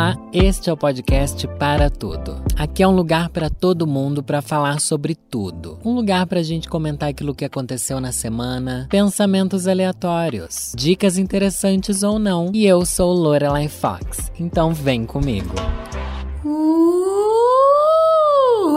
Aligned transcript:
Olá, 0.00 0.16
este 0.32 0.70
é 0.70 0.72
o 0.72 0.78
podcast 0.78 1.46
Para 1.58 1.90
Tudo. 1.90 2.42
Aqui 2.56 2.82
é 2.82 2.88
um 2.88 2.96
lugar 2.96 3.28
para 3.28 3.50
todo 3.50 3.86
mundo 3.86 4.22
para 4.22 4.40
falar 4.40 4.80
sobre 4.80 5.14
tudo. 5.14 5.78
Um 5.84 5.92
lugar 5.92 6.26
para 6.26 6.40
a 6.40 6.42
gente 6.42 6.70
comentar 6.70 7.10
aquilo 7.10 7.34
que 7.34 7.44
aconteceu 7.44 8.00
na 8.00 8.10
semana, 8.10 8.86
pensamentos 8.88 9.68
aleatórios, 9.68 10.72
dicas 10.74 11.18
interessantes 11.18 12.02
ou 12.02 12.18
não. 12.18 12.50
E 12.54 12.64
eu 12.64 12.86
sou 12.86 13.12
Lorelai 13.12 13.68
Fox, 13.68 14.32
então 14.40 14.72
vem 14.72 15.04
comigo. 15.04 15.54
Uh, 16.46 16.48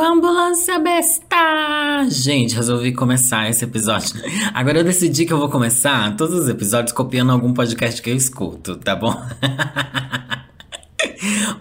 ambulância 0.02 0.78
besta! 0.78 2.06
Gente, 2.10 2.54
resolvi 2.54 2.92
começar 2.92 3.50
esse 3.50 3.64
episódio. 3.64 4.14
Agora 4.54 4.80
eu 4.80 4.84
decidi 4.84 5.26
que 5.26 5.32
eu 5.32 5.40
vou 5.40 5.48
começar 5.48 6.18
todos 6.18 6.38
os 6.38 6.50
episódios 6.50 6.92
copiando 6.92 7.32
algum 7.32 7.54
podcast 7.54 8.02
que 8.02 8.10
eu 8.10 8.16
escuto, 8.18 8.76
tá 8.76 8.94
bom? 8.94 9.16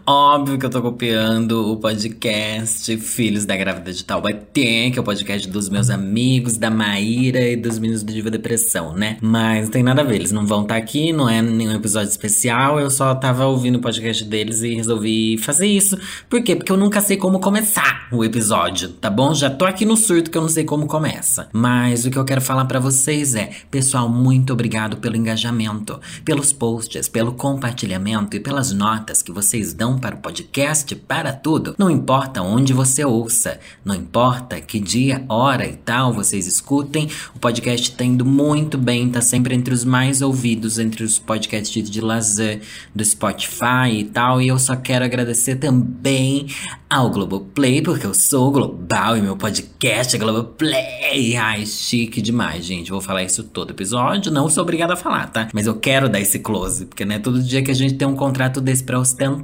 Óbvio 0.04 0.58
que 0.58 0.66
eu 0.66 0.70
tô 0.70 0.82
copiando 0.82 1.72
o 1.72 1.76
podcast 1.76 2.96
Filhos 2.96 3.44
da 3.44 3.56
Grávida 3.56 3.92
de 3.92 4.04
Taubaté, 4.04 4.90
que 4.90 4.98
é 4.98 5.00
o 5.00 5.04
podcast 5.04 5.48
dos 5.48 5.68
meus 5.68 5.88
amigos, 5.88 6.56
da 6.56 6.70
Maíra 6.70 7.40
e 7.40 7.56
dos 7.56 7.78
meninos 7.78 8.02
do 8.02 8.12
Diva 8.12 8.30
Depressão, 8.30 8.92
né? 8.94 9.18
Mas 9.20 9.66
não 9.66 9.70
tem 9.70 9.82
nada 9.82 10.00
a 10.00 10.04
ver, 10.04 10.16
eles 10.16 10.32
não 10.32 10.44
vão 10.46 10.62
estar 10.62 10.74
tá 10.74 10.80
aqui, 10.80 11.12
não 11.12 11.28
é 11.28 11.40
nenhum 11.40 11.74
episódio 11.74 12.08
especial, 12.08 12.80
eu 12.80 12.90
só 12.90 13.14
tava 13.14 13.46
ouvindo 13.46 13.76
o 13.76 13.80
podcast 13.80 14.24
deles 14.24 14.62
e 14.62 14.74
resolvi 14.74 15.38
fazer 15.38 15.66
isso. 15.66 15.96
Por 16.28 16.42
quê? 16.42 16.56
Porque 16.56 16.72
eu 16.72 16.76
nunca 16.76 17.00
sei 17.00 17.16
como 17.16 17.38
começar 17.38 18.08
o 18.10 18.24
episódio, 18.24 18.88
tá 18.88 19.08
bom? 19.08 19.32
Já 19.32 19.48
tô 19.48 19.64
aqui 19.64 19.84
no 19.84 19.96
surto 19.96 20.30
que 20.30 20.38
eu 20.38 20.42
não 20.42 20.48
sei 20.48 20.64
como 20.64 20.86
começa. 20.86 21.48
Mas 21.52 22.04
o 22.04 22.10
que 22.10 22.18
eu 22.18 22.24
quero 22.24 22.40
falar 22.40 22.64
para 22.64 22.80
vocês 22.80 23.36
é, 23.36 23.50
pessoal, 23.70 24.08
muito 24.08 24.52
obrigado 24.52 24.96
pelo 24.96 25.16
engajamento, 25.16 26.00
pelos 26.24 26.52
posts, 26.52 27.08
pelo 27.08 27.32
compartilhamento 27.32 28.36
e 28.36 28.40
pelas 28.40 28.72
notas 28.72 29.22
que 29.22 29.30
vocês 29.30 29.51
dão 29.74 29.98
para 29.98 30.14
o 30.14 30.18
podcast, 30.18 30.94
para 30.94 31.32
tudo. 31.32 31.74
Não 31.76 31.90
importa 31.90 32.40
onde 32.40 32.72
você 32.72 33.04
ouça, 33.04 33.60
não 33.84 33.94
importa 33.94 34.60
que 34.60 34.80
dia, 34.80 35.24
hora 35.28 35.66
e 35.66 35.76
tal 35.76 36.12
vocês 36.12 36.46
escutem, 36.46 37.08
o 37.34 37.38
podcast 37.38 37.90
está 37.90 38.04
indo 38.04 38.24
muito 38.24 38.78
bem, 38.78 39.10
tá 39.10 39.20
sempre 39.20 39.54
entre 39.54 39.74
os 39.74 39.84
mais 39.84 40.22
ouvidos, 40.22 40.78
entre 40.78 41.04
os 41.04 41.18
podcasts 41.18 41.90
de 41.90 42.00
lazer 42.00 42.62
do 42.94 43.04
Spotify 43.04 43.90
e 43.92 44.04
tal. 44.04 44.40
E 44.40 44.48
eu 44.48 44.58
só 44.58 44.76
quero 44.76 45.04
agradecer 45.04 45.56
também 45.56 46.46
ao 46.88 47.10
Globoplay, 47.10 47.80
porque 47.80 48.06
eu 48.06 48.14
sou 48.14 48.50
global 48.50 49.16
e 49.16 49.22
meu 49.22 49.36
podcast 49.36 50.14
é 50.14 50.18
Globoplay. 50.18 51.36
Ai, 51.36 51.64
chique 51.64 52.20
demais, 52.20 52.64
gente. 52.64 52.90
Vou 52.90 53.00
falar 53.00 53.22
isso 53.22 53.42
todo 53.44 53.70
episódio. 53.70 54.30
Não 54.30 54.48
sou 54.48 54.62
obrigada 54.62 54.92
a 54.92 54.96
falar, 54.96 55.28
tá? 55.28 55.48
Mas 55.52 55.66
eu 55.66 55.74
quero 55.74 56.08
dar 56.08 56.20
esse 56.20 56.38
close, 56.38 56.84
porque 56.86 57.04
não 57.04 57.14
é 57.14 57.18
todo 57.18 57.42
dia 57.42 57.62
que 57.62 57.70
a 57.70 57.74
gente 57.74 57.94
tem 57.94 58.06
um 58.06 58.14
contrato 58.14 58.60
desse 58.60 58.84
pra 58.84 58.98
ostentar. 58.98 59.41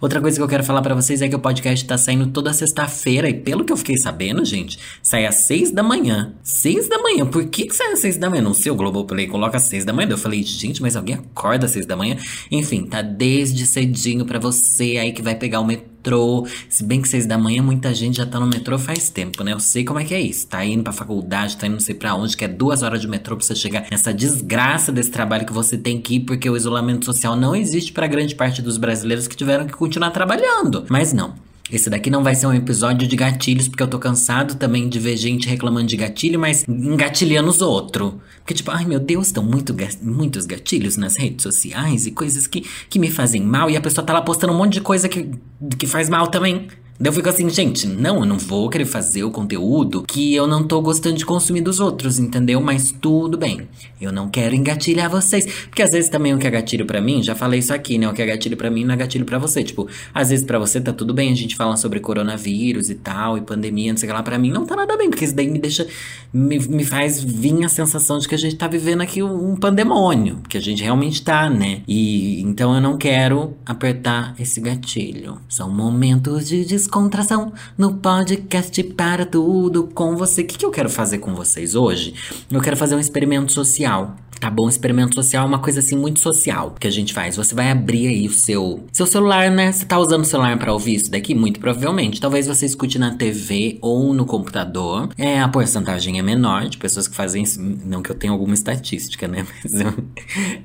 Outra 0.00 0.20
coisa 0.20 0.36
que 0.36 0.42
eu 0.42 0.48
quero 0.48 0.64
falar 0.64 0.82
para 0.82 0.94
vocês 0.94 1.22
é 1.22 1.28
que 1.28 1.36
o 1.36 1.38
podcast 1.38 1.84
tá 1.84 1.98
saindo 1.98 2.26
toda 2.28 2.52
sexta-feira. 2.52 3.28
E 3.28 3.34
pelo 3.34 3.64
que 3.64 3.72
eu 3.72 3.76
fiquei 3.76 3.96
sabendo, 3.96 4.44
gente, 4.44 4.78
sai 5.02 5.26
às 5.26 5.46
seis 5.46 5.70
da 5.70 5.82
manhã. 5.82 6.34
Seis 6.42 6.88
da 6.88 6.98
manhã. 6.98 7.26
Por 7.26 7.46
que, 7.46 7.66
que 7.66 7.74
sai 7.74 7.92
às 7.92 8.00
seis 8.00 8.16
da 8.16 8.28
manhã? 8.30 8.42
Não 8.42 8.54
sei, 8.54 8.72
o 8.72 8.74
Globoplay 8.74 9.26
coloca 9.26 9.56
às 9.56 9.64
seis 9.64 9.84
da 9.84 9.92
manhã. 9.92 10.08
Eu 10.10 10.18
falei, 10.18 10.42
gente, 10.42 10.82
mas 10.82 10.96
alguém 10.96 11.16
acorda 11.16 11.66
às 11.66 11.72
seis 11.72 11.86
da 11.86 11.96
manhã? 11.96 12.16
Enfim, 12.50 12.84
tá 12.84 13.02
desde 13.02 13.66
cedinho 13.66 14.24
para 14.24 14.38
você 14.38 14.98
aí 14.98 15.12
que 15.12 15.22
vai 15.22 15.34
pegar 15.34 15.60
o 15.60 15.64
metrô 15.64 15.91
metrô. 16.02 16.44
Se 16.68 16.82
bem 16.82 17.00
que 17.00 17.08
seis 17.08 17.26
da 17.26 17.38
manhã, 17.38 17.62
muita 17.62 17.94
gente 17.94 18.16
já 18.16 18.26
tá 18.26 18.40
no 18.40 18.46
metrô 18.46 18.78
faz 18.78 19.08
tempo, 19.08 19.44
né? 19.44 19.52
Eu 19.52 19.60
sei 19.60 19.84
como 19.84 20.00
é 20.00 20.04
que 20.04 20.12
é 20.12 20.20
isso. 20.20 20.46
Tá 20.48 20.64
indo 20.64 20.82
pra 20.82 20.92
faculdade, 20.92 21.56
tá 21.56 21.66
indo 21.66 21.74
não 21.74 21.80
sei 21.80 21.94
pra 21.94 22.14
onde, 22.14 22.36
que 22.36 22.44
é 22.44 22.48
duas 22.48 22.82
horas 22.82 23.00
de 23.00 23.06
metrô 23.06 23.36
pra 23.36 23.46
você 23.46 23.54
chegar 23.54 23.86
nessa 23.90 24.12
desgraça 24.12 24.90
desse 24.90 25.10
trabalho 25.10 25.46
que 25.46 25.52
você 25.52 25.78
tem 25.78 26.00
que 26.00 26.16
ir, 26.16 26.20
porque 26.20 26.50
o 26.50 26.56
isolamento 26.56 27.04
social 27.04 27.36
não 27.36 27.54
existe 27.54 27.92
para 27.92 28.06
grande 28.06 28.34
parte 28.34 28.60
dos 28.60 28.76
brasileiros 28.76 29.28
que 29.28 29.36
tiveram 29.36 29.66
que 29.66 29.72
continuar 29.72 30.10
trabalhando. 30.10 30.84
Mas 30.88 31.12
não. 31.12 31.34
Esse 31.72 31.88
daqui 31.88 32.10
não 32.10 32.22
vai 32.22 32.34
ser 32.34 32.46
um 32.46 32.52
episódio 32.52 33.08
de 33.08 33.16
gatilhos, 33.16 33.66
porque 33.66 33.82
eu 33.82 33.88
tô 33.88 33.98
cansado 33.98 34.56
também 34.56 34.90
de 34.90 34.98
ver 34.98 35.16
gente 35.16 35.48
reclamando 35.48 35.86
de 35.86 35.96
gatilho, 35.96 36.38
mas 36.38 36.68
engatilhando 36.68 37.48
os 37.48 37.62
outros. 37.62 38.12
Porque, 38.40 38.52
tipo, 38.52 38.70
ai 38.70 38.84
meu 38.84 39.00
Deus, 39.00 39.28
estão 39.28 39.42
muito, 39.42 39.74
muitos 40.02 40.44
gatilhos 40.44 40.98
nas 40.98 41.16
redes 41.16 41.42
sociais 41.42 42.06
e 42.06 42.10
coisas 42.10 42.46
que, 42.46 42.66
que 42.90 42.98
me 42.98 43.10
fazem 43.10 43.42
mal, 43.42 43.70
e 43.70 43.76
a 43.76 43.80
pessoa 43.80 44.04
tá 44.04 44.12
lá 44.12 44.20
postando 44.20 44.52
um 44.52 44.56
monte 44.56 44.74
de 44.74 44.80
coisa 44.82 45.08
que, 45.08 45.30
que 45.78 45.86
faz 45.86 46.10
mal 46.10 46.26
também. 46.26 46.68
Daí 47.02 47.08
eu 47.08 47.14
fico 47.14 47.28
assim, 47.28 47.50
gente, 47.50 47.84
não, 47.84 48.20
eu 48.20 48.24
não 48.24 48.38
vou 48.38 48.70
querer 48.70 48.84
fazer 48.84 49.24
o 49.24 49.30
conteúdo 49.32 50.04
que 50.06 50.36
eu 50.36 50.46
não 50.46 50.62
tô 50.62 50.80
gostando 50.80 51.16
de 51.16 51.26
consumir 51.26 51.60
dos 51.60 51.80
outros, 51.80 52.16
entendeu? 52.16 52.60
Mas 52.60 52.92
tudo 52.92 53.36
bem. 53.36 53.62
Eu 54.00 54.12
não 54.12 54.28
quero 54.28 54.54
engatilhar 54.54 55.10
vocês. 55.10 55.44
Porque 55.64 55.82
às 55.82 55.90
vezes 55.90 56.08
também 56.08 56.32
o 56.32 56.38
que 56.38 56.46
é 56.46 56.50
gatilho 56.50 56.86
para 56.86 57.00
mim, 57.00 57.20
já 57.20 57.34
falei 57.34 57.58
isso 57.58 57.74
aqui, 57.74 57.98
né? 57.98 58.08
O 58.08 58.12
que 58.12 58.22
é 58.22 58.26
gatilho 58.26 58.56
para 58.56 58.70
mim 58.70 58.84
não 58.84 58.94
é 58.94 58.96
gatilho 58.96 59.24
para 59.24 59.36
você. 59.36 59.64
Tipo, 59.64 59.88
às 60.14 60.30
vezes 60.30 60.46
para 60.46 60.60
você 60.60 60.80
tá 60.80 60.92
tudo 60.92 61.12
bem 61.12 61.32
a 61.32 61.34
gente 61.34 61.56
falar 61.56 61.76
sobre 61.76 61.98
coronavírus 61.98 62.88
e 62.88 62.94
tal, 62.94 63.36
e 63.36 63.40
pandemia, 63.40 63.92
não 63.92 63.98
sei 63.98 64.08
o 64.08 64.12
que 64.12 64.16
lá. 64.16 64.22
Pra 64.22 64.38
mim 64.38 64.52
não 64.52 64.64
tá 64.64 64.76
nada 64.76 64.96
bem, 64.96 65.10
porque 65.10 65.24
isso 65.24 65.34
daí 65.34 65.48
me 65.48 65.58
deixa. 65.58 65.84
Me, 66.32 66.56
me 66.60 66.84
faz 66.84 67.20
vir 67.20 67.64
a 67.64 67.68
sensação 67.68 68.20
de 68.20 68.28
que 68.28 68.34
a 68.36 68.38
gente 68.38 68.54
tá 68.54 68.68
vivendo 68.68 69.00
aqui 69.00 69.24
um 69.24 69.56
pandemônio. 69.56 70.38
Que 70.48 70.56
a 70.56 70.60
gente 70.60 70.84
realmente 70.84 71.20
tá, 71.20 71.50
né? 71.50 71.82
E 71.88 72.40
então 72.42 72.72
eu 72.76 72.80
não 72.80 72.96
quero 72.96 73.56
apertar 73.66 74.36
esse 74.38 74.60
gatilho. 74.60 75.38
São 75.48 75.68
momentos 75.68 76.48
de 76.48 76.64
desconto 76.64 76.91
descontração 76.92 77.54
no 77.78 77.94
podcast 77.94 78.82
para 78.84 79.24
tudo 79.24 79.84
com 79.94 80.14
você. 80.14 80.42
O 80.42 80.46
que, 80.46 80.58
que 80.58 80.66
eu 80.66 80.70
quero 80.70 80.90
fazer 80.90 81.18
com 81.18 81.34
vocês 81.34 81.74
hoje? 81.74 82.14
Eu 82.50 82.60
quero 82.60 82.76
fazer 82.76 82.94
um 82.94 83.00
experimento 83.00 83.50
social. 83.50 84.14
Tá 84.42 84.50
bom? 84.50 84.68
Experimento 84.68 85.14
social 85.14 85.44
é 85.44 85.48
uma 85.48 85.60
coisa 85.60 85.78
assim 85.78 85.96
muito 85.96 86.18
social 86.18 86.74
que 86.80 86.88
a 86.88 86.90
gente 86.90 87.14
faz. 87.14 87.36
Você 87.36 87.54
vai 87.54 87.70
abrir 87.70 88.08
aí 88.08 88.26
o 88.26 88.32
seu 88.32 88.84
seu 88.90 89.06
celular, 89.06 89.48
né? 89.52 89.70
Você 89.70 89.84
tá 89.84 89.96
usando 89.96 90.22
o 90.22 90.24
celular 90.24 90.58
para 90.58 90.72
ouvir 90.72 90.96
isso 90.96 91.12
daqui? 91.12 91.32
Muito 91.32 91.60
provavelmente. 91.60 92.20
Talvez 92.20 92.48
você 92.48 92.66
escute 92.66 92.98
na 92.98 93.14
TV 93.14 93.78
ou 93.80 94.12
no 94.12 94.26
computador. 94.26 95.10
É, 95.16 95.40
a 95.40 95.46
porcentagem 95.46 96.18
é 96.18 96.22
menor 96.22 96.68
de 96.68 96.76
pessoas 96.76 97.06
que 97.06 97.14
fazem 97.14 97.44
isso. 97.44 97.62
Não 97.62 98.02
que 98.02 98.10
eu 98.10 98.16
tenha 98.16 98.32
alguma 98.32 98.52
estatística, 98.52 99.28
né? 99.28 99.46
Mas 99.62 99.80
eu, 99.80 99.94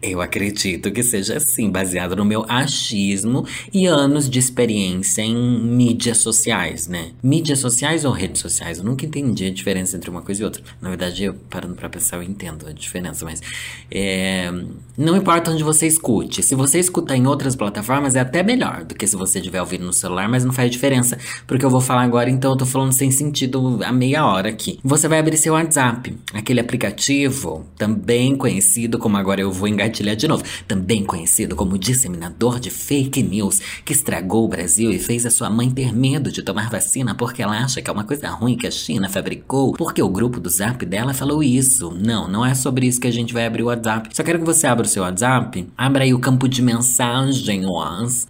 eu 0.02 0.22
acredito 0.22 0.92
que 0.92 1.04
seja 1.04 1.38
assim, 1.38 1.70
baseado 1.70 2.16
no 2.16 2.26
meu 2.26 2.46
achismo 2.50 3.46
e 3.72 3.86
anos 3.86 4.28
de 4.28 4.40
experiência 4.40 5.22
em 5.22 5.36
mídias 5.36 6.18
sociais, 6.18 6.88
né? 6.88 7.12
Mídias 7.22 7.60
sociais 7.60 8.06
ou 8.06 8.12
redes 8.12 8.42
sociais? 8.42 8.80
Eu 8.80 8.86
nunca 8.86 9.06
entendi 9.06 9.46
a 9.46 9.52
diferença 9.52 9.96
entre 9.96 10.10
uma 10.10 10.24
coisa 10.24 10.42
e 10.42 10.46
outra. 10.46 10.64
Na 10.82 10.90
verdade, 10.90 11.26
eu 11.26 11.36
parando 11.48 11.76
pra 11.76 11.88
pensar, 11.88 12.18
eu 12.18 12.24
entendo 12.24 12.66
a 12.66 12.72
diferença, 12.72 13.24
mas 13.24 13.40
é, 13.90 14.52
não 14.98 15.16
importa 15.16 15.52
onde 15.52 15.64
você 15.64 15.86
escute. 15.86 16.42
Se 16.42 16.56
você 16.56 16.80
escuta 16.80 17.16
em 17.16 17.28
outras 17.28 17.56
plataformas, 17.56 18.16
é 18.16 18.20
até 18.20 18.42
melhor 18.42 18.84
do 18.84 18.96
que 18.96 19.06
se 19.06 19.16
você 19.16 19.38
estiver 19.38 19.62
ouvindo 19.62 19.86
no 19.86 19.94
celular, 19.94 20.28
mas 20.28 20.44
não 20.44 20.52
faz 20.52 20.72
diferença. 20.72 21.18
Porque 21.46 21.64
eu 21.64 21.70
vou 21.70 21.80
falar 21.80 22.02
agora, 22.02 22.30
então 22.30 22.52
eu 22.52 22.58
tô 22.58 22.66
falando 22.66 22.92
sem 22.92 23.12
sentido 23.12 23.80
a 23.84 23.92
meia 23.92 24.26
hora 24.26 24.50
aqui. 24.50 24.80
Você 24.84 25.08
vai 25.08 25.20
abrir 25.20 25.38
seu 25.38 25.54
WhatsApp, 25.54 26.18
aquele 26.34 26.60
aplicativo 26.60 27.66
também 27.78 28.36
conhecido 28.36 28.98
como 28.98 29.18
agora 29.18 29.42
eu 29.42 29.52
vou 29.52 29.68
engatilhar 29.68 30.16
de 30.16 30.28
novo, 30.28 30.44
também 30.68 31.04
conhecido 31.04 31.56
como 31.56 31.78
disseminador 31.78 32.60
de 32.60 32.72
fake 32.72 33.22
news, 33.22 33.60
que 33.86 33.94
estragou 33.94 34.46
o 34.46 34.48
Brasil 34.48 34.92
e 34.92 35.00
fez 35.00 35.26
a 35.26 35.30
sua 35.30 35.50
mãe 35.50 35.70
ter 35.70 35.94
medo 35.94 36.32
de 36.32 36.42
tomar 36.42 36.70
vacina 36.70 37.14
porque 37.14 37.42
ela 37.44 37.58
acha 37.58 37.82
que 37.82 37.90
é 37.90 37.94
uma 37.94 38.04
coisa 38.04 38.30
ruim 38.30 38.58
que 38.58 38.66
a 38.66 38.72
China 38.72 39.10
fabricou, 39.10 39.74
porque 39.74 40.02
o 40.02 40.10
grupo 40.10 40.40
do 40.40 40.50
Zap 40.50 40.84
dela 40.86 41.14
falou 41.14 41.44
isso. 41.44 41.92
Não, 41.92 42.28
não 42.28 42.46
é 42.46 42.56
sobre 42.56 42.88
isso 42.88 43.00
que 43.00 43.08
a 43.08 43.14
gente 43.14 43.34
vai 43.34 43.46
abrir 43.46 43.57
abrir 43.58 43.64
o 43.64 43.68
WhatsApp. 43.68 44.10
Só 44.14 44.24
quero 44.24 44.40
que 44.40 44.46
você 44.46 44.68
abra 44.68 44.86
o 44.86 44.90
seu 44.90 45.04
WhatsApp, 45.04 45.68
abra 45.78 46.04
aí 46.04 46.14
o 46.14 46.20
campo 46.20 46.48
de 46.48 46.62
mensagens 46.62 47.08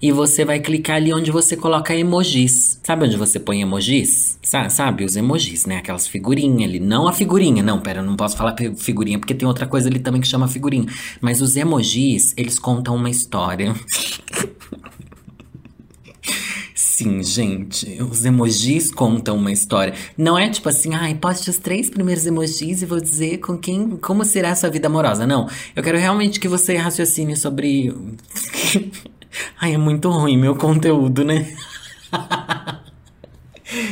e 0.01 0.11
você 0.11 0.45
vai 0.45 0.59
clicar 0.59 0.95
ali 0.95 1.13
onde 1.13 1.31
você 1.31 1.57
coloca 1.57 1.95
emojis. 1.95 2.79
Sabe 2.83 3.05
onde 3.05 3.17
você 3.17 3.39
põe 3.39 3.61
emojis? 3.61 4.39
Sa 4.41 4.69
sabe, 4.69 5.03
os 5.03 5.15
emojis, 5.15 5.65
né? 5.65 5.77
Aquelas 5.77 6.07
figurinhas 6.07 6.69
ali. 6.69 6.79
Não 6.79 7.07
a 7.07 7.13
figurinha, 7.13 7.61
não, 7.61 7.79
pera, 7.79 7.99
eu 7.99 8.05
não 8.05 8.15
posso 8.15 8.37
falar 8.37 8.55
figurinha 8.77 9.19
porque 9.19 9.33
tem 9.33 9.47
outra 9.47 9.65
coisa 9.65 9.89
ali 9.89 9.99
também 9.99 10.21
que 10.21 10.27
chama 10.27 10.47
figurinha. 10.47 10.85
Mas 11.19 11.41
os 11.41 11.55
emojis, 11.55 12.33
eles 12.37 12.57
contam 12.57 12.95
uma 12.95 13.09
história. 13.09 13.75
Sim, 16.97 17.21
gente, 17.21 18.01
os 18.01 18.25
emojis 18.25 18.89
contam 18.89 19.37
uma 19.37 19.51
história. 19.51 19.93
Não 20.17 20.35
é 20.35 20.49
tipo 20.49 20.67
assim, 20.67 20.95
ai, 20.95 21.13
poste 21.13 21.47
os 21.47 21.59
três 21.59 21.91
primeiros 21.91 22.25
emojis 22.25 22.81
e 22.81 22.87
vou 22.87 22.99
dizer 22.99 23.37
com 23.37 23.55
quem, 23.55 23.97
como 23.97 24.25
será 24.25 24.49
a 24.49 24.55
sua 24.55 24.71
vida 24.71 24.87
amorosa. 24.87 25.27
Não, 25.27 25.47
eu 25.75 25.83
quero 25.83 25.99
realmente 25.99 26.39
que 26.39 26.47
você 26.47 26.75
raciocine 26.75 27.35
sobre. 27.35 27.93
ai, 29.61 29.75
é 29.75 29.77
muito 29.77 30.09
ruim 30.09 30.39
meu 30.39 30.55
conteúdo, 30.55 31.23
né? 31.23 31.55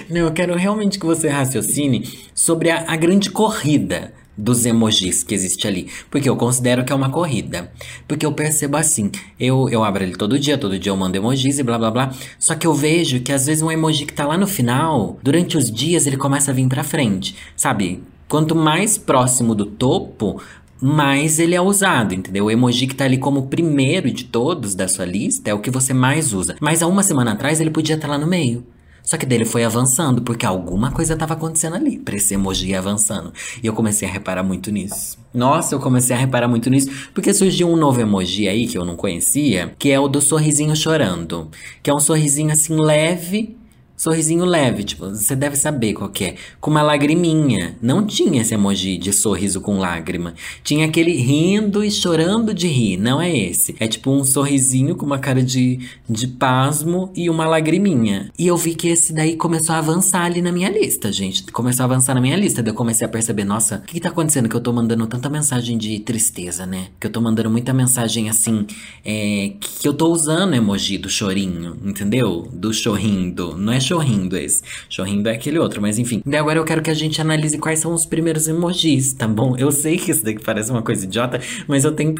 Não, 0.10 0.22
eu 0.22 0.34
quero 0.34 0.56
realmente 0.56 0.98
que 0.98 1.06
você 1.06 1.30
raciocine 1.30 2.10
sobre 2.34 2.72
a, 2.72 2.92
a 2.92 2.96
grande 2.96 3.30
corrida 3.30 4.16
dos 4.38 4.66
emojis 4.66 5.24
que 5.24 5.34
existe 5.34 5.68
ali. 5.68 5.88
Porque 6.10 6.30
eu 6.30 6.36
considero 6.36 6.84
que 6.84 6.92
é 6.92 6.96
uma 6.96 7.10
corrida. 7.10 7.72
Porque 8.08 8.26
eu 8.26 8.32
percebo 8.32 8.78
assim, 8.78 9.12
eu, 9.40 9.70
eu 9.70 9.84
abro 9.84 10.04
ele 10.04 10.16
todo 10.16 10.40
dia, 10.40 10.58
todo 10.58 10.80
dia 10.80 10.92
eu 10.92 10.98
mando 10.98 11.18
emojis 11.18 11.60
e 11.60 11.64
blá 11.64 11.78
blá 11.78 11.92
blá. 11.92 12.14
Só 12.38 12.56
que 12.56 12.68
eu 12.68 12.74
vejo 12.74 13.22
que 13.22 13.32
às 13.32 13.46
vezes 13.46 13.64
um 13.64 13.72
emoji 13.72 14.06
que 14.06 14.14
tá 14.14 14.26
lá 14.26 14.38
no 14.38 14.48
final, 14.48 15.20
durante 15.24 15.58
os 15.58 15.72
dias 15.72 16.06
ele 16.06 16.18
começa 16.18 16.52
a 16.52 16.54
vir 16.54 16.68
pra 16.68 16.84
frente. 16.84 17.36
Sabe? 17.56 18.04
Quanto 18.28 18.56
mais 18.56 18.98
próximo 18.98 19.54
do 19.54 19.66
topo, 19.66 20.42
mais 20.82 21.40
ele 21.40 21.56
é 21.56 21.62
usado, 21.62 22.14
entendeu? 22.14 22.46
O 22.46 22.52
emoji 22.52 22.88
que 22.88 22.96
tá 22.96 23.06
ali 23.06 23.18
como 23.18 23.48
primeiro 23.48 24.12
de 24.12 24.26
todos 24.26 24.76
da 24.76 24.88
sua 24.88 25.06
lista 25.06 25.50
é 25.50 25.54
o 25.54 25.60
que 25.60 25.72
você 25.72 25.94
mais 25.94 26.34
usa. 26.34 26.56
Mas 26.60 26.82
há 26.82 26.88
uma 26.88 27.04
semana 27.04 27.34
atrás 27.34 27.62
ele 27.62 27.70
podia 27.70 27.96
estar 27.96 28.08
lá 28.08 28.18
no 28.18 28.28
meio. 28.28 28.66
Só 29.06 29.18
que 29.18 29.26
dele 29.26 29.46
foi 29.46 29.64
avançando, 29.64 30.22
porque 30.22 30.46
alguma 30.46 30.92
coisa 30.92 31.14
estava 31.14 31.36
acontecendo 31.36 31.76
ali, 31.76 32.00
pra 32.00 32.16
esse 32.16 32.34
emoji 32.34 32.70
ir 32.70 32.76
avançando. 32.76 33.32
E 33.62 33.68
eu 33.68 33.74
comecei 33.74 34.08
a 34.08 34.12
reparar 34.12 34.44
muito 34.44 34.72
nisso. 34.72 35.18
Nossa, 35.34 35.76
eu 35.76 35.80
comecei 35.80 36.16
a 36.16 36.20
reparar 36.20 36.48
muito 36.48 36.70
nisso, 36.70 36.90
porque 37.14 37.34
surgiu 37.34 37.70
um 37.70 37.76
novo 37.76 38.02
emoji 38.02 38.48
aí 38.48 38.68
que 38.68 38.78
eu 38.78 38.86
não 38.86 38.96
conhecia, 38.96 39.74
que 39.78 39.92
é 39.92 40.00
o 40.00 40.08
do 40.08 40.22
sorrisinho 40.22 40.76
chorando. 40.76 41.50
Que 41.84 41.90
é 41.90 41.94
um 41.94 42.00
sorrisinho 42.00 42.52
assim 42.52 42.76
leve, 42.76 43.56
Sorrisinho 43.98 44.44
leve, 44.44 44.84
tipo, 44.84 45.10
você 45.10 45.36
deve 45.36 45.56
saber 45.56 45.94
qual 45.94 46.10
que 46.10 46.26
é. 46.26 46.36
Com 46.60 46.70
uma 46.70 46.82
lagriminha. 46.82 47.78
Não 47.82 48.06
tinha 48.06 48.42
esse 48.42 48.54
emoji 48.54 48.98
de 48.98 49.14
sorriso 49.14 49.62
com 49.62 49.80
lágrima. 49.80 50.34
Tinha 50.64 50.86
aquele 50.86 51.14
rindo 51.14 51.84
e 51.84 51.90
chorando 51.90 52.54
de 52.54 52.68
rir. 52.68 52.98
Não 52.98 53.22
é 53.22 53.36
esse. 53.36 53.74
É 53.80 53.88
tipo 53.88 54.12
um 54.12 54.26
sorrisinho 54.26 54.96
com 54.96 55.06
uma 55.06 55.18
cara 55.18 55.42
de, 55.42 55.80
de 56.10 56.28
pasmo 56.28 57.10
e 57.16 57.30
uma 57.30 57.48
lagriminha. 57.48 58.32
E 58.38 58.48
eu 58.48 58.58
vi 58.58 58.76
que 58.76 58.90
esse 58.90 59.14
daí 59.14 59.38
começou 59.38 59.74
a 59.74 59.78
avançar 59.78 60.26
ali 60.26 60.42
na 60.42 60.52
minha 60.52 60.70
lista, 60.70 61.10
gente. 61.12 61.44
Começou 61.52 61.84
a 61.84 61.86
avançar 61.86 62.14
na 62.14 62.22
minha 62.22 62.36
lista. 62.36 62.62
Daí 62.62 62.72
eu 62.72 62.76
comecei 62.76 63.06
a 63.08 63.10
perceber, 63.10 63.46
nossa, 63.46 63.78
o 63.78 63.82
que, 63.84 63.94
que 63.94 64.02
tá 64.02 64.10
acontecendo? 64.10 64.50
Que 64.50 64.56
eu 64.56 64.62
tô 64.62 64.74
mandando 64.74 65.08
tanta 65.08 65.30
mensagem 65.30 65.78
de 65.78 66.00
tristeza, 66.00 66.66
né? 66.66 66.88
Que 67.00 67.08
eu 67.08 67.12
tô 67.12 67.22
mandando 67.22 67.50
muita 67.50 67.74
mensagem 67.74 68.30
assim. 68.30 68.68
É, 69.06 69.54
que 69.80 69.88
eu 69.88 69.94
tô 69.94 70.12
usando 70.12 70.54
emoji 70.54 70.98
do 70.98 71.10
chorinho, 71.10 71.78
entendeu? 71.84 72.50
Do 72.52 72.74
chorrindo. 72.74 73.56
Não 73.58 73.72
é 73.72 73.80
chorrindo 73.86 74.38
esse. 74.38 74.62
Chorrindo 74.90 75.28
é 75.28 75.34
aquele 75.34 75.60
outro, 75.60 75.82
mas 75.82 75.98
enfim. 75.98 76.22
E 76.26 76.36
agora 76.36 76.60
eu 76.60 76.66
quero 76.66 76.82
que 76.82 76.90
a 76.90 76.94
gente 76.94 77.20
analise 77.22 77.58
quais 77.58 77.80
são 77.80 77.94
os 77.94 78.06
primeiros 78.06 78.48
emojis, 78.48 79.14
tá 79.14 79.28
bom? 79.28 79.56
Eu 79.58 79.72
sei 79.72 79.98
que 79.98 80.12
isso 80.12 80.24
daqui 80.24 80.44
parece 80.44 80.72
uma 80.72 80.82
coisa 80.82 81.06
idiota, 81.06 81.40
mas 81.68 81.84
eu 81.84 81.92
tenho 81.92 82.16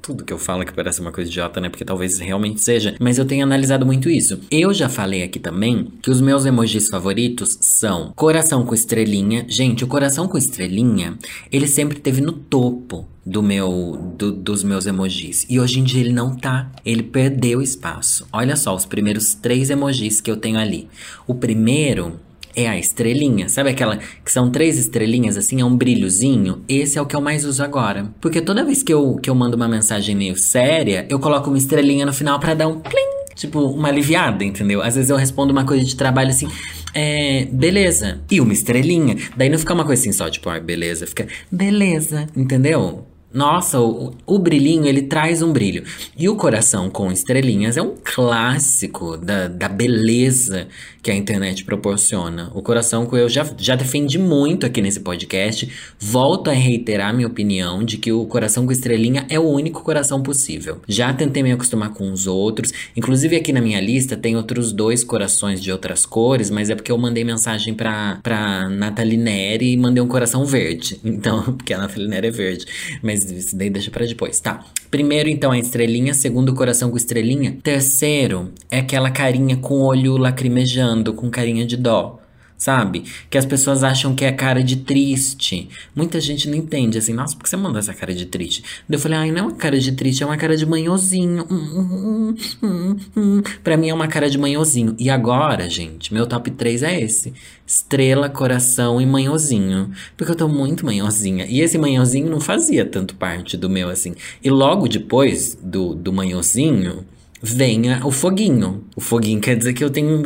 tudo 0.00 0.24
que 0.24 0.32
eu 0.32 0.38
falo 0.38 0.64
que 0.64 0.72
parece 0.72 1.00
uma 1.00 1.12
coisa 1.12 1.30
idiota, 1.30 1.60
né? 1.60 1.68
Porque 1.68 1.84
talvez 1.84 2.18
realmente 2.18 2.60
seja. 2.60 2.94
Mas 3.00 3.18
eu 3.18 3.24
tenho 3.24 3.44
analisado 3.44 3.84
muito 3.84 4.08
isso. 4.08 4.40
Eu 4.50 4.72
já 4.72 4.88
falei 4.88 5.22
aqui 5.22 5.38
também 5.38 5.88
que 6.02 6.10
os 6.10 6.20
meus 6.20 6.46
emojis 6.46 6.88
favoritos 6.88 7.58
são 7.60 8.12
coração 8.16 8.64
com 8.64 8.74
estrelinha. 8.74 9.44
Gente, 9.48 9.84
o 9.84 9.86
coração 9.86 10.26
com 10.26 10.38
estrelinha, 10.38 11.18
ele 11.50 11.66
sempre 11.66 11.98
teve 12.00 12.20
no 12.20 12.32
topo 12.32 13.06
do 13.24 13.42
meu 13.42 14.14
do, 14.16 14.32
dos 14.32 14.64
meus 14.64 14.86
emojis. 14.86 15.46
E 15.48 15.60
hoje 15.60 15.80
em 15.80 15.84
dia 15.84 16.00
ele 16.00 16.12
não 16.12 16.34
tá. 16.34 16.70
Ele 16.84 17.02
perdeu 17.02 17.60
espaço. 17.60 18.26
Olha 18.32 18.56
só 18.56 18.74
os 18.74 18.84
primeiros 18.86 19.34
três 19.34 19.70
emojis 19.70 20.20
que 20.20 20.30
eu 20.30 20.36
tenho 20.36 20.58
ali. 20.58 20.88
O 21.26 21.34
primeiro 21.34 22.18
é 22.54 22.68
a 22.68 22.78
estrelinha. 22.78 23.48
Sabe 23.48 23.70
aquela 23.70 23.96
que 23.96 24.30
são 24.30 24.50
três 24.50 24.78
estrelinhas 24.78 25.36
assim, 25.36 25.60
é 25.60 25.64
um 25.64 25.76
brilhozinho? 25.76 26.62
Esse 26.68 26.98
é 26.98 27.02
o 27.02 27.06
que 27.06 27.16
eu 27.16 27.20
mais 27.20 27.44
uso 27.44 27.62
agora. 27.62 28.12
Porque 28.20 28.40
toda 28.40 28.64
vez 28.64 28.82
que 28.82 28.92
eu, 28.92 29.16
que 29.16 29.30
eu 29.30 29.34
mando 29.34 29.56
uma 29.56 29.68
mensagem 29.68 30.14
meio 30.14 30.36
séria, 30.36 31.06
eu 31.08 31.18
coloco 31.18 31.48
uma 31.48 31.58
estrelinha 31.58 32.06
no 32.06 32.12
final 32.12 32.38
para 32.38 32.54
dar 32.54 32.68
um 32.68 32.80
plim. 32.80 33.20
Tipo, 33.34 33.60
uma 33.60 33.88
aliviada, 33.88 34.44
entendeu? 34.44 34.82
Às 34.82 34.96
vezes 34.96 35.08
eu 35.08 35.16
respondo 35.16 35.50
uma 35.50 35.64
coisa 35.64 35.82
de 35.82 35.96
trabalho 35.96 36.28
assim, 36.28 36.46
é, 36.92 37.46
beleza. 37.50 38.20
E 38.30 38.40
uma 38.40 38.52
estrelinha. 38.52 39.16
Daí 39.36 39.48
não 39.48 39.58
fica 39.58 39.72
uma 39.72 39.84
coisa 39.84 40.02
assim 40.02 40.12
só, 40.12 40.28
tipo, 40.28 40.48
ah, 40.50 40.60
beleza. 40.60 41.06
Fica, 41.06 41.26
beleza, 41.50 42.26
entendeu? 42.36 43.06
Nossa, 43.32 43.80
o, 43.80 44.12
o, 44.26 44.38
brilhinho, 44.38 44.86
ele 44.86 45.02
traz 45.02 45.40
um 45.40 45.52
brilho. 45.52 45.84
E 46.18 46.28
o 46.28 46.34
coração 46.34 46.90
com 46.90 47.12
estrelinhas 47.12 47.76
é 47.76 47.82
um 47.82 47.94
clássico 48.02 49.16
da, 49.16 49.46
da 49.46 49.68
beleza 49.68 50.66
que 51.02 51.10
a 51.10 51.14
internet 51.14 51.64
proporciona. 51.64 52.50
O 52.54 52.60
coração 52.60 53.06
que 53.06 53.14
eu 53.16 53.28
já, 53.28 53.48
já 53.56 53.74
defendi 53.74 54.18
muito 54.18 54.66
aqui 54.66 54.82
nesse 54.82 55.00
podcast. 55.00 55.70
Volto 55.98 56.50
a 56.50 56.52
reiterar 56.52 57.14
minha 57.14 57.26
opinião 57.26 57.84
de 57.84 57.96
que 57.96 58.12
o 58.12 58.26
coração 58.26 58.66
com 58.66 58.72
estrelinha 58.72 59.24
é 59.28 59.38
o 59.38 59.48
único 59.48 59.82
coração 59.82 60.22
possível. 60.22 60.80
Já 60.86 61.12
tentei 61.12 61.42
me 61.42 61.52
acostumar 61.52 61.90
com 61.90 62.12
os 62.12 62.26
outros. 62.26 62.72
Inclusive 62.96 63.36
aqui 63.36 63.52
na 63.52 63.60
minha 63.60 63.80
lista 63.80 64.16
tem 64.16 64.36
outros 64.36 64.72
dois 64.72 65.02
corações 65.02 65.62
de 65.62 65.72
outras 65.72 66.04
cores, 66.04 66.50
mas 66.50 66.68
é 66.68 66.74
porque 66.74 66.92
eu 66.92 66.98
mandei 66.98 67.24
mensagem 67.24 67.74
pra, 67.74 68.18
pra 68.22 68.68
Nathalie 68.68 69.16
Neri 69.16 69.72
e 69.72 69.76
mandei 69.76 70.02
um 70.02 70.08
coração 70.08 70.44
verde. 70.44 71.00
Então, 71.04 71.54
porque 71.56 71.72
a 71.72 71.78
Nathalie 71.78 72.08
Neri 72.08 72.26
é 72.26 72.30
verde. 72.30 72.66
Mas 73.02 73.19
mas 73.24 73.46
isso 73.46 73.56
daí 73.56 73.70
deixa 73.70 73.90
para 73.90 74.06
depois, 74.06 74.40
tá? 74.40 74.64
Primeiro, 74.90 75.28
então, 75.28 75.50
a 75.50 75.58
estrelinha. 75.58 76.14
Segundo, 76.14 76.54
coração 76.54 76.90
com 76.90 76.96
estrelinha. 76.96 77.56
Terceiro, 77.62 78.52
é 78.70 78.78
aquela 78.78 79.10
carinha 79.10 79.56
com 79.56 79.74
o 79.74 79.82
olho 79.84 80.16
lacrimejando, 80.16 81.12
com 81.12 81.30
carinha 81.30 81.66
de 81.66 81.76
dó 81.76 82.20
sabe? 82.60 83.04
Que 83.30 83.38
as 83.38 83.46
pessoas 83.46 83.82
acham 83.82 84.14
que 84.14 84.22
é 84.22 84.30
cara 84.30 84.62
de 84.62 84.76
triste. 84.76 85.66
Muita 85.96 86.20
gente 86.20 86.46
não 86.46 86.56
entende, 86.56 86.98
assim, 86.98 87.14
nossa, 87.14 87.34
por 87.34 87.44
que 87.44 87.48
você 87.48 87.56
mandou 87.56 87.78
essa 87.78 87.94
cara 87.94 88.14
de 88.14 88.26
triste? 88.26 88.62
Eu 88.88 88.98
falei, 88.98 89.18
ai, 89.18 89.32
não 89.32 89.38
é 89.38 89.42
uma 89.42 89.54
cara 89.54 89.80
de 89.80 89.92
triste, 89.92 90.22
é 90.22 90.26
uma 90.26 90.36
cara 90.36 90.54
de 90.54 90.66
manhozinho. 90.66 91.46
Hum, 91.50 91.56
hum, 91.56 92.36
hum, 92.62 92.96
hum, 93.16 93.42
pra 93.64 93.78
mim 93.78 93.88
é 93.88 93.94
uma 93.94 94.06
cara 94.06 94.28
de 94.28 94.36
manhozinho. 94.36 94.94
E 94.98 95.08
agora, 95.08 95.70
gente, 95.70 96.12
meu 96.12 96.26
top 96.26 96.50
3 96.50 96.82
é 96.82 97.00
esse. 97.00 97.32
Estrela, 97.66 98.28
coração 98.28 99.00
e 99.00 99.06
manhozinho. 99.06 99.90
Porque 100.14 100.32
eu 100.32 100.36
tô 100.36 100.46
muito 100.46 100.84
manhozinha. 100.84 101.46
E 101.46 101.60
esse 101.60 101.78
manhozinho 101.78 102.28
não 102.28 102.40
fazia 102.40 102.84
tanto 102.84 103.14
parte 103.14 103.56
do 103.56 103.70
meu, 103.70 103.88
assim. 103.88 104.14
E 104.44 104.50
logo 104.50 104.86
depois 104.86 105.56
do, 105.62 105.94
do 105.94 106.12
manhozinho 106.12 107.06
venha 107.42 108.00
o 108.04 108.10
foguinho. 108.10 108.84
O 108.96 109.00
foguinho 109.00 109.40
quer 109.40 109.56
dizer 109.56 109.72
que 109.72 109.82
eu 109.82 109.90
tenho. 109.90 110.22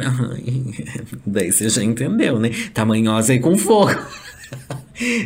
Daí 1.26 1.52
você 1.52 1.68
já 1.68 1.82
entendeu, 1.82 2.38
né? 2.38 2.50
Tamanhosa 2.72 3.34
e 3.34 3.40
com 3.40 3.56
fogo. 3.56 3.94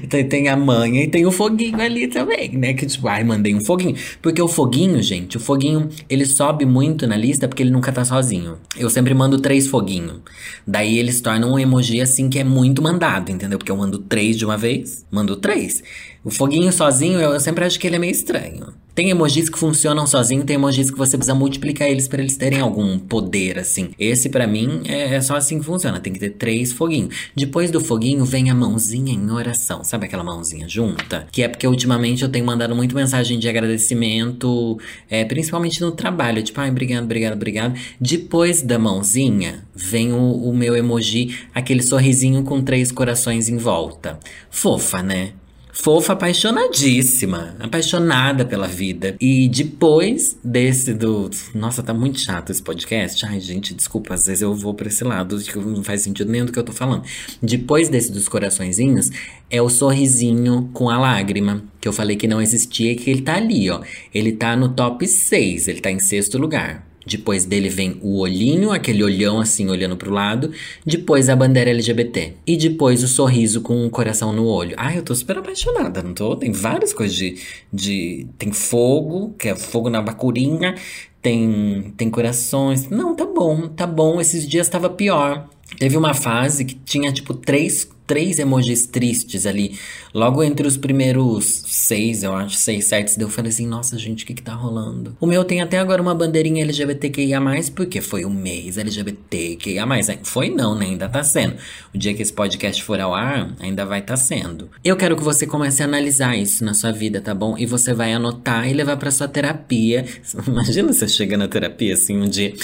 Então 0.02 0.24
tem 0.24 0.48
a 0.48 0.56
manha 0.56 1.04
e 1.04 1.08
tem 1.08 1.26
o 1.26 1.30
foguinho 1.30 1.80
ali 1.80 2.08
também, 2.08 2.56
né? 2.56 2.72
Que 2.72 2.86
tipo, 2.86 3.06
ai, 3.06 3.22
mandei 3.22 3.54
um 3.54 3.60
foguinho. 3.60 3.94
Porque 4.22 4.40
o 4.40 4.48
foguinho, 4.48 5.02
gente, 5.02 5.36
o 5.36 5.40
foguinho, 5.40 5.90
ele 6.08 6.24
sobe 6.24 6.64
muito 6.64 7.06
na 7.06 7.16
lista 7.16 7.46
porque 7.46 7.62
ele 7.62 7.70
nunca 7.70 7.92
tá 7.92 8.04
sozinho. 8.04 8.56
Eu 8.78 8.88
sempre 8.88 9.12
mando 9.12 9.38
três 9.38 9.66
foguinhos. 9.66 10.20
Daí 10.66 10.98
eles 10.98 11.20
tornam 11.20 11.52
um 11.52 11.58
emoji 11.58 12.00
assim 12.00 12.30
que 12.30 12.38
é 12.38 12.44
muito 12.44 12.80
mandado, 12.80 13.30
entendeu? 13.30 13.58
Porque 13.58 13.70
eu 13.70 13.76
mando 13.76 13.98
três 13.98 14.38
de 14.38 14.44
uma 14.46 14.56
vez, 14.56 15.04
mando 15.10 15.36
três. 15.36 15.82
O 16.28 16.30
foguinho 16.30 16.70
sozinho, 16.70 17.18
eu, 17.18 17.40
sempre 17.40 17.64
acho 17.64 17.80
que 17.80 17.86
ele 17.86 17.96
é 17.96 17.98
meio 17.98 18.12
estranho. 18.12 18.74
Tem 18.94 19.08
emojis 19.08 19.48
que 19.48 19.58
funcionam 19.58 20.06
sozinho, 20.06 20.44
tem 20.44 20.56
emojis 20.56 20.90
que 20.90 20.98
você 20.98 21.16
precisa 21.16 21.34
multiplicar 21.34 21.88
eles 21.88 22.06
para 22.06 22.20
eles 22.20 22.36
terem 22.36 22.60
algum 22.60 22.98
poder, 22.98 23.58
assim. 23.58 23.92
Esse, 23.98 24.28
para 24.28 24.46
mim, 24.46 24.82
é, 24.84 25.14
é, 25.14 25.20
só 25.22 25.36
assim 25.36 25.58
que 25.58 25.64
funciona. 25.64 26.00
Tem 26.00 26.12
que 26.12 26.18
ter 26.18 26.30
três 26.30 26.70
foguinhos. 26.70 27.14
Depois 27.34 27.70
do 27.70 27.80
foguinho, 27.80 28.26
vem 28.26 28.50
a 28.50 28.54
mãozinha 28.54 29.10
em 29.10 29.30
oração. 29.30 29.82
Sabe 29.82 30.04
aquela 30.04 30.22
mãozinha 30.22 30.68
junta? 30.68 31.26
Que 31.32 31.44
é 31.44 31.48
porque 31.48 31.66
ultimamente 31.66 32.24
eu 32.24 32.28
tenho 32.28 32.44
mandado 32.44 32.76
muito 32.76 32.94
mensagem 32.94 33.38
de 33.38 33.48
agradecimento, 33.48 34.78
é, 35.08 35.24
principalmente 35.24 35.80
no 35.80 35.92
trabalho. 35.92 36.42
Tipo, 36.42 36.60
ai, 36.60 36.68
obrigado, 36.68 37.04
obrigado, 37.04 37.32
obrigado. 37.32 37.80
Depois 37.98 38.60
da 38.60 38.78
mãozinha, 38.78 39.64
vem 39.74 40.12
o, 40.12 40.50
o 40.50 40.54
meu 40.54 40.76
emoji, 40.76 41.38
aquele 41.54 41.82
sorrisinho 41.82 42.42
com 42.42 42.60
três 42.60 42.92
corações 42.92 43.48
em 43.48 43.56
volta. 43.56 44.18
Fofa, 44.50 45.02
né? 45.02 45.32
Fofa, 45.80 46.12
apaixonadíssima, 46.12 47.54
apaixonada 47.60 48.44
pela 48.44 48.66
vida. 48.66 49.16
E 49.20 49.48
depois 49.48 50.36
desse 50.42 50.92
do. 50.92 51.30
Nossa, 51.54 51.82
tá 51.82 51.94
muito 51.94 52.18
chato 52.18 52.50
esse 52.50 52.62
podcast. 52.62 53.24
Ai, 53.24 53.40
gente, 53.40 53.74
desculpa, 53.74 54.14
às 54.14 54.26
vezes 54.26 54.42
eu 54.42 54.54
vou 54.54 54.74
pra 54.74 54.88
esse 54.88 55.04
lado 55.04 55.38
que 55.38 55.56
não 55.58 55.84
faz 55.84 56.02
sentido 56.02 56.30
nenhum 56.30 56.46
do 56.46 56.52
que 56.52 56.58
eu 56.58 56.64
tô 56.64 56.72
falando. 56.72 57.04
Depois 57.40 57.88
desse 57.88 58.10
dos 58.10 58.28
coraçõezinhos, 58.28 59.10
é 59.48 59.62
o 59.62 59.68
sorrisinho 59.68 60.68
com 60.72 60.90
a 60.90 60.98
lágrima, 60.98 61.62
que 61.80 61.86
eu 61.86 61.92
falei 61.92 62.16
que 62.16 62.26
não 62.26 62.42
existia, 62.42 62.96
que 62.96 63.08
ele 63.08 63.22
tá 63.22 63.36
ali, 63.36 63.70
ó. 63.70 63.80
Ele 64.12 64.32
tá 64.32 64.56
no 64.56 64.70
top 64.70 65.06
6, 65.06 65.68
ele 65.68 65.80
tá 65.80 65.90
em 65.90 66.00
sexto 66.00 66.38
lugar. 66.38 66.87
Depois 67.08 67.44
dele 67.44 67.68
vem 67.68 67.98
o 68.02 68.18
olhinho, 68.18 68.70
aquele 68.70 69.02
olhão 69.02 69.40
assim 69.40 69.68
olhando 69.68 69.96
pro 69.96 70.12
lado. 70.12 70.52
Depois 70.84 71.28
a 71.28 71.36
bandeira 71.36 71.70
LGBT. 71.70 72.34
E 72.46 72.56
depois 72.56 73.02
o 73.02 73.08
sorriso 73.08 73.60
com 73.60 73.84
um 73.84 73.88
coração 73.90 74.32
no 74.32 74.46
olho. 74.46 74.74
Ai, 74.76 74.98
eu 74.98 75.02
tô 75.02 75.14
super 75.14 75.38
apaixonada, 75.38 76.02
não 76.02 76.12
tô? 76.12 76.36
Tem 76.36 76.52
várias 76.52 76.92
coisas 76.92 77.16
de. 77.16 77.36
de 77.72 78.26
tem 78.38 78.52
fogo, 78.52 79.34
que 79.38 79.48
é 79.48 79.56
fogo 79.56 79.88
na 79.88 80.02
bacurinha. 80.02 80.74
Tem, 81.22 81.92
tem 81.96 82.10
corações. 82.10 82.88
Não, 82.88 83.14
tá 83.14 83.26
bom, 83.26 83.68
tá 83.68 83.86
bom. 83.86 84.20
Esses 84.20 84.46
dias 84.46 84.68
tava 84.68 84.90
pior. 84.90 85.48
Teve 85.78 85.96
uma 85.96 86.14
fase 86.14 86.64
que 86.64 86.74
tinha 86.74 87.12
tipo 87.12 87.34
três 87.34 87.88
três 88.08 88.38
emojis 88.38 88.86
tristes 88.86 89.46
ali. 89.46 89.78
Logo 90.14 90.42
entre 90.42 90.66
os 90.66 90.78
primeiros 90.78 91.44
seis, 91.66 92.22
eu 92.22 92.34
acho, 92.34 92.56
seis, 92.56 92.86
sete, 92.86 93.20
eu 93.20 93.28
falei 93.28 93.50
assim, 93.50 93.66
nossa, 93.66 93.98
gente, 93.98 94.24
o 94.24 94.26
que 94.26 94.34
que 94.34 94.42
tá 94.42 94.54
rolando? 94.54 95.14
O 95.20 95.26
meu 95.26 95.44
tem 95.44 95.60
até 95.60 95.78
agora 95.78 96.00
uma 96.00 96.14
bandeirinha 96.14 96.64
LGBTQIA+, 96.64 97.40
porque 97.76 98.00
foi 98.00 98.24
o 98.24 98.30
mês 98.30 98.78
LGBTQIA+. 98.78 99.86
Foi 100.24 100.48
não, 100.48 100.74
né? 100.74 100.86
Ainda 100.86 101.08
tá 101.08 101.22
sendo. 101.22 101.56
O 101.94 101.98
dia 101.98 102.14
que 102.14 102.22
esse 102.22 102.32
podcast 102.32 102.82
for 102.82 102.98
ao 102.98 103.14
ar, 103.14 103.54
ainda 103.60 103.84
vai 103.84 104.00
tá 104.00 104.16
sendo. 104.16 104.70
Eu 104.82 104.96
quero 104.96 105.14
que 105.14 105.22
você 105.22 105.46
comece 105.46 105.82
a 105.82 105.86
analisar 105.86 106.36
isso 106.36 106.64
na 106.64 106.72
sua 106.72 106.90
vida, 106.90 107.20
tá 107.20 107.34
bom? 107.34 107.56
E 107.58 107.66
você 107.66 107.92
vai 107.92 108.14
anotar 108.14 108.66
e 108.66 108.72
levar 108.72 108.96
pra 108.96 109.10
sua 109.10 109.28
terapia. 109.28 110.06
Imagina 110.48 110.92
você 110.92 111.06
chega 111.06 111.36
na 111.36 111.46
terapia 111.46 111.92
assim 111.92 112.16
um 112.16 112.28
dia... 112.28 112.54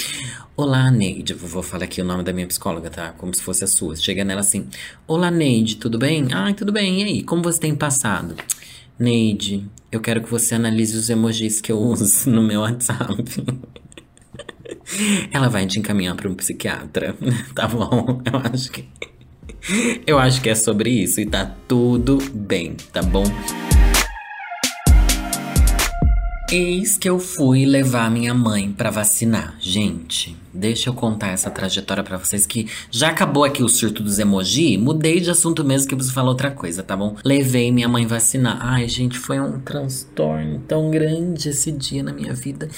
Olá, 0.56 0.88
Neide. 0.88 1.34
Vou 1.34 1.64
falar 1.64 1.82
aqui 1.82 2.00
o 2.00 2.04
nome 2.04 2.22
da 2.22 2.32
minha 2.32 2.46
psicóloga, 2.46 2.88
tá? 2.88 3.10
Como 3.18 3.34
se 3.34 3.42
fosse 3.42 3.64
a 3.64 3.66
sua. 3.66 3.96
Chega 3.96 4.24
nela 4.24 4.40
assim: 4.40 4.68
Olá, 5.04 5.28
Neide, 5.28 5.76
tudo 5.78 5.98
bem? 5.98 6.28
Ai, 6.32 6.54
tudo 6.54 6.70
bem. 6.70 7.02
E 7.02 7.04
aí, 7.04 7.22
como 7.24 7.42
você 7.42 7.58
tem 7.58 7.74
passado? 7.74 8.36
Neide, 8.96 9.68
eu 9.90 10.00
quero 10.00 10.22
que 10.22 10.30
você 10.30 10.54
analise 10.54 10.96
os 10.96 11.10
emojis 11.10 11.60
que 11.60 11.72
eu 11.72 11.78
uso 11.80 12.30
no 12.30 12.40
meu 12.40 12.60
WhatsApp. 12.60 13.24
Ela 15.32 15.48
vai 15.48 15.66
te 15.66 15.80
encaminhar 15.80 16.14
para 16.14 16.28
um 16.28 16.36
psiquiatra, 16.36 17.16
tá 17.52 17.66
bom? 17.66 18.22
Eu 18.24 18.38
acho 18.52 18.70
que. 18.70 18.88
Eu 20.06 20.20
acho 20.20 20.40
que 20.40 20.50
é 20.50 20.54
sobre 20.54 20.90
isso 20.90 21.20
e 21.20 21.26
tá 21.26 21.52
tudo 21.66 22.18
bem, 22.32 22.76
tá 22.92 23.02
bom? 23.02 23.24
Eis 26.52 26.98
que 26.98 27.08
eu 27.08 27.18
fui 27.18 27.64
levar 27.64 28.10
minha 28.10 28.34
mãe 28.34 28.70
para 28.70 28.90
vacinar. 28.90 29.56
Gente, 29.58 30.36
deixa 30.52 30.90
eu 30.90 30.94
contar 30.94 31.28
essa 31.28 31.50
trajetória 31.50 32.04
para 32.04 32.18
vocês 32.18 32.46
que 32.46 32.68
já 32.90 33.08
acabou 33.08 33.44
aqui 33.44 33.62
o 33.62 33.68
surto 33.68 34.02
dos 34.02 34.18
emoji, 34.18 34.76
mudei 34.76 35.20
de 35.20 35.30
assunto 35.30 35.64
mesmo 35.64 35.88
que 35.88 35.94
você 35.94 36.12
falou 36.12 36.30
outra 36.30 36.50
coisa, 36.50 36.82
tá 36.82 36.94
bom? 36.94 37.16
Levei 37.24 37.72
minha 37.72 37.88
mãe 37.88 38.06
vacinar. 38.06 38.58
Ai, 38.60 38.86
gente, 38.88 39.18
foi 39.18 39.40
um 39.40 39.58
transtorno 39.58 40.60
tão 40.68 40.90
grande 40.90 41.48
esse 41.48 41.72
dia 41.72 42.02
na 42.02 42.12
minha 42.12 42.34
vida. 42.34 42.68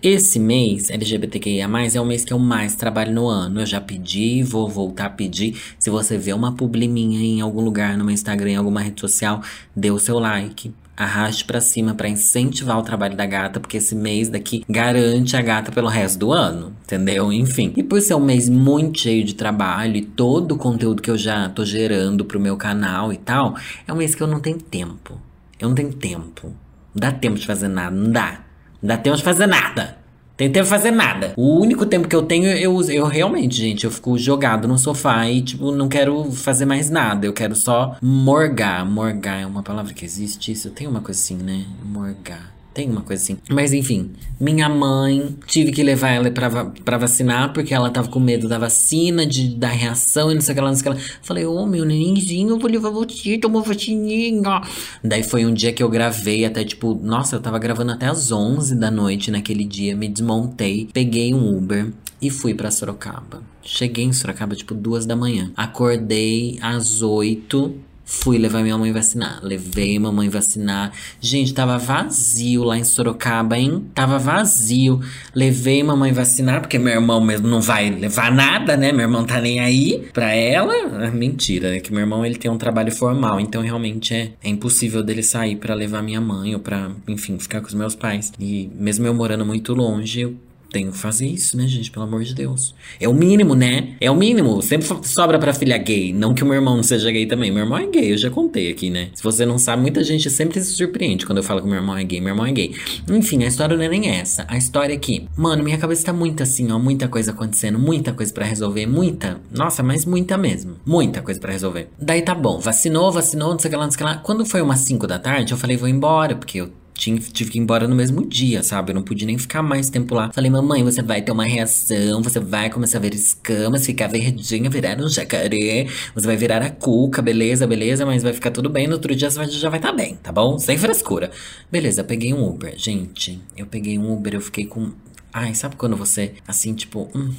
Esse 0.00 0.38
mês 0.38 0.88
LGBTQIA+ 0.88 1.68
é 1.94 2.00
o 2.00 2.06
mês 2.06 2.24
que 2.24 2.32
eu 2.32 2.38
mais 2.38 2.76
trabalho 2.76 3.12
no 3.12 3.26
ano. 3.26 3.60
Eu 3.60 3.66
já 3.66 3.80
pedi, 3.80 4.44
vou 4.44 4.68
voltar 4.68 5.06
a 5.06 5.10
pedir. 5.10 5.60
Se 5.80 5.90
você 5.90 6.16
vê 6.16 6.32
uma 6.32 6.54
publi 6.54 6.86
minha 6.86 7.20
em 7.20 7.40
algum 7.40 7.60
lugar 7.60 7.98
no 7.98 8.04
meu 8.04 8.14
Instagram, 8.14 8.50
em 8.50 8.56
alguma 8.56 8.80
rede 8.80 9.00
social, 9.00 9.42
dê 9.74 9.90
o 9.90 9.98
seu 9.98 10.20
like 10.20 10.72
arraste 10.96 11.44
para 11.44 11.60
cima 11.60 11.94
para 11.94 12.08
incentivar 12.08 12.78
o 12.78 12.82
trabalho 12.82 13.16
da 13.16 13.26
gata, 13.26 13.60
porque 13.60 13.76
esse 13.76 13.94
mês 13.94 14.28
daqui 14.28 14.64
garante 14.68 15.36
a 15.36 15.42
gata 15.42 15.70
pelo 15.70 15.88
resto 15.88 16.18
do 16.18 16.32
ano, 16.32 16.74
entendeu? 16.84 17.32
Enfim. 17.32 17.72
E 17.76 17.82
por 17.82 18.00
ser 18.00 18.14
um 18.14 18.24
mês 18.24 18.48
muito 18.48 19.00
cheio 19.00 19.24
de 19.24 19.34
trabalho 19.34 19.96
e 19.96 20.02
todo 20.02 20.52
o 20.52 20.58
conteúdo 20.58 21.02
que 21.02 21.10
eu 21.10 21.18
já 21.18 21.48
tô 21.48 21.64
gerando 21.64 22.24
pro 22.24 22.40
meu 22.40 22.56
canal 22.56 23.12
e 23.12 23.16
tal, 23.16 23.54
é 23.86 23.92
um 23.92 23.96
mês 23.96 24.14
que 24.14 24.22
eu 24.22 24.26
não 24.26 24.40
tenho 24.40 24.58
tempo. 24.58 25.20
Eu 25.60 25.68
não 25.68 25.74
tenho 25.74 25.92
tempo. 25.92 26.48
Não 26.94 27.00
dá 27.00 27.12
tempo 27.12 27.38
de 27.38 27.46
fazer 27.46 27.68
nada, 27.68 27.94
não 27.94 28.10
dá. 28.10 28.40
Não 28.80 28.88
dá 28.88 28.96
tempo 28.96 29.16
de 29.16 29.22
fazer 29.22 29.46
nada. 29.46 30.05
Tem 30.36 30.50
tempo 30.50 30.66
fazer 30.66 30.90
nada. 30.90 31.32
O 31.36 31.58
único 31.58 31.86
tempo 31.86 32.06
que 32.06 32.14
eu 32.14 32.22
tenho, 32.22 32.46
eu, 32.46 32.78
eu 32.90 33.06
realmente, 33.06 33.56
gente, 33.56 33.84
eu 33.84 33.90
fico 33.90 34.18
jogado 34.18 34.68
no 34.68 34.78
sofá 34.78 35.26
e, 35.28 35.40
tipo, 35.40 35.72
não 35.72 35.88
quero 35.88 36.30
fazer 36.30 36.66
mais 36.66 36.90
nada. 36.90 37.26
Eu 37.26 37.32
quero 37.32 37.56
só 37.56 37.96
morgar. 38.02 38.84
Morgar 38.84 39.40
é 39.40 39.46
uma 39.46 39.62
palavra 39.62 39.94
que 39.94 40.04
existe? 40.04 40.52
Isso 40.52 40.70
tem 40.70 40.86
uma 40.86 41.00
coisa 41.00 41.18
assim, 41.18 41.36
né? 41.36 41.64
Morgar. 41.82 42.55
Tem 42.76 42.90
uma 42.90 43.00
coisa 43.00 43.22
assim. 43.22 43.38
Mas 43.48 43.72
enfim, 43.72 44.10
minha 44.38 44.68
mãe, 44.68 45.34
tive 45.46 45.72
que 45.72 45.82
levar 45.82 46.10
ela 46.10 46.30
pra, 46.30 46.66
pra 46.66 46.98
vacinar, 46.98 47.54
porque 47.54 47.72
ela 47.72 47.88
tava 47.88 48.08
com 48.08 48.20
medo 48.20 48.46
da 48.46 48.58
vacina, 48.58 49.24
de 49.24 49.56
da 49.56 49.68
reação 49.68 50.30
e 50.30 50.34
não 50.34 50.42
sei 50.42 50.52
o 50.52 50.54
que 50.54 50.60
lá, 50.60 50.68
não 50.68 50.76
sei 50.76 50.92
o 50.92 50.94
que 50.94 51.00
lá. 51.00 51.08
Falei, 51.22 51.46
ô 51.46 51.54
oh, 51.54 51.66
meu 51.66 51.86
nenenzinho, 51.86 52.50
eu 52.50 52.58
vou 52.58 52.70
levar 52.70 52.90
você, 52.90 53.38
toma 53.38 53.62
vacininha. 53.62 54.60
Daí 55.02 55.22
foi 55.22 55.46
um 55.46 55.54
dia 55.54 55.72
que 55.72 55.82
eu 55.82 55.88
gravei 55.88 56.44
até 56.44 56.62
tipo, 56.64 56.94
nossa, 57.02 57.36
eu 57.36 57.40
tava 57.40 57.58
gravando 57.58 57.92
até 57.92 58.08
as 58.08 58.30
11 58.30 58.76
da 58.76 58.90
noite 58.90 59.30
naquele 59.30 59.64
dia, 59.64 59.96
me 59.96 60.06
desmontei, 60.06 60.86
peguei 60.92 61.32
um 61.32 61.56
Uber 61.56 61.90
e 62.20 62.28
fui 62.28 62.52
para 62.52 62.70
Sorocaba. 62.70 63.42
Cheguei 63.62 64.04
em 64.04 64.12
Sorocaba 64.12 64.54
tipo 64.54 64.74
duas 64.74 65.06
da 65.06 65.16
manhã. 65.16 65.50
Acordei 65.56 66.58
às 66.60 67.00
oito 67.00 67.74
Fui 68.08 68.38
levar 68.38 68.62
minha 68.62 68.78
mãe 68.78 68.92
vacinar. 68.92 69.40
Levei 69.42 69.98
mamãe 69.98 70.28
vacinar. 70.28 70.92
Gente, 71.20 71.52
tava 71.52 71.76
vazio 71.76 72.62
lá 72.62 72.78
em 72.78 72.84
Sorocaba, 72.84 73.58
hein? 73.58 73.84
Tava 73.92 74.16
vazio. 74.16 75.00
Levei 75.34 75.82
mamãe 75.82 76.12
vacinar, 76.12 76.60
porque 76.60 76.78
meu 76.78 76.94
irmão 76.94 77.20
mesmo 77.20 77.48
não 77.48 77.60
vai 77.60 77.90
levar 77.90 78.30
nada, 78.30 78.76
né? 78.76 78.92
Meu 78.92 79.02
irmão 79.02 79.24
tá 79.24 79.40
nem 79.40 79.58
aí 79.58 80.08
pra 80.12 80.32
ela. 80.32 80.72
Ah, 81.04 81.10
mentira, 81.10 81.76
é 81.76 81.80
que 81.80 81.90
meu 81.90 82.00
irmão 82.00 82.24
ele 82.24 82.36
tem 82.36 82.48
um 82.48 82.56
trabalho 82.56 82.92
formal, 82.92 83.40
então 83.40 83.60
realmente 83.60 84.14
é, 84.14 84.30
é 84.42 84.48
impossível 84.48 85.02
dele 85.02 85.24
sair 85.24 85.56
para 85.56 85.74
levar 85.74 86.00
minha 86.00 86.20
mãe 86.20 86.54
ou 86.54 86.60
pra, 86.60 86.92
enfim, 87.08 87.36
ficar 87.40 87.60
com 87.60 87.66
os 87.66 87.74
meus 87.74 87.96
pais. 87.96 88.32
E 88.38 88.70
mesmo 88.78 89.04
eu 89.04 89.14
morando 89.14 89.44
muito 89.44 89.74
longe, 89.74 90.20
eu 90.20 90.36
tenho 90.76 90.92
que 90.92 90.98
fazer 90.98 91.26
isso, 91.26 91.56
né, 91.56 91.66
gente? 91.66 91.90
Pelo 91.90 92.04
amor 92.04 92.22
de 92.22 92.34
Deus. 92.34 92.74
É 93.00 93.08
o 93.08 93.14
mínimo, 93.14 93.54
né? 93.54 93.94
É 93.98 94.10
o 94.10 94.14
mínimo. 94.14 94.60
Sempre 94.60 94.86
sobra 95.04 95.38
pra 95.38 95.54
filha 95.54 95.78
gay. 95.78 96.12
Não 96.12 96.34
que 96.34 96.42
o 96.42 96.46
meu 96.46 96.54
irmão 96.54 96.76
não 96.76 96.82
seja 96.82 97.10
gay 97.10 97.24
também. 97.24 97.50
Meu 97.50 97.62
irmão 97.62 97.78
é 97.78 97.86
gay, 97.86 98.12
eu 98.12 98.18
já 98.18 98.28
contei 98.28 98.70
aqui, 98.70 98.90
né? 98.90 99.08
Se 99.14 99.22
você 99.22 99.46
não 99.46 99.58
sabe, 99.58 99.80
muita 99.80 100.04
gente 100.04 100.28
sempre 100.28 100.60
se 100.60 100.74
surpreende 100.74 101.24
quando 101.24 101.38
eu 101.38 101.42
falo 101.42 101.62
que 101.62 101.66
meu 101.66 101.76
irmão 101.76 101.96
é 101.96 102.04
gay. 102.04 102.20
Meu 102.20 102.34
irmão 102.34 102.44
é 102.44 102.52
gay. 102.52 102.74
Enfim, 103.08 103.42
a 103.42 103.46
história 103.46 103.74
não 103.74 103.82
é 103.82 103.88
nem 103.88 104.10
essa. 104.10 104.44
A 104.48 104.58
história 104.58 104.92
é 104.92 104.98
que, 104.98 105.26
mano, 105.34 105.64
minha 105.64 105.78
cabeça 105.78 106.04
tá 106.04 106.12
muito 106.12 106.42
assim, 106.42 106.70
ó. 106.70 106.78
Muita 106.78 107.08
coisa 107.08 107.30
acontecendo, 107.30 107.78
muita 107.78 108.12
coisa 108.12 108.30
para 108.34 108.44
resolver. 108.44 108.84
Muita. 108.84 109.40
Nossa, 109.50 109.82
mas 109.82 110.04
muita 110.04 110.36
mesmo. 110.36 110.74
Muita 110.84 111.22
coisa 111.22 111.40
para 111.40 111.52
resolver. 111.52 111.88
Daí 111.98 112.20
tá 112.20 112.34
bom. 112.34 112.58
Vacinou, 112.58 113.10
vacinou, 113.10 113.52
não 113.52 113.58
sei 113.58 113.68
o 113.68 113.70
que 113.70 113.76
lá, 113.78 113.84
não 113.84 113.90
sei 113.90 113.96
o 113.96 113.98
que 113.98 114.04
lá. 114.04 114.18
Quando 114.18 114.44
foi 114.44 114.60
umas 114.60 114.80
5 114.80 115.06
da 115.06 115.18
tarde, 115.18 115.54
eu 115.54 115.58
falei, 115.58 115.78
vou 115.78 115.88
embora, 115.88 116.34
porque 116.34 116.58
eu 116.58 116.70
tinha, 116.96 117.18
tive 117.18 117.50
que 117.50 117.58
ir 117.58 117.60
embora 117.60 117.86
no 117.86 117.94
mesmo 117.94 118.26
dia, 118.26 118.62
sabe? 118.62 118.90
Eu 118.90 118.94
não 118.94 119.02
pude 119.02 119.26
nem 119.26 119.36
ficar 119.36 119.62
mais 119.62 119.90
tempo 119.90 120.14
lá. 120.14 120.32
Falei, 120.32 120.50
mamãe, 120.50 120.82
você 120.82 121.02
vai 121.02 121.20
ter 121.20 121.30
uma 121.30 121.44
reação, 121.44 122.22
você 122.22 122.40
vai 122.40 122.70
começar 122.70 122.98
a 122.98 123.00
ver 123.00 123.14
escamas, 123.14 123.84
ficar 123.84 124.08
verdinha, 124.08 124.70
virar 124.70 124.98
um 124.98 125.08
jacaré, 125.08 125.86
você 126.14 126.26
vai 126.26 126.36
virar 126.36 126.62
a 126.62 126.70
cuca, 126.70 127.20
beleza, 127.20 127.66
beleza, 127.66 128.06
mas 128.06 128.22
vai 128.22 128.32
ficar 128.32 128.50
tudo 128.50 128.70
bem. 128.70 128.86
No 128.86 128.94
outro 128.94 129.14
dia 129.14 129.30
você 129.30 129.46
já 129.46 129.68
vai 129.68 129.78
estar 129.78 129.90
tá 129.90 129.94
bem, 129.94 130.16
tá 130.16 130.32
bom? 130.32 130.58
Sem 130.58 130.78
frescura. 130.78 131.30
Beleza, 131.70 132.02
peguei 132.02 132.32
um 132.32 132.48
Uber. 132.48 132.74
Gente, 132.76 133.40
eu 133.56 133.66
peguei 133.66 133.98
um 133.98 134.12
Uber, 134.12 134.34
eu 134.34 134.40
fiquei 134.40 134.64
com. 134.66 134.92
Ai, 135.32 135.54
sabe 135.54 135.76
quando 135.76 135.96
você, 135.96 136.32
assim, 136.48 136.72
tipo, 136.72 137.10
hum, 137.14 137.34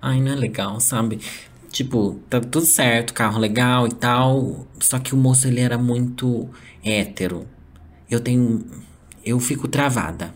ai, 0.00 0.20
não 0.20 0.32
é 0.32 0.36
legal, 0.36 0.78
sabe? 0.78 1.18
Tipo, 1.72 2.20
tá 2.30 2.40
tudo 2.40 2.64
certo, 2.64 3.12
carro 3.12 3.38
legal 3.40 3.88
e 3.88 3.94
tal. 3.94 4.66
Só 4.80 4.98
que 5.00 5.12
o 5.12 5.16
moço, 5.16 5.48
ele 5.48 5.60
era 5.60 5.76
muito 5.76 6.48
hétero 6.84 7.46
eu 8.10 8.20
tenho. 8.20 8.64
Eu 9.24 9.40
fico 9.40 9.66
travada. 9.68 10.34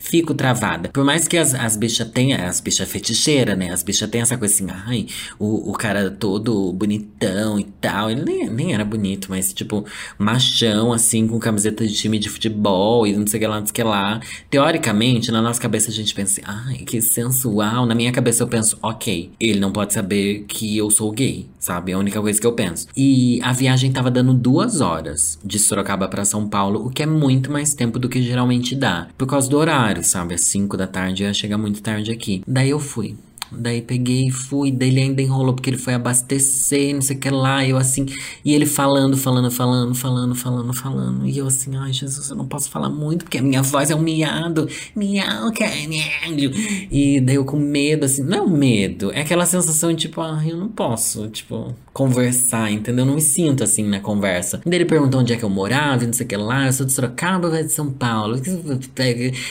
Fico 0.00 0.32
travada. 0.32 0.88
Por 0.88 1.04
mais 1.04 1.28
que 1.28 1.36
as, 1.36 1.54
as 1.54 1.76
bichas 1.76 2.08
tenham, 2.08 2.42
as 2.46 2.58
bichas 2.58 2.90
feticheiras, 2.90 3.56
né? 3.56 3.70
As 3.70 3.82
bichas 3.82 4.08
têm 4.08 4.22
essa 4.22 4.38
coisa 4.38 4.54
assim, 4.54 4.66
ai, 4.68 5.06
o, 5.38 5.70
o 5.70 5.72
cara 5.74 6.10
todo 6.10 6.72
bonitão 6.72 7.60
e 7.60 7.64
tal. 7.64 8.10
Ele 8.10 8.24
nem, 8.24 8.48
nem 8.48 8.74
era 8.74 8.84
bonito, 8.84 9.26
mas 9.28 9.52
tipo, 9.52 9.84
machão, 10.18 10.90
assim, 10.90 11.28
com 11.28 11.38
camiseta 11.38 11.86
de 11.86 11.92
time 11.92 12.18
de 12.18 12.30
futebol 12.30 13.06
e 13.06 13.14
não 13.14 13.26
sei 13.26 13.38
o 13.38 13.40
que 13.40 13.46
lá, 13.46 13.60
não 13.60 13.66
sei 13.66 13.72
o 13.72 13.74
que 13.74 13.82
lá. 13.82 14.20
Teoricamente, 14.48 15.30
na 15.30 15.42
nossa 15.42 15.60
cabeça 15.60 15.90
a 15.90 15.94
gente 15.94 16.14
pensa, 16.14 16.40
ai, 16.44 16.78
que 16.78 17.00
sensual. 17.02 17.84
Na 17.84 17.94
minha 17.94 18.10
cabeça 18.10 18.42
eu 18.42 18.48
penso, 18.48 18.78
ok, 18.82 19.30
ele 19.38 19.60
não 19.60 19.70
pode 19.70 19.92
saber 19.92 20.44
que 20.48 20.78
eu 20.78 20.90
sou 20.90 21.12
gay, 21.12 21.46
sabe? 21.58 21.92
É 21.92 21.94
a 21.94 21.98
única 21.98 22.20
coisa 22.22 22.40
que 22.40 22.46
eu 22.46 22.54
penso. 22.54 22.88
E 22.96 23.38
a 23.42 23.52
viagem 23.52 23.92
tava 23.92 24.10
dando 24.10 24.32
duas 24.32 24.80
horas 24.80 25.38
de 25.44 25.58
Sorocaba 25.58 26.08
para 26.08 26.24
São 26.24 26.48
Paulo, 26.48 26.86
o 26.86 26.90
que 26.90 27.02
é 27.02 27.06
muito 27.06 27.52
mais 27.52 27.74
tempo 27.74 27.98
do 27.98 28.08
que 28.08 28.22
geralmente 28.22 28.74
dá. 28.74 29.08
Por 29.18 29.26
causa 29.26 29.48
do 29.48 29.58
horário, 29.58 29.89
sabe? 30.02 30.34
Às 30.34 30.42
5 30.42 30.76
da 30.76 30.86
tarde, 30.86 31.22
eu 31.22 31.28
ia 31.28 31.34
chegar 31.34 31.58
muito 31.58 31.82
tarde 31.82 32.10
aqui. 32.12 32.42
Daí 32.46 32.70
eu 32.70 32.78
fui. 32.80 33.16
Daí 33.52 33.82
peguei 33.82 34.28
e 34.28 34.30
fui, 34.30 34.70
daí 34.70 34.88
ele 34.88 35.00
ainda 35.00 35.22
enrolou 35.22 35.54
porque 35.54 35.70
ele 35.70 35.78
foi 35.78 35.94
abastecer, 35.94 36.94
não 36.94 37.02
sei 37.02 37.16
o 37.16 37.20
que 37.20 37.30
lá, 37.30 37.66
eu 37.66 37.76
assim, 37.76 38.06
e 38.44 38.54
ele 38.54 38.66
falando, 38.66 39.16
falando, 39.16 39.50
falando, 39.50 39.94
falando, 39.94 40.34
falando, 40.34 40.72
falando, 40.72 41.26
e 41.26 41.38
eu 41.38 41.46
assim, 41.46 41.76
ai 41.76 41.92
Jesus, 41.92 42.30
eu 42.30 42.36
não 42.36 42.46
posso 42.46 42.70
falar 42.70 42.88
muito 42.88 43.24
porque 43.24 43.38
a 43.38 43.42
minha 43.42 43.62
voz 43.62 43.90
é 43.90 43.94
um 43.94 44.00
miado, 44.00 44.68
miau, 44.94 45.52
caralho, 45.52 46.52
e 46.90 47.20
daí 47.20 47.34
eu 47.34 47.44
com 47.44 47.58
medo, 47.58 48.04
assim, 48.04 48.22
não 48.22 48.38
é 48.38 48.42
um 48.42 48.48
medo, 48.48 49.10
é 49.12 49.22
aquela 49.22 49.46
sensação 49.46 49.90
de 49.92 49.96
tipo, 49.96 50.20
ah, 50.20 50.42
eu 50.46 50.56
não 50.56 50.68
posso, 50.68 51.28
tipo, 51.28 51.74
conversar, 51.92 52.70
entendeu? 52.70 53.04
Eu 53.04 53.08
não 53.08 53.14
me 53.16 53.20
sinto 53.20 53.64
assim 53.64 53.82
na 53.84 54.00
conversa. 54.00 54.60
Daí 54.64 54.76
ele 54.76 54.84
perguntou 54.84 55.20
onde 55.20 55.32
é 55.32 55.36
que 55.36 55.42
eu 55.42 55.50
morava, 55.50 56.06
não 56.06 56.12
sei 56.12 56.24
o 56.24 56.28
que 56.28 56.36
lá, 56.36 56.66
eu 56.66 56.72
sou 56.72 56.86
de 56.86 56.92
Sorocaba, 56.92 57.62
de 57.62 57.72
São 57.72 57.90
Paulo, 57.90 58.40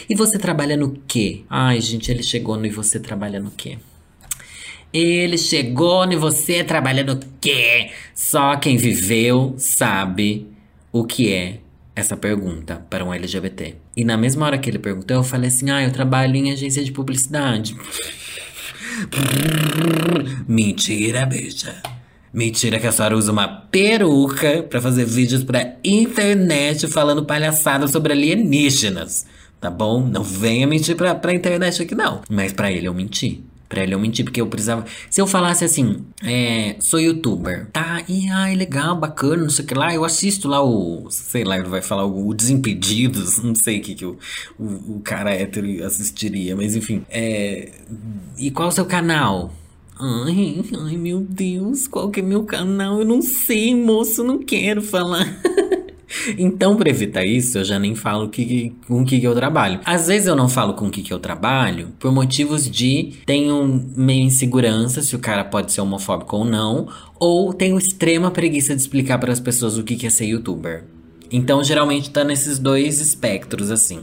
e 0.10 0.16
você 0.16 0.38
trabalha 0.38 0.78
no 0.78 0.92
quê? 1.08 1.42
Ai, 1.50 1.82
gente, 1.82 2.10
ele 2.10 2.24
chegou 2.24 2.58
no 2.58 2.66
e 2.66 2.70
você 2.70 3.00
trabalha 3.00 3.40
no 3.40 3.52
quê? 3.52 3.78
Ele 4.92 5.38
chegou 5.38 6.12
e 6.12 6.16
você 6.16 6.64
trabalha 6.64 7.04
no 7.04 7.20
quê? 7.40 7.92
Só 8.14 8.56
quem 8.56 8.76
viveu 8.76 9.54
sabe 9.58 10.48
o 10.92 11.04
que 11.04 11.32
é 11.32 11.60
essa 11.96 12.18
pergunta 12.18 12.84
para 12.90 13.06
um 13.06 13.14
LGBT. 13.14 13.76
E 13.96 14.04
na 14.04 14.18
mesma 14.18 14.46
hora 14.46 14.58
que 14.58 14.70
ele 14.70 14.80
perguntou, 14.80 15.18
eu 15.18 15.24
falei 15.24 15.50
assim: 15.50 15.70
ah, 15.70 15.84
eu 15.84 15.92
trabalho 15.92 16.36
em 16.36 16.52
agência 16.52 16.84
de 16.84 16.92
publicidade. 16.92 17.76
Mentira, 20.48 21.26
bicha. 21.26 21.76
Mentira 22.34 22.80
que 22.80 22.88
a 22.88 22.92
senhora 22.92 23.18
usa 23.18 23.32
uma 23.32 23.48
peruca 23.48 24.64
para 24.64 24.80
fazer 24.80 25.06
vídeos 25.06 25.44
pra 25.44 25.76
internet 25.84 26.88
falando 26.88 27.26
palhaçada 27.26 27.88
sobre 27.88 28.14
alienígenas. 28.14 29.26
Tá 29.60 29.70
bom? 29.70 30.06
Não 30.06 30.24
venha 30.24 30.68
mentir 30.68 30.96
pra, 30.96 31.16
pra 31.16 31.34
internet 31.34 31.82
aqui, 31.82 31.96
não. 31.96 32.22
Mas 32.30 32.54
para 32.54 32.72
ele 32.72 32.88
eu 32.88 32.94
menti. 32.94 33.44
Pra 33.70 33.84
ele 33.84 33.94
eu 33.94 34.00
menti, 34.00 34.24
porque 34.24 34.42
eu 34.42 34.48
precisava. 34.48 34.84
Se 35.12 35.22
eu 35.22 35.28
falasse 35.28 35.64
assim, 35.64 36.04
é, 36.24 36.76
sou 36.80 37.00
youtuber, 37.00 37.68
tá? 37.72 38.04
E 38.10 38.28
ai, 38.28 38.56
legal, 38.56 38.96
bacana, 38.96 39.44
não 39.44 39.50
sei 39.52 39.64
o 39.64 39.68
que 39.68 39.76
lá. 39.76 39.94
Eu 39.94 40.04
assisto 40.04 40.48
lá 40.48 40.60
o. 40.64 41.08
Sei 41.12 41.44
lá, 41.44 41.56
ele 41.56 41.70
vai 41.70 41.84
falar 41.84 42.04
o, 42.04 42.34
Desimpedidos, 42.34 43.38
não 43.44 43.54
sei 43.54 43.78
o 43.78 43.82
que, 43.84 43.94
que 43.94 44.06
o, 44.06 44.18
o, 44.58 44.96
o 44.96 45.02
cara 45.04 45.36
hétero 45.36 45.86
assistiria, 45.86 46.56
mas 46.56 46.76
enfim. 46.76 47.06
É, 47.12 47.72
e 48.40 48.50
qual 48.50 48.70
o 48.70 48.72
seu 48.72 48.86
canal? 48.86 49.54
Ai, 50.00 50.64
ai, 50.80 50.98
meu 50.98 51.20
Deus, 51.20 51.88
qual 51.88 52.10
que 52.10 52.22
é 52.22 52.24
meu 52.24 52.46
canal? 52.46 53.00
Eu 53.00 53.06
não 53.06 53.22
sei, 53.22 53.76
moço, 53.76 54.24
não 54.24 54.40
quero 54.40 54.82
falar. 54.82 55.28
Então, 56.38 56.76
para 56.76 56.90
evitar 56.90 57.26
isso, 57.26 57.60
eu 57.60 57.64
já 57.64 57.78
nem 57.78 57.96
falo 57.96 58.30
que, 58.30 58.74
com 58.88 59.02
o 59.02 59.06
que, 59.06 59.20
que 59.20 59.28
eu 59.28 59.36
trabalho. 59.36 59.80
Às 59.86 60.08
vezes 60.08 60.28
eu 60.28 60.36
não 60.36 60.50
falo 60.50 60.74
com 60.74 60.88
o 60.88 60.90
que, 60.90 61.02
que 61.02 61.14
eu 61.14 61.20
trabalho 61.20 61.90
por 62.00 62.12
motivos 62.12 62.70
de 62.70 63.14
tenho 63.26 63.86
meio 63.96 64.24
insegurança 64.24 65.02
se 65.02 65.16
o 65.16 65.20
cara 65.20 65.44
pode 65.44 65.72
ser 65.72 65.82
homofóbico 65.82 66.38
ou 66.38 66.46
não, 66.46 66.88
ou 67.20 67.54
tenho 67.54 67.78
extrema 67.78 68.32
preguiça 68.32 68.76
de 68.76 68.82
explicar 68.82 69.18
para 69.18 69.32
as 69.32 69.40
pessoas 69.40 69.78
o 69.78 69.84
que, 69.84 69.96
que 69.96 70.08
é 70.08 70.10
ser 70.10 70.26
youtuber. 70.26 70.84
Então, 71.32 71.64
geralmente 71.64 72.10
tá 72.10 72.24
nesses 72.24 72.58
dois 72.58 73.00
espectros, 73.00 73.70
assim, 73.70 74.00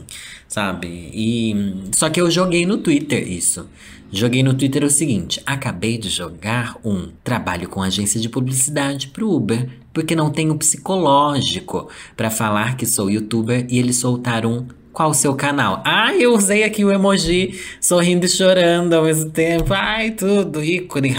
sabe? 0.47 0.87
E. 1.13 1.75
Só 1.93 2.09
que 2.09 2.21
eu 2.21 2.31
joguei 2.31 2.65
no 2.65 2.77
Twitter 2.77 3.29
isso. 3.29 3.67
Joguei 4.11 4.41
no 4.41 4.53
Twitter 4.53 4.83
o 4.83 4.89
seguinte: 4.89 5.41
acabei 5.45 5.97
de 5.97 6.09
jogar 6.09 6.77
um 6.83 7.09
trabalho 7.23 7.67
com 7.67 7.81
agência 7.81 8.19
de 8.19 8.29
publicidade 8.29 9.07
pro 9.07 9.29
Uber, 9.29 9.69
porque 9.93 10.15
não 10.15 10.29
tenho 10.29 10.57
psicológico 10.57 11.89
para 12.15 12.29
falar 12.29 12.77
que 12.77 12.85
sou 12.85 13.09
youtuber 13.09 13.65
e 13.69 13.77
eles 13.79 13.97
soltaram 13.97 14.59
um 14.59 14.67
qual 14.97 15.11
o 15.11 15.13
seu 15.13 15.35
canal? 15.35 15.83
Ah, 15.85 16.15
eu 16.15 16.33
usei 16.33 16.63
aqui 16.63 16.83
o 16.83 16.91
emoji 16.91 17.61
sorrindo 17.79 18.25
e 18.25 18.29
chorando 18.29 18.95
ao 18.95 19.03
mesmo 19.03 19.29
tempo. 19.29 19.71
Ai, 19.71 20.09
tudo, 20.09 20.63
ícone. 20.63 21.15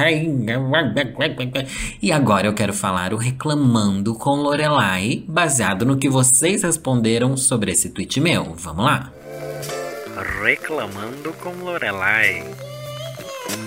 E 2.03 2.11
agora 2.11 2.49
eu 2.49 2.55
quero 2.55 2.73
falar 2.73 3.15
o 3.15 3.17
Reclamando 3.17 4.17
com 4.17 4.31
Lorelai, 4.31 5.23
baseado 5.29 5.87
no 5.87 5.97
que 5.97 6.09
vocês 6.09 6.65
responderam 6.65 7.37
sobre 7.37 7.71
esse 7.71 7.91
tweet 7.91 8.21
meu. 8.21 8.53
Vamos 8.57 8.85
lá. 8.85 9.13
Reclamando 10.43 11.33
com 11.35 11.51
Lorelai. 11.63 12.43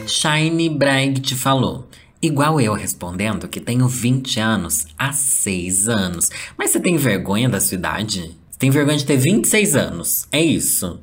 Shine 0.08 0.70
Bragg 0.70 1.20
te 1.22 1.36
falou. 1.36 1.88
Igual 2.22 2.62
eu 2.62 2.74
respondendo 2.74 3.48
que 3.48 3.60
tenho 3.60 3.88
20 3.88 4.40
anos 4.40 4.86
há 4.98 5.12
6 5.12 5.90
anos. 5.90 6.30
Mas 6.58 6.70
você 6.70 6.80
tem 6.80 6.98
vergonha 6.98 7.50
da 7.50 7.60
sua 7.60 7.76
idade? 7.76 8.38
Tem 8.60 8.70
vergonha 8.70 8.98
de 8.98 9.06
ter 9.06 9.18
26 9.18 9.76
anos. 9.76 10.28
É 10.32 10.40
isso. 10.40 11.00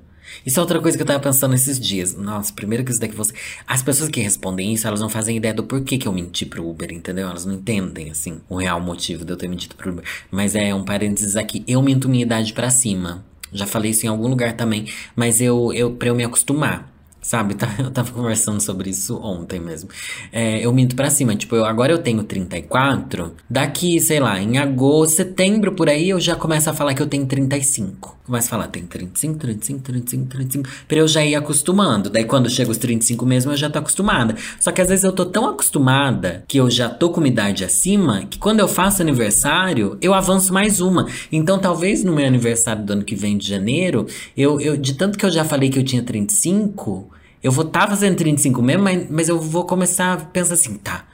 Isso 0.47 0.61
é 0.61 0.63
outra 0.63 0.81
coisa 0.81 0.97
que 0.97 1.03
eu 1.03 1.07
tava 1.07 1.19
pensando 1.19 1.55
esses 1.55 1.81
dias. 1.81 2.15
Nossa, 2.15 2.53
primeiro 2.53 2.85
que 2.85 2.91
isso 2.91 3.01
daqui 3.01 3.17
você. 3.17 3.35
As 3.67 3.83
pessoas 3.83 4.09
que 4.09 4.21
respondem 4.21 4.73
isso, 4.73 4.87
elas 4.87 5.01
não 5.01 5.09
fazem 5.09 5.37
ideia 5.37 5.53
do 5.53 5.65
porquê 5.65 5.99
que 5.99 6.07
eu 6.07 6.13
menti 6.13 6.47
pro 6.47 6.69
Uber, 6.69 6.93
entendeu? 6.93 7.29
Elas 7.29 7.45
não 7.45 7.55
entendem, 7.55 8.11
assim, 8.11 8.41
o 8.49 8.57
real 8.57 8.81
motivo 8.81 9.25
de 9.25 9.33
eu 9.33 9.37
ter 9.37 9.49
mentido 9.49 9.75
pro 9.75 9.91
Uber. 9.91 10.05
Mas 10.31 10.55
é 10.55 10.73
um 10.75 10.85
parênteses 10.85 11.35
aqui. 11.35 11.65
Eu 11.67 11.83
minto 11.83 12.09
minha 12.09 12.23
idade 12.23 12.53
para 12.53 12.71
cima. 12.71 13.25
Já 13.53 13.67
falei 13.67 13.91
isso 13.91 14.07
em 14.07 14.09
algum 14.09 14.29
lugar 14.29 14.53
também. 14.53 14.87
Mas 15.17 15.41
eu, 15.41 15.73
eu 15.73 15.91
pra 15.91 16.09
eu 16.09 16.15
me 16.15 16.23
acostumar. 16.23 16.98
Sabe, 17.21 17.55
tá, 17.57 17.69
eu 17.79 17.91
tava 17.91 18.13
conversando 18.13 18.61
sobre 18.61 18.91
isso 18.91 19.19
ontem 19.23 19.61
mesmo. 19.61 19.91
É, 20.33 20.65
eu 20.65 20.73
minto 20.73 20.95
pra 20.95 21.11
cima, 21.11 21.35
tipo, 21.35 21.57
eu, 21.57 21.65
agora 21.65 21.93
eu 21.93 21.99
tenho 21.99 22.23
34. 22.23 23.35
Daqui, 23.49 24.01
sei 24.01 24.21
lá, 24.21 24.41
em 24.41 24.59
agosto, 24.59 25.17
setembro 25.17 25.73
por 25.73 25.89
aí, 25.89 26.11
eu 26.11 26.21
já 26.21 26.37
começo 26.37 26.71
a 26.71 26.75
falar 26.75 26.95
que 26.95 27.03
eu 27.03 27.07
tenho 27.07 27.27
35. 27.27 28.19
Começo 28.25 28.47
a 28.47 28.51
falar, 28.51 28.69
tem 28.69 28.85
35, 28.85 29.39
35, 29.39 29.81
35, 29.81 30.27
35. 30.27 30.69
Pra 30.87 30.99
eu 30.99 31.09
já 31.09 31.25
ir 31.25 31.35
acostumando. 31.35 32.11
Daí 32.11 32.25
quando 32.25 32.51
chega 32.51 32.71
os 32.71 32.77
35 32.77 33.25
mesmo, 33.25 33.53
eu 33.53 33.57
já 33.57 33.71
tô 33.71 33.79
acostumada. 33.79 34.37
Só 34.61 34.71
que 34.71 34.83
às 34.83 34.89
vezes 34.89 35.03
eu 35.03 35.13
tô 35.13 35.25
tão 35.25 35.49
acostumada 35.49 36.45
que 36.47 36.59
eu 36.59 36.71
já 36.71 36.91
tô 36.91 37.09
com 37.09 37.21
uma 37.21 37.29
idade 37.29 37.65
acima 37.65 38.27
que 38.27 38.39
quando 38.39 38.61
eu 38.61 38.69
faço 38.69 39.01
aniversário, 39.01 39.97
eu 40.03 40.13
avanço 40.13 40.53
mais 40.53 40.79
uma. 40.81 41.07
Então 41.33 41.59
talvez 41.59 42.05
no 42.05 42.13
meu 42.13 42.27
aniversário 42.27 42.85
do 42.85 42.93
ano 42.93 43.03
que 43.03 43.17
vem 43.17 43.39
de 43.39 43.49
janeiro, 43.49 44.07
eu, 44.37 44.61
eu 44.61 44.77
de 44.77 44.93
tanto 44.93 45.17
que 45.19 45.25
eu 45.25 45.31
já 45.31 45.43
falei 45.43 45.71
que 45.71 45.79
eu 45.79 45.85
tinha 45.85 46.03
35. 46.03 47.18
Eu 47.43 47.53
vou 47.53 47.65
estar 47.65 47.81
tá 47.81 47.89
fazendo 47.89 48.17
35 48.17 48.61
mesmo, 48.63 48.83
mas, 48.83 49.11
mas 49.11 49.29
eu 49.29 49.41
vou 49.41 49.65
começar 49.65 50.13
a 50.15 50.17
pensar 50.17 50.55
assim, 50.55 50.75
tá. 50.75 51.05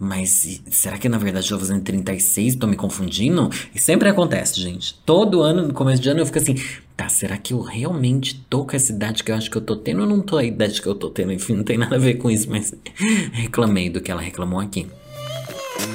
Mas 0.00 0.62
será 0.70 0.96
que 0.96 1.08
na 1.08 1.18
verdade 1.18 1.50
eu 1.50 1.58
tô 1.58 1.64
fazendo 1.64 1.82
36 1.82 2.54
tô 2.54 2.68
me 2.68 2.76
confundindo? 2.76 3.50
E 3.74 3.80
sempre 3.80 4.08
acontece, 4.08 4.60
gente. 4.60 4.94
Todo 5.04 5.42
ano, 5.42 5.66
no 5.66 5.74
começo 5.74 6.00
de 6.00 6.08
ano, 6.08 6.20
eu 6.20 6.26
fico 6.26 6.38
assim, 6.38 6.54
tá, 6.96 7.08
será 7.08 7.36
que 7.36 7.52
eu 7.52 7.60
realmente 7.60 8.46
tô 8.48 8.64
com 8.64 8.76
essa 8.76 8.92
idade 8.92 9.24
que 9.24 9.32
eu 9.32 9.34
acho 9.34 9.50
que 9.50 9.56
eu 9.56 9.62
tô 9.62 9.74
tendo 9.74 10.02
ou 10.02 10.06
não 10.06 10.20
tô 10.20 10.36
a 10.36 10.44
idade 10.44 10.80
que 10.80 10.86
eu 10.86 10.94
tô 10.94 11.10
tendo? 11.10 11.32
Enfim, 11.32 11.54
não 11.54 11.64
tem 11.64 11.76
nada 11.76 11.96
a 11.96 11.98
ver 11.98 12.14
com 12.14 12.30
isso, 12.30 12.48
mas 12.48 12.72
reclamei 13.32 13.90
do 13.90 14.00
que 14.00 14.10
ela 14.10 14.20
reclamou 14.20 14.60
aqui. 14.60 14.86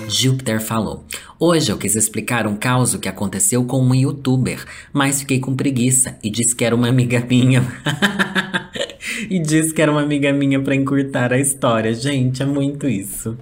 Júpiter 0.10 0.62
falou: 0.62 1.06
Hoje 1.40 1.72
eu 1.72 1.78
quis 1.78 1.96
explicar 1.96 2.46
um 2.46 2.56
caso 2.56 3.00
que 3.00 3.08
aconteceu 3.08 3.64
com 3.64 3.82
um 3.82 3.96
youtuber, 3.96 4.66
mas 4.92 5.22
fiquei 5.22 5.40
com 5.40 5.56
preguiça 5.56 6.18
e 6.22 6.30
disse 6.30 6.56
que 6.56 6.66
era 6.66 6.76
uma 6.76 6.90
amiga 6.90 7.26
minha. 7.26 7.64
e 9.30 9.40
disse 9.40 9.74
que 9.74 9.82
era 9.82 9.92
uma 9.92 10.02
amiga 10.02 10.32
minha 10.34 10.60
para 10.60 10.76
encurtar 10.76 11.34
a 11.34 11.40
história. 11.40 11.94
Gente, 11.94 12.42
é 12.42 12.46
muito 12.46 12.88
isso. 12.88 13.38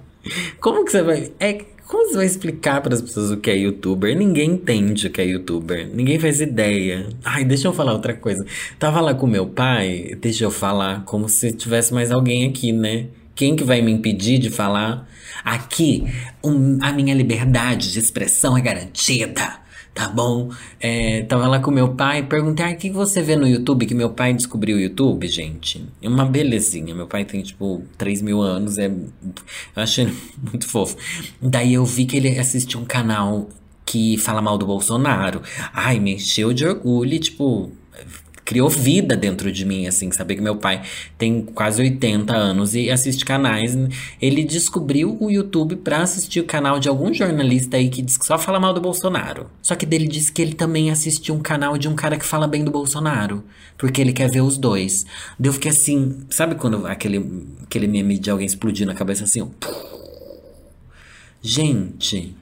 Como 0.60 0.84
que 0.84 0.92
você 0.92 1.02
vai. 1.02 1.32
É, 1.40 1.64
como 1.86 2.08
você 2.08 2.16
vai 2.16 2.26
explicar 2.26 2.80
para 2.80 2.94
as 2.94 3.02
pessoas 3.02 3.30
o 3.30 3.36
que 3.36 3.50
é 3.50 3.56
youtuber? 3.56 4.16
Ninguém 4.16 4.52
entende 4.52 5.06
o 5.06 5.10
que 5.10 5.20
é 5.20 5.26
youtuber. 5.26 5.88
Ninguém 5.92 6.18
faz 6.18 6.40
ideia. 6.40 7.06
Ai, 7.24 7.44
deixa 7.44 7.68
eu 7.68 7.72
falar 7.72 7.92
outra 7.92 8.14
coisa. 8.14 8.44
Tava 8.78 9.00
lá 9.00 9.14
com 9.14 9.26
meu 9.26 9.46
pai, 9.46 10.16
deixa 10.20 10.44
eu 10.44 10.50
falar 10.50 11.04
como 11.04 11.28
se 11.28 11.52
tivesse 11.52 11.92
mais 11.92 12.10
alguém 12.10 12.48
aqui, 12.48 12.72
né? 12.72 13.06
Quem 13.34 13.56
que 13.56 13.64
vai 13.64 13.82
me 13.82 13.90
impedir 13.90 14.38
de 14.38 14.50
falar? 14.50 15.08
Aqui, 15.44 16.04
um, 16.44 16.78
a 16.80 16.92
minha 16.92 17.14
liberdade 17.14 17.92
de 17.92 17.98
expressão 17.98 18.56
é 18.56 18.60
garantida 18.60 19.61
tá 19.94 20.08
bom? 20.08 20.50
É, 20.80 21.22
tava 21.22 21.46
lá 21.46 21.58
com 21.60 21.70
meu 21.70 21.94
pai, 21.94 22.22
perguntei, 22.22 22.64
ah, 22.64 22.70
o 22.70 22.76
que 22.76 22.90
você 22.90 23.22
vê 23.22 23.36
no 23.36 23.46
YouTube? 23.46 23.86
Que 23.86 23.94
meu 23.94 24.10
pai 24.10 24.32
descobriu 24.32 24.76
o 24.76 24.80
YouTube, 24.80 25.26
gente. 25.28 25.84
É 26.00 26.08
uma 26.08 26.24
belezinha. 26.24 26.94
Meu 26.94 27.06
pai 27.06 27.24
tem, 27.24 27.42
tipo, 27.42 27.82
3 27.98 28.22
mil 28.22 28.40
anos, 28.40 28.78
é... 28.78 28.86
Eu 28.86 29.82
achei 29.82 30.06
muito 30.40 30.66
fofo. 30.66 30.96
Daí 31.40 31.74
eu 31.74 31.84
vi 31.84 32.06
que 32.06 32.16
ele 32.16 32.38
assistiu 32.38 32.80
um 32.80 32.84
canal 32.84 33.48
que 33.84 34.16
fala 34.16 34.40
mal 34.40 34.56
do 34.56 34.66
Bolsonaro. 34.66 35.42
Ai, 35.72 35.98
me 35.98 36.14
encheu 36.14 36.52
de 36.52 36.64
orgulho, 36.64 37.18
tipo 37.18 37.72
criou 38.44 38.68
vida 38.68 39.16
dentro 39.16 39.52
de 39.52 39.64
mim, 39.64 39.86
assim, 39.86 40.10
saber 40.10 40.36
que 40.36 40.40
meu 40.40 40.56
pai 40.56 40.82
tem 41.16 41.42
quase 41.42 41.80
80 41.80 42.34
anos 42.34 42.74
e 42.74 42.90
assiste 42.90 43.24
canais. 43.24 43.76
Ele 44.20 44.44
descobriu 44.44 45.16
o 45.20 45.30
YouTube 45.30 45.76
pra 45.76 46.02
assistir 46.02 46.40
o 46.40 46.44
canal 46.44 46.78
de 46.78 46.88
algum 46.88 47.12
jornalista 47.12 47.76
aí 47.76 47.88
que 47.88 48.02
diz 48.02 48.16
que 48.16 48.26
só 48.26 48.38
fala 48.38 48.58
mal 48.58 48.74
do 48.74 48.80
Bolsonaro. 48.80 49.50
Só 49.62 49.74
que 49.74 49.86
dele 49.86 50.06
disse 50.06 50.32
que 50.32 50.42
ele 50.42 50.54
também 50.54 50.90
assistiu 50.90 51.34
um 51.34 51.40
canal 51.40 51.78
de 51.78 51.88
um 51.88 51.94
cara 51.94 52.18
que 52.18 52.24
fala 52.24 52.46
bem 52.46 52.64
do 52.64 52.70
Bolsonaro, 52.70 53.44
porque 53.78 54.00
ele 54.00 54.12
quer 54.12 54.30
ver 54.30 54.40
os 54.40 54.58
dois. 54.58 55.06
Daí 55.38 55.48
eu 55.48 55.52
fiquei 55.52 55.70
assim, 55.70 56.20
sabe 56.30 56.54
quando 56.56 56.86
aquele, 56.86 57.46
aquele 57.62 57.86
meme 57.86 58.18
de 58.18 58.30
alguém 58.30 58.46
explodir 58.46 58.86
na 58.86 58.94
cabeça 58.94 59.24
assim, 59.24 59.42
ó. 59.42 59.48
Gente, 61.40 62.36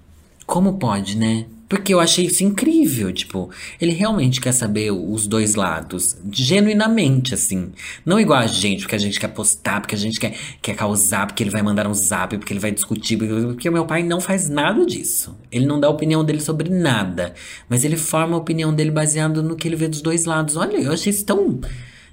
como 0.46 0.74
pode, 0.78 1.16
né? 1.16 1.46
Porque 1.70 1.94
eu 1.94 2.00
achei 2.00 2.26
isso 2.26 2.42
incrível, 2.42 3.12
tipo, 3.12 3.48
ele 3.80 3.92
realmente 3.92 4.40
quer 4.40 4.50
saber 4.50 4.90
os 4.90 5.28
dois 5.28 5.54
lados, 5.54 6.16
genuinamente, 6.32 7.32
assim. 7.32 7.70
Não 8.04 8.18
igual 8.18 8.40
a 8.40 8.48
gente, 8.48 8.80
porque 8.80 8.96
a 8.96 8.98
gente 8.98 9.20
quer 9.20 9.28
postar, 9.28 9.80
porque 9.80 9.94
a 9.94 9.98
gente 9.98 10.18
quer, 10.18 10.34
quer 10.60 10.74
causar, 10.74 11.28
porque 11.28 11.44
ele 11.44 11.50
vai 11.50 11.62
mandar 11.62 11.86
um 11.86 11.94
zap, 11.94 12.36
porque 12.36 12.52
ele 12.52 12.58
vai 12.58 12.72
discutir, 12.72 13.16
porque 13.16 13.68
o 13.68 13.72
meu 13.72 13.86
pai 13.86 14.02
não 14.02 14.20
faz 14.20 14.48
nada 14.48 14.84
disso. 14.84 15.38
Ele 15.52 15.64
não 15.64 15.78
dá 15.78 15.86
a 15.86 15.90
opinião 15.90 16.24
dele 16.24 16.40
sobre 16.40 16.68
nada, 16.68 17.34
mas 17.68 17.84
ele 17.84 17.96
forma 17.96 18.34
a 18.34 18.40
opinião 18.40 18.74
dele 18.74 18.90
baseado 18.90 19.40
no 19.40 19.54
que 19.54 19.68
ele 19.68 19.76
vê 19.76 19.86
dos 19.86 20.02
dois 20.02 20.24
lados. 20.24 20.56
Olha, 20.56 20.76
eu 20.76 20.90
achei 20.90 21.12
isso 21.12 21.24
tão 21.24 21.60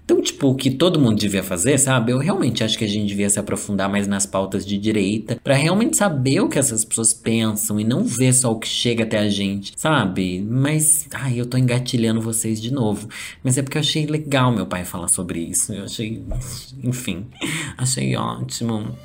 então, 0.08 0.22
tipo, 0.22 0.48
o 0.48 0.56
que 0.56 0.72
todo 0.72 1.02
mundo 1.02 1.20
devia 1.20 1.44
fazer, 1.44 1.78
sabe? 1.78 2.14
Eu 2.14 2.18
realmente 2.18 2.64
acho 2.64 2.78
que 2.78 2.86
a 2.86 2.88
gente 2.88 3.10
devia 3.10 3.30
se 3.30 3.38
aprofundar 3.38 3.90
mais 3.90 4.08
nas 4.08 4.26
pautas 4.26 4.66
de 4.66 4.78
direita 4.78 5.38
para 5.44 5.54
realmente 5.54 5.98
saber 5.98 6.40
o 6.40 6.48
que 6.48 6.58
essas 6.58 6.86
pessoas 6.86 7.14
pensam 7.14 7.78
e 7.78 7.84
não 7.84 8.06
ver 8.06 8.32
só 8.32 8.54
o 8.54 8.58
que 8.58 8.70
chega 8.70 9.04
até 9.04 9.18
a 9.18 9.28
gente, 9.28 9.74
sabe? 9.76 10.42
Mas, 10.50 11.10
ai, 11.14 11.38
eu 11.38 11.46
tô 11.46 11.58
engatilhando 11.58 12.22
vocês 12.22 12.62
de 12.62 12.72
novo. 12.72 13.10
Mas 13.44 13.58
é 13.58 13.62
porque 13.62 13.78
eu 13.78 13.82
achei 13.82 14.06
legal 14.06 14.50
meu 14.50 14.66
pai 14.66 14.86
falar 14.86 15.10
sobre 15.10 15.42
isso. 15.42 15.74
Eu 15.74 15.84
achei, 15.84 16.24
enfim, 16.82 17.26
achei 17.78 18.16
ótimo. 18.16 18.96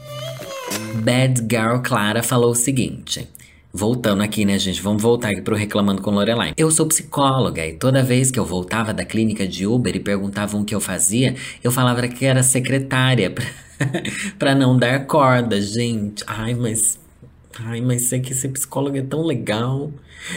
Bad 1.03 1.41
Girl 1.51 1.79
Clara 1.83 2.23
falou 2.23 2.53
o 2.53 2.55
seguinte: 2.55 3.27
Voltando 3.75 4.23
aqui, 4.23 4.45
né, 4.45 4.59
gente? 4.59 4.83
Vamos 4.83 5.03
voltar 5.03 5.31
aqui 5.31 5.41
pro 5.41 5.57
Reclamando 5.57 6.03
com 6.03 6.11
Lorelai. 6.11 6.53
Eu 6.59 6.71
sou 6.71 6.87
psicóloga 6.87 7.67
e 7.67 7.73
toda 7.73 8.03
vez 8.03 8.31
que 8.31 8.39
eu 8.39 8.45
voltava 8.45 8.93
da 8.93 9.03
clínica 9.03 9.49
de 9.49 9.67
Uber 9.67 9.97
e 9.97 10.01
perguntavam 10.01 10.61
o 10.61 10.65
que 10.65 10.75
eu 10.75 10.81
fazia, 10.81 11.35
eu 11.65 11.73
falava 11.73 12.07
que 12.07 12.27
era 12.27 12.43
secretária 12.43 13.31
pra, 13.31 13.47
pra 14.39 14.55
não 14.55 14.77
dar 14.77 15.07
corda, 15.07 15.59
gente. 15.59 16.23
Ai, 16.27 16.55
mas. 16.55 17.01
Ai, 17.65 17.81
mas 17.81 18.09
sei 18.09 18.21
que 18.21 18.35
ser 18.35 18.51
psicóloga 18.51 18.99
é 18.99 19.03
tão 19.03 19.25
legal. 19.25 19.91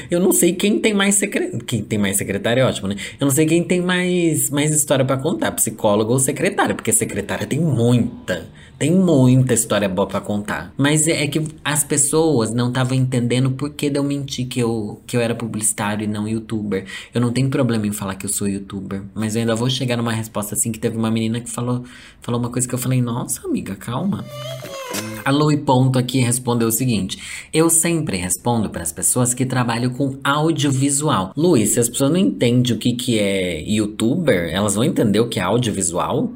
Eu 0.10 0.22
não 0.22 0.32
sei 0.32 0.54
quem 0.54 0.80
tem 0.80 0.94
mais 0.94 1.16
secretária. 1.16 1.60
Quem 1.66 1.84
tem 1.84 2.00
mais 2.00 2.16
secretária 2.16 2.62
é 2.62 2.66
ótimo, 2.66 2.88
né? 2.88 2.96
Eu 3.20 3.26
não 3.26 3.34
sei 3.34 3.46
quem 3.46 3.66
tem 3.66 3.82
mais, 3.82 4.50
mais 4.50 4.74
história 4.74 5.04
para 5.04 5.18
contar, 5.18 5.52
psicólogo 5.52 6.14
ou 6.14 6.20
secretária, 6.20 6.74
porque 6.74 6.94
secretária 6.94 7.46
tem 7.46 7.60
muita. 7.60 8.48
Tem 8.78 8.92
muita 8.92 9.54
história 9.54 9.88
boa 9.88 10.08
para 10.08 10.20
contar. 10.20 10.74
Mas 10.78 11.08
é, 11.08 11.24
é, 11.24 11.28
que 11.28 11.42
as 11.64 11.84
pessoas 11.84 12.52
não 12.52 12.68
estavam 12.68 12.96
entendendo 12.96 13.52
por 13.52 13.70
que 13.70 13.92
eu 13.94 14.04
mentir 14.04 14.48
que 14.48 14.60
eu, 14.60 15.02
que 15.08 15.16
eu 15.16 15.22
era 15.22 15.34
publicitário 15.34 16.04
e 16.04 16.08
não 16.08 16.28
youtuber. 16.28 16.86
Eu 17.14 17.22
não 17.22 17.32
tenho 17.32 17.50
problema 17.50 17.88
em 17.88 17.94
falar 17.94 18.16
que 18.16 18.26
eu 18.26 18.30
sou 18.30 18.48
youtuber. 18.48 19.04
Mas 19.14 19.36
eu 19.36 19.42
ainda 19.42 19.56
vou 19.56 19.70
chegar 19.70 19.96
numa 19.96 20.12
resposta 20.12 20.56
assim 20.56 20.72
que 20.72 20.80
teve 20.80 20.98
uma 20.98 21.10
menina 21.10 21.40
que 21.40 21.50
falou, 21.50 21.86
falou 22.22 22.40
uma 22.40 22.50
coisa 22.50 22.68
que 22.68 22.76
eu 22.76 22.80
falei, 22.80 23.02
nossa, 23.02 23.48
amiga, 23.48 23.76
calma. 23.76 24.26
A 25.24 25.32
Lui 25.32 25.58
Ponto 25.58 25.98
aqui 25.98 26.20
respondeu 26.20 26.68
o 26.68 26.72
seguinte: 26.72 27.18
Eu 27.52 27.70
sempre 27.70 28.16
respondo 28.16 28.70
para 28.70 28.84
as 28.84 28.92
pessoas 28.92 29.34
que 29.34 29.46
trabalham 29.46 29.90
com 29.90 30.20
audiovisual. 30.24 31.34
Luiz, 31.36 31.72
se 31.72 31.80
as 31.80 31.90
pessoas 31.90 32.12
não 32.12 32.20
entendem 32.20 32.76
o 32.76 32.78
que, 32.78 32.94
que 32.94 33.20
é 33.20 33.62
youtuber, 33.62 34.50
elas 34.54 34.76
vão 34.76 34.84
entender 34.84 35.20
o 35.20 35.28
que 35.28 35.40
é 35.40 35.44
audiovisual? 35.44 36.32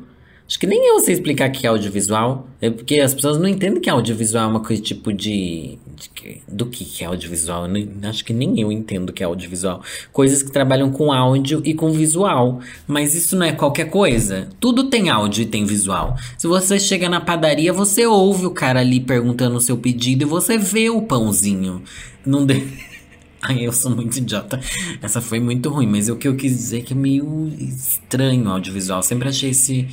Acho 0.50 0.58
que 0.58 0.66
nem 0.66 0.84
eu 0.84 1.00
sei 1.00 1.14
explicar 1.14 1.48
que 1.52 1.68
é 1.68 1.70
audiovisual. 1.70 2.48
É 2.60 2.72
porque 2.72 3.00
as 3.00 3.14
pessoas 3.14 3.38
não 3.38 3.48
entendem 3.48 3.80
que 3.80 3.88
audiovisual 3.88 4.46
é 4.46 4.48
uma 4.48 4.60
coisa 4.60 4.82
tipo 4.82 5.14
de. 5.14 5.78
de 5.96 6.42
do 6.48 6.66
que, 6.66 6.84
que 6.84 7.04
é 7.04 7.08
audiovisual? 7.08 7.68
Acho 8.02 8.26
que 8.26 8.34
nem 8.34 8.60
eu 8.60 8.72
entendo 8.72 9.14
que 9.14 9.22
é 9.22 9.28
audiovisual. 9.28 9.84
Coisas 10.12 10.42
que 10.42 10.52
trabalham 10.52 10.92
com 10.92 11.14
áudio 11.14 11.62
e 11.64 11.76
com 11.76 11.92
visual. 11.92 12.62
Mas 12.88 13.14
isso 13.14 13.36
não 13.36 13.46
é 13.46 13.52
qualquer 13.52 13.92
coisa. 13.92 14.50
Tudo 14.60 14.86
tem 14.86 15.12
áudio 15.12 15.44
e 15.44 15.46
tem 15.46 15.66
visual. 15.66 16.18
Se 16.36 16.48
você 16.48 16.80
chega 16.80 17.08
na 17.08 17.22
padaria, 17.22 17.72
você 17.72 18.08
ouve 18.08 18.48
o 18.48 18.52
cara 18.52 18.80
ali 18.80 19.00
perguntando 19.00 19.56
o 19.56 19.62
seu 19.62 19.78
pedido 19.78 20.24
e 20.24 20.26
você 20.26 20.58
vê 20.58 20.90
o 20.90 21.04
pãozinho. 21.04 21.84
Não 22.26 22.44
de... 22.44 22.66
Ai, 23.44 23.68
eu 23.68 23.72
sou 23.72 23.96
muito 23.96 24.18
idiota. 24.18 24.60
Essa 25.00 25.22
foi 25.22 25.40
muito 25.40 25.70
ruim, 25.70 25.86
mas 25.86 26.10
o 26.10 26.16
que 26.16 26.28
eu 26.28 26.36
quis 26.36 26.54
dizer 26.54 26.80
é 26.80 26.82
que 26.82 26.94
é 26.94 26.96
meio 26.96 27.54
estranho 27.60 28.46
o 28.46 28.50
audiovisual. 28.50 29.04
Sempre 29.04 29.30
achei 29.30 29.52
esse 29.52 29.88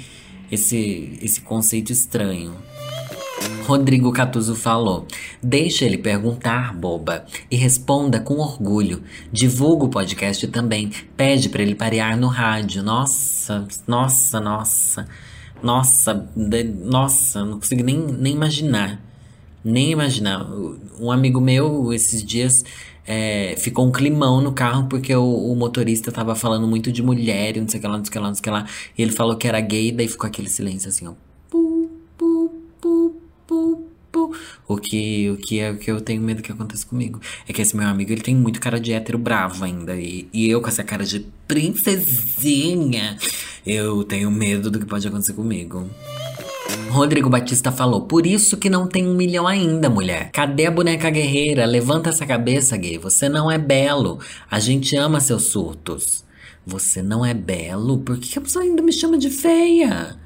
esse, 0.51 1.19
esse 1.21 1.41
conceito 1.41 1.93
estranho. 1.93 2.55
Rodrigo 3.67 4.13
Catuso 4.13 4.55
falou: 4.55 5.07
Deixa 5.43 5.85
ele 5.85 5.99
perguntar, 5.99 6.75
boba, 6.75 7.27
e 7.51 7.57
responda 7.57 8.21
com 8.21 8.35
orgulho. 8.35 9.03
Divulga 9.33 9.85
o 9.85 9.89
podcast 9.89 10.47
também. 10.49 10.91
Pede 11.17 11.49
para 11.49 11.63
ele 11.63 11.75
parear 11.75 12.17
no 12.17 12.29
rádio. 12.29 12.83
Nossa, 12.83 13.67
nossa, 13.87 14.41
nossa. 14.41 15.09
Nossa, 15.63 16.29
de, 16.37 16.65
nossa, 16.65 17.45
não 17.45 17.59
consigo 17.59 17.83
nem, 17.83 17.99
nem 17.99 18.35
imaginar. 18.35 19.01
Nem 19.69 19.91
imaginar. 19.91 20.49
Um 21.01 21.11
amigo 21.11 21.41
meu, 21.41 21.93
esses 21.93 22.23
dias, 22.23 22.65
é, 23.05 23.57
ficou 23.59 23.85
um 23.85 23.91
climão 23.91 24.41
no 24.41 24.53
carro 24.53 24.87
porque 24.89 25.13
o, 25.13 25.25
o, 25.25 25.57
motorista 25.57 26.13
tava 26.13 26.37
falando 26.37 26.69
muito 26.69 26.93
de 26.93 27.03
mulher 27.03 27.57
e 27.57 27.61
não 27.61 27.69
sei 27.69 27.79
o 27.79 27.81
que 27.81 27.89
lá, 27.89 27.99
não 27.99 28.05
sei 28.05 28.11
o 28.11 28.13
que 28.13 28.19
lá, 28.21 28.29
não 28.29 28.35
sei 28.35 28.41
o 28.41 28.45
que 28.45 28.51
lá. 28.51 28.67
E 28.97 29.03
ele 29.03 29.11
falou 29.11 29.37
que 29.37 29.49
era 29.49 29.61
gay, 29.61 29.91
daí 29.91 30.07
ficou 30.07 30.29
aquele 30.29 30.49
silêncio 30.49 30.89
assim, 30.89 31.09
ó. 31.09 31.15
Pu, 31.51 31.91
pu, 32.17 32.53
pu, 32.81 33.17
pu, 33.45 33.83
pu. 34.13 34.37
O 34.69 34.77
que, 34.77 35.31
o 35.31 35.37
que 35.37 35.59
é 35.59 35.73
o 35.73 35.79
que 35.79 35.91
eu 35.91 36.01
tenho 36.01 36.23
medo 36.23 36.43
que 36.43 36.53
aconteça 36.53 36.87
comigo. 36.87 37.21
É 37.49 37.53
que 37.53 37.61
esse 37.61 37.77
meu 37.77 37.89
amigo, 37.89 38.13
ele 38.13 38.23
tem 38.23 38.37
muito 38.37 38.61
cara 38.61 38.79
de 38.79 38.93
hétero 38.93 39.19
bravo 39.19 39.65
ainda. 39.65 39.97
E, 39.97 40.29
e 40.33 40.49
eu 40.49 40.61
com 40.61 40.69
essa 40.69 40.85
cara 40.85 41.05
de 41.05 41.27
princesinha, 41.49 43.19
eu 43.67 44.05
tenho 44.05 44.31
medo 44.31 44.71
do 44.71 44.79
que 44.79 44.87
pode 44.87 45.09
acontecer 45.09 45.33
comigo. 45.33 45.91
Rodrigo 46.89 47.29
Batista 47.29 47.71
falou: 47.71 48.03
Por 48.03 48.27
isso 48.27 48.57
que 48.57 48.71
não 48.71 48.87
tem 48.87 49.07
um 49.07 49.15
milhão 49.15 49.47
ainda, 49.47 49.91
mulher. 49.91 50.31
Cadê 50.33 50.67
a 50.67 50.71
boneca 50.71 51.11
guerreira? 51.11 51.67
Levanta 51.67 52.11
essa 52.11 52.25
cabeça, 52.25 52.77
gay. 52.77 52.99
Você 52.99 53.29
não 53.29 53.51
é 53.51 53.59
belo. 53.59 54.19
A 54.51 54.59
gente 54.59 54.97
ama 54.97 55.21
seus 55.21 55.45
surtos. 55.45 56.25
Você 56.67 57.03
não 57.03 57.25
é 57.25 57.33
belo? 57.33 57.99
Por 57.99 58.19
que 58.19 58.39
a 58.39 58.43
pessoa 58.43 58.65
ainda 58.65 58.83
me 58.83 58.93
chama 58.93 59.17
de 59.19 59.31
feia? 59.31 60.17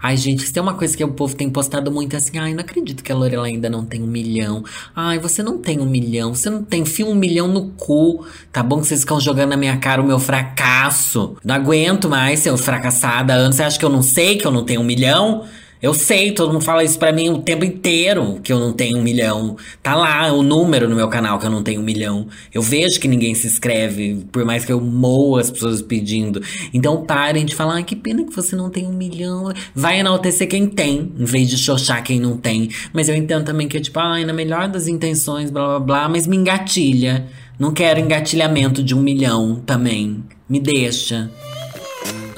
Ai, 0.00 0.16
gente, 0.16 0.42
se 0.42 0.52
tem 0.52 0.62
uma 0.62 0.74
coisa 0.74 0.96
que 0.96 1.02
o 1.02 1.12
povo 1.12 1.34
tem 1.34 1.50
postado 1.50 1.90
muito 1.90 2.14
é 2.14 2.18
assim, 2.18 2.38
ai, 2.38 2.54
não 2.54 2.60
acredito 2.60 3.02
que 3.02 3.10
a 3.10 3.16
Lorela 3.16 3.46
ainda 3.46 3.68
não 3.68 3.84
tem 3.84 4.00
um 4.00 4.06
milhão. 4.06 4.64
Ai, 4.94 5.18
você 5.18 5.42
não 5.42 5.58
tem 5.58 5.80
um 5.80 5.86
milhão, 5.86 6.34
você 6.34 6.48
não 6.48 6.62
tem, 6.62 6.84
fio 6.84 7.08
um 7.08 7.14
milhão 7.14 7.48
no 7.48 7.70
cu. 7.70 8.24
Tá 8.52 8.62
bom 8.62 8.80
que 8.80 8.86
vocês 8.86 9.00
ficam 9.00 9.20
jogando 9.20 9.50
na 9.50 9.56
minha 9.56 9.76
cara 9.78 10.00
o 10.00 10.06
meu 10.06 10.20
fracasso. 10.20 11.36
Não 11.44 11.54
aguento 11.54 12.08
mais 12.08 12.40
ser 12.40 12.56
fracassada. 12.56 13.34
Antes 13.34 13.56
você 13.56 13.62
acha 13.64 13.78
que 13.78 13.84
eu 13.84 13.90
não 13.90 14.02
sei 14.02 14.36
que 14.36 14.46
eu 14.46 14.52
não 14.52 14.64
tenho 14.64 14.80
um 14.80 14.84
milhão? 14.84 15.44
Eu 15.80 15.94
sei, 15.94 16.32
todo 16.32 16.52
mundo 16.52 16.64
fala 16.64 16.82
isso 16.82 16.98
pra 16.98 17.12
mim 17.12 17.28
o 17.30 17.38
tempo 17.38 17.64
inteiro, 17.64 18.40
que 18.42 18.52
eu 18.52 18.58
não 18.58 18.72
tenho 18.72 18.98
um 18.98 19.02
milhão. 19.02 19.56
Tá 19.80 19.94
lá 19.94 20.32
o 20.32 20.42
número 20.42 20.88
no 20.88 20.96
meu 20.96 21.08
canal 21.08 21.38
que 21.38 21.46
eu 21.46 21.50
não 21.50 21.62
tenho 21.62 21.80
um 21.80 21.84
milhão. 21.84 22.26
Eu 22.52 22.60
vejo 22.60 22.98
que 22.98 23.06
ninguém 23.06 23.34
se 23.34 23.46
inscreve, 23.46 24.26
por 24.32 24.44
mais 24.44 24.64
que 24.64 24.72
eu 24.72 24.80
moa 24.80 25.40
as 25.40 25.50
pessoas 25.50 25.80
pedindo. 25.80 26.42
Então 26.74 27.04
parem 27.04 27.44
de 27.44 27.54
falar, 27.54 27.78
ah, 27.78 27.82
que 27.82 27.94
pena 27.94 28.24
que 28.24 28.34
você 28.34 28.56
não 28.56 28.70
tem 28.70 28.86
um 28.86 28.92
milhão. 28.92 29.52
Vai 29.72 30.00
enaltecer 30.00 30.48
quem 30.48 30.66
tem, 30.66 31.12
em 31.16 31.24
vez 31.24 31.48
de 31.48 31.56
xoxar 31.56 32.02
quem 32.02 32.18
não 32.18 32.36
tem. 32.36 32.70
Mas 32.92 33.08
eu 33.08 33.14
entendo 33.14 33.44
também 33.44 33.68
que 33.68 33.76
é 33.76 33.80
tipo, 33.80 34.00
ai, 34.00 34.24
ah, 34.24 34.26
na 34.26 34.32
melhor 34.32 34.66
das 34.66 34.88
intenções, 34.88 35.48
blá 35.48 35.66
blá 35.66 35.80
blá, 35.80 36.08
mas 36.08 36.26
me 36.26 36.36
engatilha. 36.36 37.26
Não 37.56 37.72
quero 37.72 38.00
engatilhamento 38.00 38.82
de 38.82 38.94
um 38.94 39.00
milhão 39.00 39.56
também. 39.64 40.24
Me 40.48 40.58
deixa. 40.58 41.30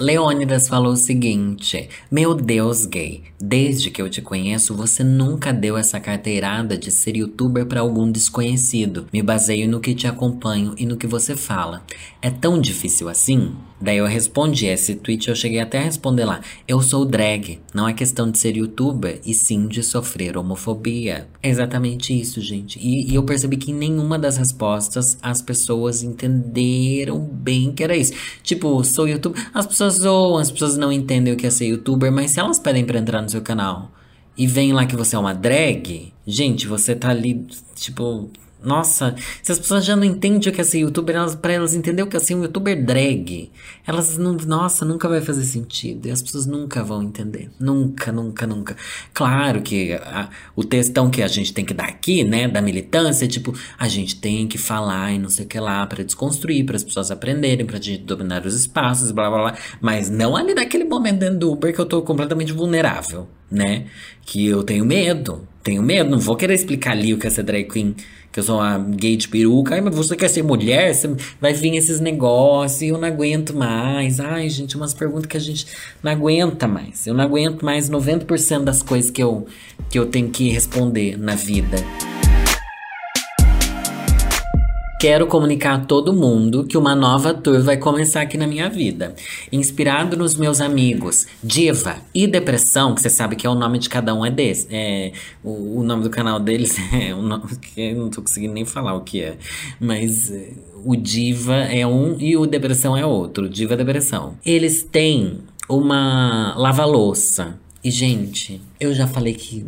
Leônidas 0.00 0.66
falou 0.66 0.94
o 0.94 0.96
seguinte: 0.96 1.90
Meu 2.10 2.34
Deus, 2.34 2.86
gay, 2.86 3.22
desde 3.38 3.90
que 3.90 4.00
eu 4.00 4.08
te 4.08 4.22
conheço, 4.22 4.74
você 4.74 5.04
nunca 5.04 5.52
deu 5.52 5.76
essa 5.76 6.00
carteirada 6.00 6.78
de 6.78 6.90
ser 6.90 7.16
youtuber 7.16 7.66
para 7.66 7.80
algum 7.80 8.10
desconhecido. 8.10 9.06
Me 9.12 9.22
baseio 9.22 9.68
no 9.68 9.78
que 9.78 9.94
te 9.94 10.06
acompanho 10.06 10.74
e 10.78 10.86
no 10.86 10.96
que 10.96 11.06
você 11.06 11.36
fala. 11.36 11.82
É 12.22 12.30
tão 12.30 12.60
difícil 12.60 13.08
assim? 13.08 13.54
Daí 13.80 13.96
eu 13.96 14.04
respondi 14.04 14.66
esse 14.66 14.94
tweet, 14.94 15.28
eu 15.28 15.34
cheguei 15.34 15.58
até 15.58 15.78
a 15.78 15.82
responder 15.82 16.26
lá. 16.26 16.42
Eu 16.68 16.82
sou 16.82 17.06
drag, 17.06 17.58
não 17.72 17.88
é 17.88 17.94
questão 17.94 18.30
de 18.30 18.38
ser 18.38 18.58
youtuber, 18.58 19.18
e 19.24 19.32
sim 19.32 19.66
de 19.66 19.82
sofrer 19.82 20.36
homofobia. 20.36 21.26
É 21.42 21.48
exatamente 21.48 22.12
isso, 22.18 22.42
gente. 22.42 22.78
E, 22.78 23.10
e, 23.10 23.14
eu 23.14 23.22
percebi 23.22 23.56
que 23.56 23.70
em 23.70 23.74
nenhuma 23.74 24.18
das 24.18 24.36
respostas 24.36 25.16
as 25.22 25.40
pessoas 25.40 26.02
entenderam 26.02 27.18
bem 27.18 27.72
que 27.72 27.82
era 27.82 27.96
isso. 27.96 28.12
Tipo, 28.42 28.84
sou 28.84 29.08
youtuber. 29.08 29.50
As 29.54 29.66
pessoas 29.66 29.94
zoam, 29.94 30.36
as 30.36 30.50
pessoas 30.50 30.76
não 30.76 30.92
entendem 30.92 31.32
o 31.32 31.36
que 31.36 31.46
é 31.46 31.50
ser 31.50 31.68
youtuber, 31.68 32.12
mas 32.12 32.32
se 32.32 32.40
elas 32.40 32.58
pedem 32.58 32.84
pra 32.84 32.98
entrar 32.98 33.22
no 33.22 33.30
seu 33.30 33.40
canal 33.40 33.90
e 34.36 34.46
vem 34.46 34.74
lá 34.74 34.84
que 34.84 34.96
você 34.96 35.16
é 35.16 35.18
uma 35.18 35.32
drag, 35.32 36.12
gente, 36.26 36.66
você 36.66 36.94
tá 36.94 37.08
ali, 37.08 37.46
tipo, 37.74 38.28
nossa, 38.62 39.14
se 39.42 39.50
as 39.50 39.58
pessoas 39.58 39.84
já 39.84 39.96
não 39.96 40.04
entendem 40.04 40.38
o 40.38 40.52
que 40.52 40.60
é 40.60 40.64
ser 40.64 40.80
youtuber, 40.80 41.16
elas, 41.16 41.34
pra 41.34 41.52
elas 41.52 41.74
entender 41.74 42.02
o 42.02 42.06
que 42.06 42.16
é 42.16 42.20
ser 42.20 42.34
um 42.34 42.42
youtuber 42.42 42.84
drag, 42.84 43.50
elas 43.86 44.18
não. 44.18 44.34
Nossa, 44.34 44.84
nunca 44.84 45.08
vai 45.08 45.20
fazer 45.20 45.44
sentido. 45.44 46.06
E 46.06 46.10
as 46.10 46.20
pessoas 46.20 46.46
nunca 46.46 46.82
vão 46.82 47.02
entender. 47.02 47.50
Nunca, 47.58 48.12
nunca, 48.12 48.46
nunca. 48.46 48.76
Claro 49.14 49.62
que 49.62 49.94
a, 49.94 50.28
o 50.54 50.62
textão 50.62 51.10
que 51.10 51.22
a 51.22 51.28
gente 51.28 51.52
tem 51.52 51.64
que 51.64 51.72
dar 51.72 51.86
aqui, 51.86 52.22
né, 52.22 52.48
da 52.48 52.60
militância, 52.60 53.24
é 53.24 53.28
tipo, 53.28 53.54
a 53.78 53.88
gente 53.88 54.16
tem 54.16 54.46
que 54.46 54.58
falar 54.58 55.12
e 55.12 55.18
não 55.18 55.28
sei 55.28 55.44
o 55.44 55.48
que 55.48 55.58
lá, 55.58 55.86
para 55.86 56.04
desconstruir, 56.04 56.64
para 56.64 56.76
as 56.76 56.84
pessoas 56.84 57.10
aprenderem, 57.10 57.64
pra 57.64 57.78
gente 57.80 58.04
dominar 58.04 58.44
os 58.44 58.54
espaços, 58.54 59.10
blá 59.10 59.30
blá 59.30 59.38
blá. 59.38 59.58
Mas 59.80 60.10
não 60.10 60.36
ali 60.36 60.54
naquele 60.54 60.84
momento 60.84 61.18
dentro 61.18 61.38
do 61.38 61.52
Uber 61.52 61.74
que 61.74 61.80
eu 61.80 61.86
tô 61.86 62.02
completamente 62.02 62.52
vulnerável, 62.52 63.26
né? 63.50 63.86
Que 64.24 64.46
eu 64.46 64.62
tenho 64.62 64.84
medo. 64.84 65.48
Tenho 65.62 65.82
medo, 65.82 66.10
não 66.10 66.18
vou 66.18 66.36
querer 66.36 66.54
explicar 66.54 66.92
ali 66.92 67.12
o 67.12 67.18
que 67.18 67.26
é 67.26 67.30
ser 67.30 67.42
drag 67.42 67.64
queen 67.64 67.94
que 68.32 68.40
eu 68.40 68.44
sou 68.44 68.58
uma 68.58 68.78
gay 68.78 69.16
de 69.16 69.28
peruca. 69.28 69.74
Ai, 69.74 69.80
mas 69.80 69.94
você 69.94 70.16
quer 70.16 70.28
ser 70.28 70.42
mulher? 70.42 70.94
Você 70.94 71.14
vai 71.40 71.52
vir 71.52 71.76
esses 71.76 72.00
negócios 72.00 72.82
e 72.82 72.88
eu 72.88 72.98
não 72.98 73.08
aguento 73.08 73.54
mais. 73.54 74.20
Ai, 74.20 74.48
gente, 74.48 74.76
umas 74.76 74.94
perguntas 74.94 75.26
que 75.26 75.36
a 75.36 75.40
gente 75.40 75.66
não 76.02 76.12
aguenta 76.12 76.68
mais. 76.68 77.06
Eu 77.06 77.14
não 77.14 77.24
aguento 77.24 77.64
mais 77.64 77.90
90% 77.90 78.64
das 78.64 78.82
coisas 78.82 79.10
que 79.10 79.22
eu, 79.22 79.46
que 79.88 79.98
eu 79.98 80.06
tenho 80.06 80.28
que 80.30 80.48
responder 80.48 81.18
na 81.18 81.34
vida. 81.34 81.78
Quero 85.00 85.26
comunicar 85.26 85.76
a 85.76 85.78
todo 85.78 86.12
mundo 86.12 86.62
que 86.64 86.76
uma 86.76 86.94
nova 86.94 87.32
tour 87.32 87.62
vai 87.62 87.78
começar 87.78 88.20
aqui 88.20 88.36
na 88.36 88.46
minha 88.46 88.68
vida. 88.68 89.14
Inspirado 89.50 90.14
nos 90.14 90.36
meus 90.36 90.60
amigos 90.60 91.26
Diva 91.42 91.96
e 92.14 92.26
Depressão, 92.26 92.94
que 92.94 93.00
você 93.00 93.08
sabe 93.08 93.34
que 93.34 93.46
é 93.46 93.50
o 93.50 93.54
nome 93.54 93.78
de 93.78 93.88
cada 93.88 94.14
um 94.14 94.26
é 94.26 94.30
desse. 94.30 94.68
É, 94.70 95.12
o, 95.42 95.78
o 95.78 95.82
nome 95.82 96.02
do 96.02 96.10
canal 96.10 96.38
deles 96.38 96.76
é 96.92 97.14
um 97.14 97.22
nome 97.22 97.44
que 97.56 97.80
eu 97.80 97.96
não 97.96 98.10
tô 98.10 98.20
conseguindo 98.20 98.52
nem 98.52 98.66
falar 98.66 98.92
o 98.92 99.00
que 99.00 99.22
é. 99.22 99.38
Mas 99.80 100.30
é, 100.30 100.50
o 100.84 100.94
Diva 100.94 101.56
é 101.56 101.86
um 101.86 102.20
e 102.20 102.36
o 102.36 102.44
Depressão 102.44 102.94
é 102.94 103.06
outro. 103.06 103.48
Diva 103.48 103.78
Depressão. 103.78 104.36
Eles 104.44 104.82
têm 104.82 105.38
uma 105.66 106.54
lava-louça. 106.58 107.58
E, 107.82 107.90
gente, 107.90 108.60
eu 108.78 108.92
já 108.92 109.06
falei 109.06 109.32
que 109.32 109.64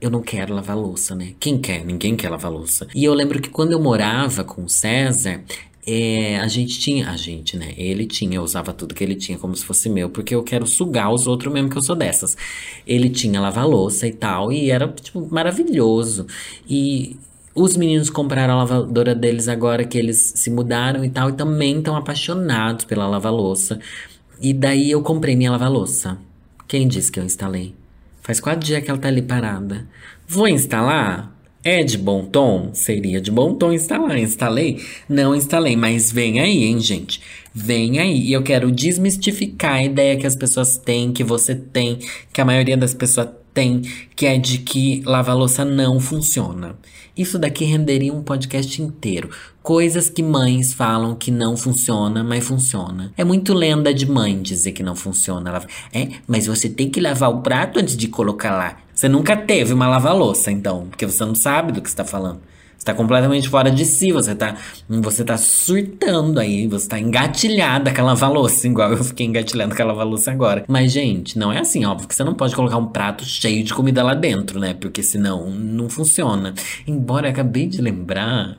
eu 0.00 0.10
não 0.10 0.22
quero 0.22 0.54
lavar 0.54 0.76
louça, 0.76 1.14
né? 1.14 1.34
Quem 1.38 1.58
quer? 1.58 1.84
Ninguém 1.84 2.16
quer 2.16 2.28
lavar 2.28 2.50
louça. 2.50 2.86
E 2.94 3.04
eu 3.04 3.14
lembro 3.14 3.40
que 3.40 3.48
quando 3.48 3.72
eu 3.72 3.80
morava 3.80 4.44
com 4.44 4.64
o 4.64 4.68
César, 4.68 5.42
é, 5.86 6.38
a 6.38 6.48
gente 6.48 6.80
tinha, 6.80 7.08
a 7.10 7.16
gente, 7.16 7.56
né? 7.56 7.72
Ele 7.76 8.06
tinha, 8.06 8.36
eu 8.36 8.42
usava 8.42 8.72
tudo 8.72 8.94
que 8.94 9.04
ele 9.04 9.14
tinha 9.14 9.38
como 9.38 9.54
se 9.54 9.64
fosse 9.64 9.88
meu, 9.88 10.10
porque 10.10 10.34
eu 10.34 10.42
quero 10.42 10.66
sugar 10.66 11.12
os 11.12 11.28
outros 11.28 11.52
mesmo 11.52 11.70
que 11.70 11.78
eu 11.78 11.82
sou 11.82 11.94
dessas. 11.94 12.36
Ele 12.84 13.08
tinha 13.08 13.40
lava-louça 13.40 14.06
e 14.06 14.12
tal, 14.12 14.52
e 14.52 14.70
era, 14.70 14.88
tipo, 14.88 15.26
maravilhoso. 15.30 16.26
E 16.68 17.16
os 17.54 17.76
meninos 17.76 18.10
compraram 18.10 18.54
a 18.54 18.56
lavadora 18.58 19.14
deles 19.14 19.46
agora 19.46 19.84
que 19.84 19.96
eles 19.96 20.32
se 20.34 20.50
mudaram 20.50 21.04
e 21.04 21.10
tal, 21.10 21.30
e 21.30 21.34
também 21.34 21.78
estão 21.78 21.96
apaixonados 21.96 22.84
pela 22.84 23.06
lava-louça. 23.06 23.78
E 24.40 24.52
daí 24.52 24.90
eu 24.90 25.02
comprei 25.02 25.36
minha 25.36 25.52
lava-louça. 25.52 26.18
Quem 26.66 26.88
disse 26.88 27.12
que 27.12 27.20
eu 27.20 27.24
instalei? 27.24 27.74
Faz 28.26 28.40
quatro 28.40 28.66
dias 28.66 28.82
que 28.82 28.90
ela 28.90 28.98
tá 28.98 29.06
ali 29.06 29.22
parada. 29.22 29.86
Vou 30.26 30.48
instalar? 30.48 31.32
É 31.62 31.84
de 31.84 31.96
bom 31.96 32.24
tom? 32.24 32.70
Seria 32.72 33.20
de 33.20 33.30
bom 33.30 33.54
tom 33.54 33.72
instalar. 33.72 34.18
Instalei? 34.18 34.82
Não 35.08 35.32
instalei, 35.32 35.76
mas 35.76 36.10
vem 36.10 36.40
aí, 36.40 36.64
hein, 36.64 36.80
gente? 36.80 37.22
Vem 37.54 38.00
aí. 38.00 38.18
E 38.22 38.32
eu 38.32 38.42
quero 38.42 38.72
desmistificar 38.72 39.74
a 39.74 39.84
ideia 39.84 40.16
que 40.16 40.26
as 40.26 40.34
pessoas 40.34 40.76
têm, 40.76 41.12
que 41.12 41.22
você 41.22 41.54
tem, 41.54 42.00
que 42.32 42.40
a 42.40 42.44
maioria 42.44 42.76
das 42.76 42.92
pessoas 42.92 43.28
tem, 43.54 43.82
que 44.16 44.26
é 44.26 44.36
de 44.36 44.58
que 44.58 45.02
lavar 45.06 45.36
louça 45.36 45.64
não 45.64 46.00
funciona. 46.00 46.74
Isso 47.16 47.38
daqui 47.38 47.64
renderia 47.64 48.12
um 48.12 48.22
podcast 48.22 48.82
inteiro. 48.82 49.30
Coisas 49.62 50.10
que 50.10 50.22
mães 50.22 50.74
falam 50.74 51.14
que 51.14 51.30
não 51.30 51.56
funciona, 51.56 52.22
mas 52.22 52.44
funciona. 52.44 53.10
É 53.16 53.24
muito 53.24 53.54
lenda 53.54 53.94
de 53.94 54.04
mãe 54.04 54.42
dizer 54.42 54.72
que 54.72 54.82
não 54.82 54.94
funciona. 54.94 55.48
Ela, 55.48 55.66
é, 55.94 56.08
mas 56.26 56.46
você 56.46 56.68
tem 56.68 56.90
que 56.90 57.00
lavar 57.00 57.30
o 57.30 57.40
prato 57.40 57.78
antes 57.78 57.96
de 57.96 58.08
colocar 58.08 58.50
lá. 58.50 58.76
Você 58.92 59.08
nunca 59.08 59.36
teve 59.36 59.72
uma 59.72 59.88
lava-louça, 59.88 60.50
então, 60.50 60.86
porque 60.88 61.06
você 61.06 61.24
não 61.24 61.34
sabe 61.34 61.72
do 61.72 61.80
que 61.80 61.88
está 61.88 62.04
falando 62.04 62.40
está 62.78 62.94
completamente 62.94 63.48
fora 63.48 63.70
de 63.70 63.84
si, 63.84 64.12
você 64.12 64.34
tá, 64.34 64.56
você 64.88 65.24
tá 65.24 65.36
surtando 65.36 66.38
aí, 66.38 66.66
você 66.66 66.88
tá 66.88 66.98
engatilhada 66.98 67.92
com 67.92 68.00
a 68.00 68.04
lava-louça, 68.04 68.66
igual 68.66 68.92
eu 68.92 69.02
fiquei 69.02 69.26
engatilhando 69.26 69.74
com 69.74 69.82
a 69.82 69.86
lava-louça 69.86 70.30
agora. 70.30 70.64
Mas, 70.68 70.92
gente, 70.92 71.38
não 71.38 71.52
é 71.52 71.58
assim, 71.58 71.84
óbvio 71.84 72.08
que 72.08 72.14
você 72.14 72.22
não 72.22 72.34
pode 72.34 72.54
colocar 72.54 72.76
um 72.76 72.86
prato 72.86 73.24
cheio 73.24 73.64
de 73.64 73.74
comida 73.74 74.02
lá 74.02 74.14
dentro, 74.14 74.60
né? 74.60 74.74
Porque 74.74 75.02
senão 75.02 75.50
não 75.50 75.88
funciona. 75.88 76.54
Embora 76.86 77.26
eu 77.26 77.32
acabei 77.32 77.66
de 77.66 77.80
lembrar 77.80 78.56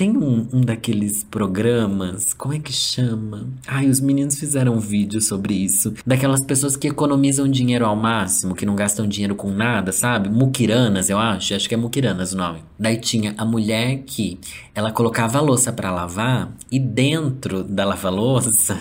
tem 0.00 0.16
um, 0.16 0.48
um 0.50 0.60
daqueles 0.62 1.22
programas, 1.24 2.32
como 2.32 2.54
é 2.54 2.58
que 2.58 2.72
chama? 2.72 3.46
Ai, 3.66 3.86
os 3.86 4.00
meninos 4.00 4.38
fizeram 4.38 4.76
um 4.76 4.80
vídeo 4.80 5.20
sobre 5.20 5.52
isso. 5.52 5.92
Daquelas 6.06 6.42
pessoas 6.42 6.74
que 6.74 6.88
economizam 6.88 7.46
dinheiro 7.46 7.84
ao 7.84 7.94
máximo, 7.94 8.54
que 8.54 8.64
não 8.64 8.74
gastam 8.74 9.06
dinheiro 9.06 9.34
com 9.34 9.50
nada, 9.50 9.92
sabe? 9.92 10.30
Mukiranas, 10.30 11.10
eu 11.10 11.18
acho. 11.18 11.54
Acho 11.54 11.68
que 11.68 11.74
é 11.74 11.76
Mukiranas 11.76 12.32
o 12.32 12.38
nome. 12.38 12.60
Daí 12.78 12.96
tinha 12.96 13.34
a 13.36 13.44
mulher 13.44 13.98
que 14.06 14.40
ela 14.74 14.90
colocava 14.90 15.36
a 15.36 15.42
louça 15.42 15.70
para 15.70 15.90
lavar 15.90 16.50
e 16.72 16.78
dentro 16.78 17.62
da 17.62 17.84
lava-louça 17.84 18.80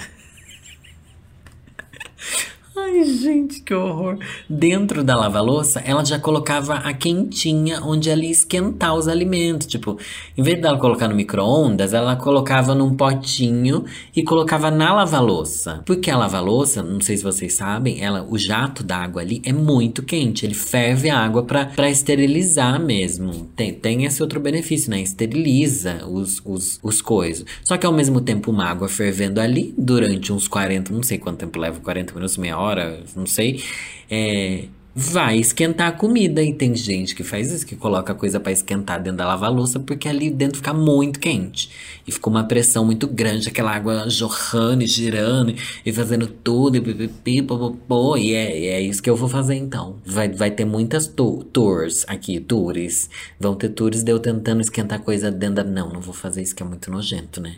Ai, 2.91 3.03
gente, 3.05 3.61
que 3.61 3.71
horror. 3.71 4.17
Dentro 4.49 5.03
da 5.03 5.15
lava-louça, 5.15 5.79
ela 5.85 6.03
já 6.03 6.17
colocava 6.17 6.73
a 6.73 6.91
quentinha 6.91 7.81
onde 7.83 8.09
ela 8.09 8.23
ia 8.23 8.31
esquentar 8.31 8.95
os 8.95 9.07
alimentos. 9.07 9.67
Tipo, 9.67 9.99
em 10.35 10.41
vez 10.41 10.59
dela 10.59 10.79
colocar 10.79 11.07
no 11.07 11.13
micro-ondas, 11.13 11.93
ela 11.93 12.15
colocava 12.15 12.73
num 12.73 12.95
potinho 12.95 13.85
e 14.15 14.23
colocava 14.23 14.71
na 14.71 14.91
lava-louça. 14.91 15.83
Porque 15.85 16.09
a 16.09 16.17
lava-louça, 16.17 16.81
não 16.81 16.99
sei 16.99 17.17
se 17.17 17.23
vocês 17.23 17.53
sabem, 17.53 18.03
ela, 18.03 18.25
o 18.27 18.39
jato 18.39 18.83
da 18.83 18.97
água 18.97 19.21
ali 19.21 19.39
é 19.45 19.53
muito 19.53 20.01
quente. 20.01 20.45
Ele 20.45 20.55
ferve 20.55 21.11
a 21.11 21.19
água 21.19 21.43
para 21.43 21.89
esterilizar 21.91 22.81
mesmo. 22.81 23.51
Tem, 23.55 23.71
tem 23.71 24.05
esse 24.05 24.21
outro 24.23 24.39
benefício, 24.39 24.89
né? 24.89 24.99
Esteriliza 24.99 26.07
os, 26.07 26.41
os, 26.43 26.79
os 26.81 27.03
coisas. 27.03 27.45
Só 27.63 27.77
que 27.77 27.85
ao 27.85 27.93
mesmo 27.93 28.19
tempo, 28.19 28.49
uma 28.49 28.65
água 28.65 28.89
fervendo 28.89 29.39
ali 29.39 29.75
durante 29.77 30.33
uns 30.33 30.47
40, 30.47 30.91
não 30.91 31.03
sei 31.03 31.19
quanto 31.19 31.37
tempo 31.37 31.59
leva, 31.59 31.79
40 31.79 32.15
minutos, 32.15 32.35
meia 32.37 32.57
hora 32.57 32.78
hora, 32.85 33.03
não 33.15 33.25
sei, 33.25 33.63
é, 34.09 34.65
vai 34.95 35.37
esquentar 35.37 35.87
a 35.87 35.91
comida. 35.91 36.43
E 36.43 36.53
tem 36.53 36.75
gente 36.75 37.15
que 37.15 37.23
faz 37.23 37.51
isso, 37.51 37.65
que 37.65 37.75
coloca 37.75 38.13
coisa 38.13 38.39
para 38.39 38.51
esquentar 38.51 39.01
dentro 39.01 39.17
da 39.17 39.27
lava-louça, 39.27 39.79
porque 39.79 40.07
ali 40.07 40.29
dentro 40.29 40.57
fica 40.57 40.73
muito 40.73 41.19
quente. 41.19 41.69
E 42.07 42.11
ficou 42.11 42.31
uma 42.31 42.43
pressão 42.43 42.83
muito 42.85 43.07
grande, 43.07 43.47
aquela 43.47 43.71
água 43.71 44.09
jorrando 44.09 44.83
e 44.83 44.87
girando 44.87 45.53
e 45.85 45.93
fazendo 45.93 46.27
tudo, 46.27 46.77
e 46.77 46.81
pipipi, 46.81 47.41
popopô. 47.41 48.17
E 48.17 48.33
é, 48.33 48.65
é 48.67 48.81
isso 48.81 49.01
que 49.01 49.09
eu 49.09 49.15
vou 49.15 49.29
fazer 49.29 49.55
então. 49.55 49.97
Vai, 50.05 50.29
vai 50.29 50.51
ter 50.51 50.65
muitas 50.65 51.07
tu, 51.07 51.43
tours 51.53 52.05
aqui, 52.07 52.39
tours. 52.39 53.09
Vão 53.39 53.55
ter 53.55 53.69
tours 53.69 54.03
de 54.03 54.11
eu 54.11 54.19
tentando 54.19 54.61
esquentar 54.61 54.99
coisa 54.99 55.31
dentro 55.31 55.55
da. 55.55 55.63
Não, 55.63 55.89
não 55.89 56.01
vou 56.01 56.13
fazer 56.13 56.41
isso 56.41 56.55
que 56.55 56.63
é 56.63 56.65
muito 56.65 56.91
nojento, 56.91 57.39
né? 57.41 57.55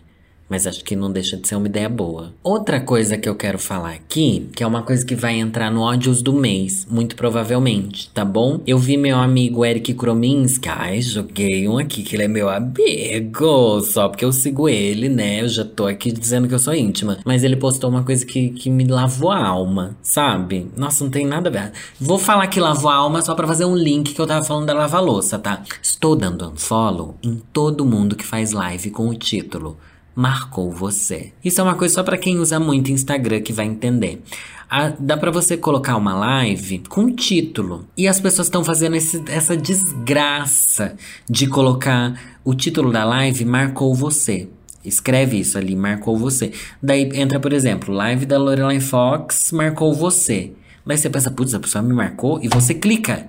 Mas 0.52 0.68
acho 0.68 0.84
que 0.84 0.98
não 0.98 1.10
deixa 1.10 1.38
de 1.38 1.48
ser 1.48 1.56
uma 1.56 1.68
ideia 1.68 1.88
boa. 1.88 2.34
Outra 2.44 2.82
coisa 2.82 3.18
que 3.18 3.30
eu 3.30 3.36
quero 3.36 3.58
falar 3.58 3.94
aqui, 3.94 4.50
que 4.54 4.62
é 4.62 4.68
uma 4.68 4.84
coisa 4.84 5.06
que 5.06 5.16
vai 5.16 5.40
entrar 5.40 5.72
no 5.72 5.80
ódios 5.80 6.22
do 6.22 6.34
mês, 6.34 6.86
muito 6.92 7.16
provavelmente, 7.16 8.10
tá 8.10 8.26
bom? 8.26 8.60
Eu 8.68 8.78
vi 8.78 8.98
meu 8.98 9.18
amigo 9.18 9.64
Eric 9.64 9.94
Krominski, 9.94 10.68
ai, 10.68 11.02
joguei 11.02 11.70
um 11.70 11.78
aqui 11.78 12.04
que 12.04 12.18
ele 12.18 12.24
é 12.24 12.28
meu 12.28 12.50
amigo, 12.50 13.80
só 13.80 14.10
porque 14.10 14.26
eu 14.26 14.34
sigo 14.34 14.68
ele, 14.68 15.08
né? 15.08 15.42
Eu 15.42 15.48
já 15.48 15.64
tô 15.64 15.86
aqui 15.86 16.12
dizendo 16.12 16.50
que 16.50 16.54
eu 16.54 16.60
sou 16.60 16.76
íntima, 16.76 17.20
mas 17.24 17.46
ele 17.46 17.56
postou 17.56 17.90
uma 17.90 18.04
coisa 18.04 18.26
que, 18.26 18.50
que 18.50 18.70
me 18.70 18.86
lavou 18.86 19.32
a 19.32 19.48
alma, 19.48 19.96
sabe? 20.02 20.70
Nossa, 20.76 21.02
não 21.02 21.12
tem 21.12 21.26
nada 21.26 21.48
a 21.48 21.52
ver. 21.52 21.72
Vou 21.98 22.20
falar 22.20 22.48
que 22.48 22.60
lavou 22.60 22.92
a 22.92 22.96
alma 22.96 23.22
só 23.22 23.34
para 23.36 23.48
fazer 23.48 23.64
um 23.64 23.76
link 23.76 24.14
que 24.14 24.20
eu 24.20 24.28
tava 24.28 24.44
falando 24.44 24.66
da 24.66 24.74
lava-louça, 24.74 25.40
tá? 25.40 25.64
Estou 25.82 26.14
dando 26.14 26.50
um 26.50 26.58
follow 26.58 27.16
em 27.24 27.42
todo 27.54 27.86
mundo 27.86 28.18
que 28.18 28.26
faz 28.26 28.52
live 28.52 28.92
com 28.92 29.08
o 29.08 29.16
título 29.16 29.78
marcou 30.16 30.72
você. 30.72 31.32
Isso 31.44 31.62
é 31.62 31.64
uma 31.64 31.76
coisa 31.76 31.96
só 31.96 32.04
para 32.04 32.18
quem 32.18 32.38
usa 32.40 32.60
muito 32.60 32.92
Instagram 32.92 33.42
que 33.42 33.54
vai 33.54 33.66
entender. 33.66 34.22
Ah, 34.70 34.94
dá 34.98 35.18
para 35.18 35.32
você 35.32 35.58
colocar 35.58 35.98
uma 35.98 36.14
live 36.14 36.80
com 36.88 37.14
título. 37.14 37.88
E 37.98 38.08
as 38.08 38.20
pessoas 38.20 38.48
estão 38.48 38.64
fazendo 38.64 38.96
esse, 38.96 39.22
essa 39.28 39.56
desgraça 39.56 40.96
de 41.30 41.48
colocar 41.48 42.18
o 42.44 42.54
título 42.54 42.92
da 42.92 43.04
live 43.04 43.44
marcou 43.44 43.94
você. 43.94 44.48
Escreve 44.84 45.40
isso 45.40 45.58
ali, 45.58 45.76
marcou 45.76 46.18
você. 46.18 46.54
Daí 46.82 47.10
entra, 47.14 47.40
por 47.40 47.54
exemplo, 47.54 47.94
live 47.94 48.26
da 48.26 48.38
Lorelai 48.38 48.80
Fox 48.80 49.52
marcou 49.52 49.94
você. 49.94 50.54
Daí 50.86 50.98
você 50.98 51.10
pensa, 51.10 51.30
putz, 51.30 51.54
a 51.54 51.60
pessoa 51.60 51.82
me 51.82 51.94
marcou 51.94 52.40
e 52.42 52.48
você 52.48 52.74
clica. 52.74 53.28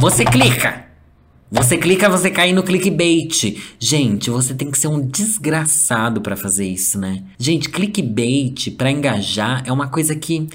Você 0.00 0.24
clica! 0.24 0.87
Você 1.50 1.78
clica, 1.78 2.10
você 2.10 2.30
cai 2.30 2.52
no 2.52 2.62
clickbait. 2.62 3.56
Gente, 3.78 4.28
você 4.28 4.54
tem 4.54 4.70
que 4.70 4.78
ser 4.78 4.88
um 4.88 5.00
desgraçado 5.00 6.20
para 6.20 6.36
fazer 6.36 6.66
isso, 6.66 6.98
né? 6.98 7.22
Gente, 7.38 7.70
clickbait 7.70 8.70
para 8.76 8.90
engajar 8.90 9.62
é 9.66 9.72
uma 9.72 9.88
coisa 9.88 10.14
que 10.14 10.46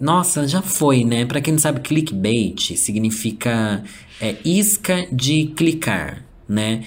nossa, 0.00 0.48
já 0.48 0.62
foi, 0.62 1.04
né? 1.04 1.26
Para 1.26 1.42
quem 1.42 1.52
não 1.52 1.60
sabe, 1.60 1.80
clickbait 1.80 2.74
significa 2.76 3.84
é, 4.20 4.34
isca 4.44 5.06
de 5.12 5.52
clicar, 5.54 6.24
né? 6.48 6.82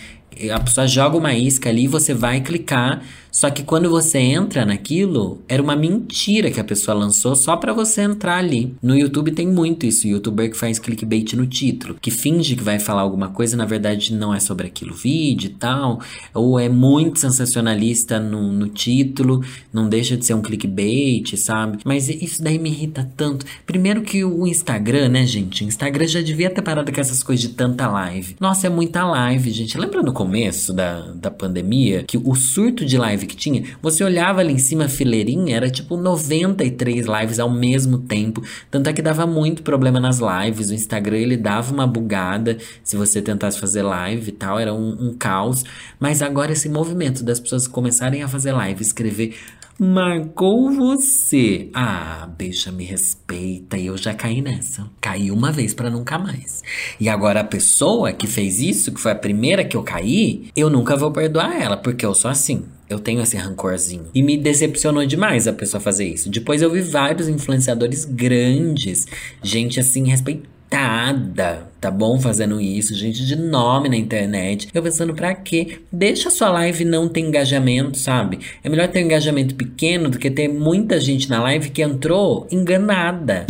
A 0.51 0.59
pessoa 0.59 0.87
joga 0.87 1.15
uma 1.15 1.33
isca 1.33 1.69
ali, 1.69 1.87
você 1.87 2.11
vai 2.11 2.41
clicar 2.41 3.03
só 3.33 3.49
que 3.49 3.63
quando 3.63 3.89
você 3.89 4.19
entra 4.19 4.63
naquilo, 4.63 5.41
era 5.49 5.61
uma 5.61 5.75
mentira 5.75 6.51
que 6.51 6.59
a 6.59 6.63
pessoa 6.63 6.95
lançou 6.95 7.35
só 7.35 7.57
para 7.57 7.73
você 7.73 8.01
entrar 8.01 8.37
ali. 8.37 8.75
No 8.81 8.95
YouTube 8.95 9.31
tem 9.31 9.47
muito 9.47 9.87
isso, 9.87 10.07
youtuber 10.07 10.51
que 10.51 10.55
faz 10.55 10.77
clickbait 10.77 11.33
no 11.33 11.47
título, 11.47 11.97
que 11.99 12.11
finge 12.11 12.55
que 12.55 12.63
vai 12.63 12.77
falar 12.77 13.01
alguma 13.01 13.29
coisa, 13.29 13.57
na 13.57 13.65
verdade 13.65 14.13
não 14.13 14.31
é 14.31 14.39
sobre 14.39 14.67
aquilo 14.67 14.93
vídeo 14.93 15.47
e 15.47 15.53
tal, 15.55 15.99
ou 16.31 16.59
é 16.59 16.69
muito 16.69 17.19
sensacionalista 17.19 18.19
no, 18.19 18.51
no 18.51 18.69
título, 18.69 19.43
não 19.73 19.89
deixa 19.89 20.15
de 20.15 20.25
ser 20.25 20.35
um 20.35 20.41
clickbait, 20.41 21.35
sabe? 21.35 21.79
Mas 21.83 22.07
isso 22.09 22.43
daí 22.43 22.59
me 22.59 22.69
irrita 22.69 23.09
tanto. 23.17 23.47
Primeiro 23.65 24.03
que 24.03 24.23
o 24.23 24.45
Instagram, 24.45 25.09
né, 25.09 25.25
gente? 25.25 25.63
O 25.63 25.67
Instagram 25.67 26.05
já 26.05 26.21
devia 26.21 26.51
ter 26.51 26.61
parado 26.61 26.91
com 26.91 27.01
essas 27.01 27.23
coisas 27.23 27.41
de 27.41 27.55
tanta 27.55 27.87
live. 27.87 28.35
Nossa, 28.39 28.67
é 28.67 28.69
muita 28.69 29.03
live, 29.03 29.49
gente. 29.49 29.75
Lembra 29.75 30.03
no 30.03 30.13
começo 30.13 30.71
da, 30.71 30.99
da 31.13 31.31
pandemia 31.31 32.03
que 32.07 32.17
o 32.17 32.35
surto 32.35 32.85
de 32.85 32.95
live 32.95 33.22
live 33.23 33.27
que 33.27 33.35
tinha, 33.35 33.63
você 33.81 34.03
olhava 34.03 34.41
ali 34.41 34.53
em 34.53 34.57
cima 34.57 34.85
a 34.85 34.89
fileirinha, 34.89 35.55
era 35.55 35.69
tipo 35.69 35.97
93 35.97 37.05
lives 37.05 37.39
ao 37.39 37.49
mesmo 37.49 37.99
tempo. 37.99 38.43
Tanto 38.69 38.89
é 38.89 38.93
que 38.93 39.01
dava 39.01 39.25
muito 39.25 39.63
problema 39.63 39.99
nas 39.99 40.19
lives. 40.19 40.69
O 40.69 40.73
Instagram 40.73 41.17
ele 41.17 41.37
dava 41.37 41.73
uma 41.73 41.87
bugada 41.87 42.57
se 42.83 42.95
você 42.95 43.21
tentasse 43.21 43.59
fazer 43.59 43.81
live 43.81 44.29
e 44.29 44.33
tal, 44.33 44.59
era 44.59 44.73
um, 44.73 45.09
um 45.09 45.13
caos. 45.17 45.63
Mas 45.99 46.21
agora 46.21 46.51
esse 46.51 46.69
movimento 46.69 47.23
das 47.23 47.39
pessoas 47.39 47.67
começarem 47.67 48.23
a 48.23 48.27
fazer 48.27 48.51
live, 48.51 48.81
escrever 48.81 49.35
Marcou 49.79 50.71
você. 50.71 51.71
Ah, 51.73 52.29
bicha, 52.37 52.71
me 52.71 52.83
respeita. 52.83 53.75
E 53.75 53.87
eu 53.87 53.97
já 53.97 54.13
caí 54.13 54.39
nessa. 54.39 54.87
Caí 55.01 55.31
uma 55.31 55.51
vez 55.51 55.73
para 55.73 55.89
nunca 55.89 56.19
mais. 56.19 56.61
E 56.99 57.09
agora 57.09 57.39
a 57.39 57.43
pessoa 57.43 58.13
que 58.13 58.27
fez 58.27 58.59
isso, 58.59 58.91
que 58.91 59.01
foi 59.01 59.11
a 59.11 59.15
primeira 59.15 59.65
que 59.65 59.75
eu 59.75 59.81
caí, 59.81 60.47
eu 60.55 60.69
nunca 60.69 60.95
vou 60.95 61.11
perdoar 61.11 61.59
ela, 61.59 61.75
porque 61.75 62.05
eu 62.05 62.13
sou 62.13 62.29
assim. 62.29 62.65
Eu 62.89 62.99
tenho 62.99 63.21
esse 63.21 63.37
rancorzinho. 63.37 64.07
E 64.13 64.21
me 64.21 64.37
decepcionou 64.37 65.05
demais 65.05 65.47
a 65.47 65.53
pessoa 65.53 65.81
fazer 65.81 66.05
isso. 66.05 66.29
Depois 66.29 66.61
eu 66.61 66.69
vi 66.69 66.81
vários 66.81 67.27
influenciadores 67.27 68.05
grandes, 68.05 69.07
gente 69.41 69.79
assim, 69.79 70.07
respeitada, 70.07 71.67
tá 71.79 71.89
bom? 71.89 72.19
Fazendo 72.19 72.59
isso, 72.59 72.93
gente 72.93 73.25
de 73.25 73.35
nome 73.35 73.89
na 73.89 73.95
internet. 73.95 74.67
Eu 74.73 74.83
pensando, 74.83 75.13
pra 75.13 75.33
quê? 75.33 75.79
Deixa 75.91 76.27
a 76.27 76.31
sua 76.31 76.49
live 76.49 76.83
não 76.83 77.07
ter 77.07 77.21
engajamento, 77.21 77.97
sabe? 77.97 78.39
É 78.63 78.69
melhor 78.69 78.87
ter 78.89 79.01
um 79.01 79.05
engajamento 79.05 79.55
pequeno 79.55 80.09
do 80.09 80.19
que 80.19 80.29
ter 80.29 80.47
muita 80.47 80.99
gente 80.99 81.29
na 81.29 81.41
live 81.41 81.69
que 81.69 81.81
entrou 81.81 82.47
enganada, 82.51 83.47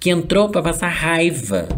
que 0.00 0.10
entrou 0.10 0.48
para 0.48 0.62
passar 0.62 0.88
raiva. 0.88 1.68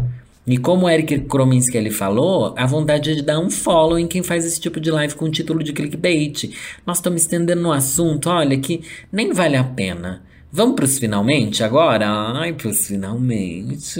E 0.47 0.57
como 0.57 0.85
o 0.85 0.89
Eric 0.89 1.21
Krominski 1.21 1.75
ele 1.75 1.89
falou, 1.89 2.53
a 2.55 2.67
vontade 2.67 3.11
é 3.11 3.15
de 3.15 3.23
dar 3.23 3.39
um 3.39 3.49
follow 3.49 3.97
em 3.97 4.05
quem 4.05 4.21
faz 4.21 4.45
esse 4.45 4.59
tipo 4.59 4.79
de 4.79 4.91
live 4.91 5.15
com 5.15 5.29
título 5.29 5.63
de 5.63 5.73
clickbait. 5.73 6.55
Nós 6.85 6.97
estamos 6.97 7.23
estendendo 7.23 7.61
no 7.61 7.71
assunto, 7.71 8.29
olha, 8.29 8.55
que 8.57 8.81
nem 9.11 9.33
vale 9.33 9.55
a 9.55 9.63
pena. 9.63 10.23
Vamos 10.55 10.77
pros 10.77 10.97
finalmente 10.97 11.65
agora? 11.65 12.07
Ai, 12.07 12.53
pros 12.53 12.87
finalmente. 12.87 13.99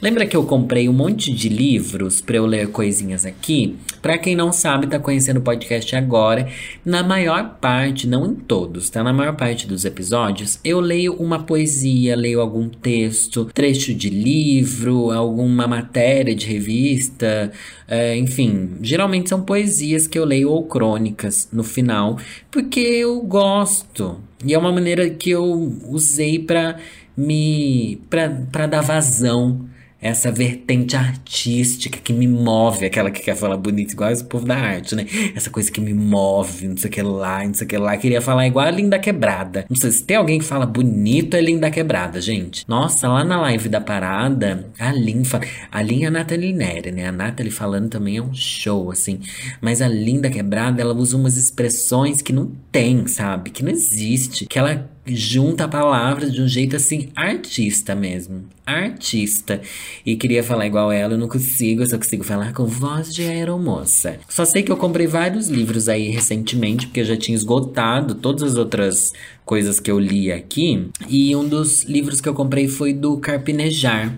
Lembra 0.00 0.24
que 0.26 0.36
eu 0.36 0.44
comprei 0.44 0.88
um 0.88 0.92
monte 0.92 1.32
de 1.34 1.48
livros 1.48 2.20
para 2.20 2.36
eu 2.36 2.46
ler 2.46 2.68
coisinhas 2.68 3.26
aqui? 3.26 3.76
Para 4.00 4.16
quem 4.16 4.36
não 4.36 4.52
sabe, 4.52 4.86
tá 4.86 4.98
conhecendo 4.98 5.38
o 5.38 5.42
podcast 5.42 5.94
agora. 5.96 6.48
Na 6.84 7.02
maior 7.02 7.58
parte, 7.60 8.06
não 8.06 8.24
em 8.24 8.34
todos, 8.34 8.88
tá? 8.88 9.02
Na 9.02 9.12
maior 9.12 9.34
parte 9.36 9.66
dos 9.66 9.84
episódios, 9.84 10.60
eu 10.64 10.80
leio 10.80 11.14
uma 11.14 11.42
poesia, 11.42 12.14
leio 12.14 12.40
algum 12.40 12.68
texto, 12.68 13.46
trecho 13.52 13.92
de 13.92 14.08
livro, 14.08 15.10
alguma 15.10 15.66
matéria 15.66 16.34
de 16.34 16.46
revista, 16.46 17.52
é, 17.86 18.16
enfim. 18.16 18.78
Geralmente 18.80 19.28
são 19.28 19.42
poesias 19.42 20.06
que 20.06 20.18
eu 20.18 20.19
leio 20.24 20.50
ou 20.50 20.64
crônicas 20.64 21.48
no 21.52 21.62
final, 21.62 22.18
porque 22.50 22.80
eu 22.80 23.20
gosto. 23.20 24.18
E 24.44 24.54
é 24.54 24.58
uma 24.58 24.72
maneira 24.72 25.08
que 25.10 25.30
eu 25.30 25.44
usei 25.88 26.38
para 26.38 26.78
me 27.16 28.00
para 28.08 28.66
dar 28.66 28.80
vazão 28.80 29.69
essa 30.00 30.32
vertente 30.32 30.96
artística 30.96 31.98
que 31.98 32.12
me 32.12 32.26
move, 32.26 32.86
aquela 32.86 33.10
que 33.10 33.20
quer 33.20 33.36
falar 33.36 33.56
bonito 33.56 33.92
igual 33.92 34.12
o 34.12 34.24
povo 34.24 34.46
da 34.46 34.56
arte, 34.56 34.94
né? 34.94 35.06
Essa 35.34 35.50
coisa 35.50 35.70
que 35.70 35.80
me 35.80 35.92
move, 35.92 36.68
não 36.68 36.76
sei 36.76 36.88
o 36.88 36.92
que 36.92 37.02
lá, 37.02 37.44
não 37.44 37.52
sei 37.52 37.66
o 37.66 37.68
que 37.68 37.76
lá. 37.76 37.96
Queria 37.96 38.20
falar 38.20 38.46
igual 38.46 38.66
a 38.66 38.70
Linda 38.70 38.98
Quebrada. 38.98 39.66
Não 39.68 39.76
sei 39.76 39.90
se 39.90 40.02
tem 40.02 40.16
alguém 40.16 40.38
que 40.38 40.44
fala 40.44 40.64
bonito, 40.64 41.36
é 41.36 41.40
Linda 41.40 41.70
Quebrada, 41.70 42.20
gente. 42.20 42.64
Nossa, 42.66 43.08
lá 43.08 43.22
na 43.22 43.40
live 43.42 43.68
da 43.68 43.80
parada, 43.80 44.66
a 44.78 44.90
Lin. 44.92 45.22
A 45.70 45.82
Lin 45.82 46.04
é 46.04 46.06
a 46.06 46.10
Nathalie 46.10 46.52
Neri, 46.52 46.92
né? 46.92 47.08
A 47.08 47.12
Nathalie 47.12 47.52
falando 47.52 47.90
também 47.90 48.16
é 48.16 48.22
um 48.22 48.32
show, 48.32 48.90
assim. 48.90 49.20
Mas 49.60 49.82
a 49.82 49.88
Linda 49.88 50.30
Quebrada, 50.30 50.80
ela 50.80 50.94
usa 50.94 51.16
umas 51.16 51.36
expressões 51.36 52.22
que 52.22 52.32
não 52.32 52.50
tem, 52.72 53.06
sabe? 53.06 53.50
Que 53.50 53.62
não 53.62 53.70
existe. 53.70 54.46
Que 54.46 54.58
ela 54.58 54.90
junta 55.06 55.66
palavras 55.66 56.32
de 56.32 56.42
um 56.42 56.48
jeito 56.48 56.76
assim, 56.76 57.08
artista 57.16 57.94
mesmo. 57.94 58.44
Artista. 58.64 59.60
E 60.04 60.16
queria 60.16 60.44
falar 60.44 60.66
igual 60.66 60.92
ela, 60.92 61.14
eu 61.14 61.18
não 61.18 61.28
consigo, 61.28 61.82
eu 61.82 61.86
só 61.86 61.96
consigo 61.96 62.22
falar 62.22 62.52
com 62.52 62.66
voz 62.66 63.12
de 63.12 63.22
aeromoça. 63.22 64.18
Só 64.28 64.44
sei 64.44 64.62
que 64.62 64.70
eu 64.70 64.76
comprei 64.76 65.06
vários 65.06 65.48
livros 65.48 65.88
aí 65.88 66.08
recentemente, 66.10 66.86
porque 66.86 67.00
eu 67.00 67.04
já 67.04 67.16
tinha 67.16 67.34
esgotado 67.34 68.14
todas 68.14 68.42
as 68.42 68.56
outras 68.56 69.12
coisas 69.44 69.80
que 69.80 69.90
eu 69.90 69.98
li 69.98 70.30
aqui. 70.30 70.88
E 71.08 71.34
um 71.34 71.48
dos 71.48 71.82
livros 71.84 72.20
que 72.20 72.28
eu 72.28 72.34
comprei 72.34 72.68
foi 72.68 72.92
do 72.92 73.16
Carpinejar. 73.18 74.16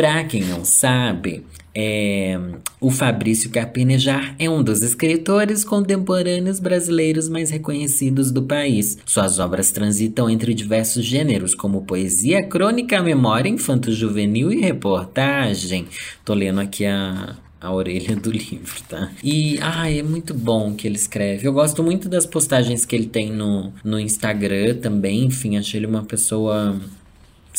Pra 0.00 0.24
quem 0.24 0.42
não 0.44 0.64
sabe, 0.64 1.44
é, 1.74 2.40
o 2.80 2.90
Fabrício 2.90 3.50
Carpinejar 3.50 4.34
é 4.38 4.48
um 4.48 4.62
dos 4.62 4.82
escritores 4.82 5.62
contemporâneos 5.62 6.58
brasileiros 6.58 7.28
mais 7.28 7.50
reconhecidos 7.50 8.30
do 8.30 8.44
país. 8.44 8.96
Suas 9.04 9.38
obras 9.38 9.70
transitam 9.72 10.30
entre 10.30 10.54
diversos 10.54 11.04
gêneros, 11.04 11.54
como 11.54 11.82
poesia, 11.82 12.42
crônica, 12.42 13.02
memória, 13.02 13.50
infanto-juvenil 13.50 14.50
e 14.50 14.62
reportagem. 14.62 15.86
Tô 16.24 16.32
lendo 16.32 16.60
aqui 16.60 16.86
a, 16.86 17.36
a 17.60 17.70
orelha 17.70 18.16
do 18.16 18.30
livro, 18.32 18.80
tá? 18.88 19.12
E, 19.22 19.58
ai, 19.60 19.98
é 19.98 20.02
muito 20.02 20.32
bom 20.32 20.72
que 20.72 20.88
ele 20.88 20.96
escreve. 20.96 21.46
Eu 21.46 21.52
gosto 21.52 21.82
muito 21.82 22.08
das 22.08 22.24
postagens 22.24 22.86
que 22.86 22.96
ele 22.96 23.06
tem 23.06 23.30
no, 23.30 23.70
no 23.84 24.00
Instagram 24.00 24.76
também. 24.76 25.26
Enfim, 25.26 25.58
achei 25.58 25.78
ele 25.78 25.86
uma 25.86 26.04
pessoa 26.04 26.80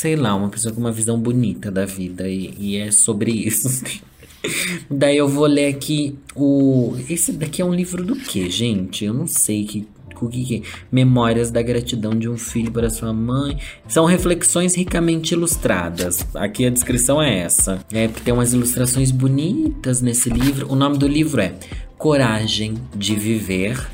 sei 0.02 0.16
lá, 0.16 0.34
uma 0.34 0.50
pessoa 0.50 0.74
com 0.74 0.82
uma 0.82 0.92
visão 0.92 1.20
bonita 1.20 1.70
da 1.70 1.86
vida 1.86 2.28
e, 2.28 2.56
e 2.58 2.78
é 2.78 2.90
sobre 2.90 3.32
isso. 3.32 3.84
Daí 4.90 5.16
eu 5.16 5.28
vou 5.28 5.46
ler 5.46 5.68
aqui 5.68 6.18
o. 6.36 6.96
Esse 7.08 7.32
daqui 7.32 7.62
é 7.62 7.66
um 7.66 7.74
livro 7.74 8.04
do 8.04 8.16
que, 8.16 8.50
gente? 8.50 9.06
Eu 9.06 9.14
não 9.14 9.28
sei 9.28 9.64
que. 9.64 9.88
O 10.20 10.28
que, 10.28 10.58
é? 10.58 10.62
Memórias 10.92 11.50
da 11.50 11.62
gratidão 11.62 12.18
de 12.18 12.28
um 12.28 12.38
filho 12.38 12.72
para 12.72 12.90
sua 12.90 13.14
mãe. 13.14 13.60
São 13.88 14.06
reflexões 14.06 14.76
ricamente 14.76 15.34
ilustradas. 15.34 16.26
Aqui 16.36 16.66
a 16.66 16.70
descrição 16.70 17.22
é 17.22 17.40
essa. 17.40 17.84
É 17.92 18.08
porque 18.08 18.24
tem 18.24 18.34
umas 18.34 18.54
ilustrações 18.54 19.12
bonitas 19.12 20.02
nesse 20.02 20.30
livro. 20.30 20.72
O 20.72 20.76
nome 20.76 20.98
do 20.98 21.08
livro 21.08 21.42
é 21.42 21.54
Coragem 21.98 22.76
de 22.96 23.16
Viver. 23.16 23.88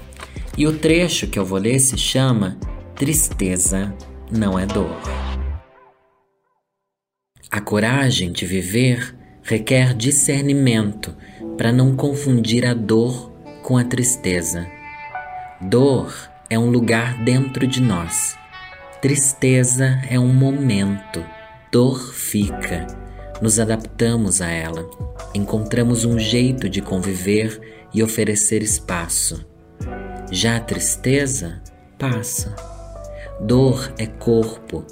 E 0.58 0.68
o 0.68 0.74
trecho 0.74 1.28
que 1.28 1.40
eu 1.40 1.46
vou 1.46 1.60
ler 1.60 1.80
se 1.80 1.98
chama 1.98 2.58
Tristeza 2.96 3.94
não 4.30 4.60
é 4.60 4.66
dor. 4.66 5.27
A 7.50 7.62
coragem 7.62 8.34
de 8.34 8.46
viver 8.46 9.16
requer 9.42 9.94
discernimento 9.94 11.16
para 11.58 11.72
não 11.72 11.96
confundir 11.96 12.66
a 12.66 12.74
dor 12.74 13.32
com 13.64 13.78
a 13.78 13.86
tristeza. 13.86 14.68
Dor 15.62 16.14
é 16.50 16.60
um 16.60 16.70
lugar 16.70 17.24
dentro 17.24 17.66
de 17.66 17.82
nós. 17.82 18.36
Tristeza 19.02 20.02
é 20.10 20.20
um 20.20 20.34
momento. 20.34 21.24
Dor 21.72 22.14
fica. 22.14 22.86
Nos 23.42 23.60
adaptamos 23.60 24.42
a 24.42 24.50
ela. 24.50 24.90
Encontramos 25.34 26.04
um 26.04 26.20
jeito 26.20 26.68
de 26.68 26.82
conviver 26.82 27.88
e 27.94 28.04
oferecer 28.04 28.62
espaço. 28.62 29.48
Já 30.30 30.58
a 30.58 30.60
tristeza 30.60 31.62
passa. 31.98 32.54
Dor 33.40 33.94
é 33.98 34.06
corpo. 34.06 34.86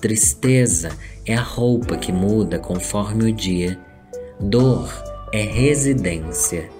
Tristeza 0.00 0.90
é 1.26 1.34
a 1.34 1.42
roupa 1.42 1.96
que 1.96 2.10
muda 2.10 2.58
conforme 2.58 3.30
o 3.30 3.32
dia 3.32 3.78
Dor 4.40 4.90
é 5.34 5.42
residência, 5.42 6.70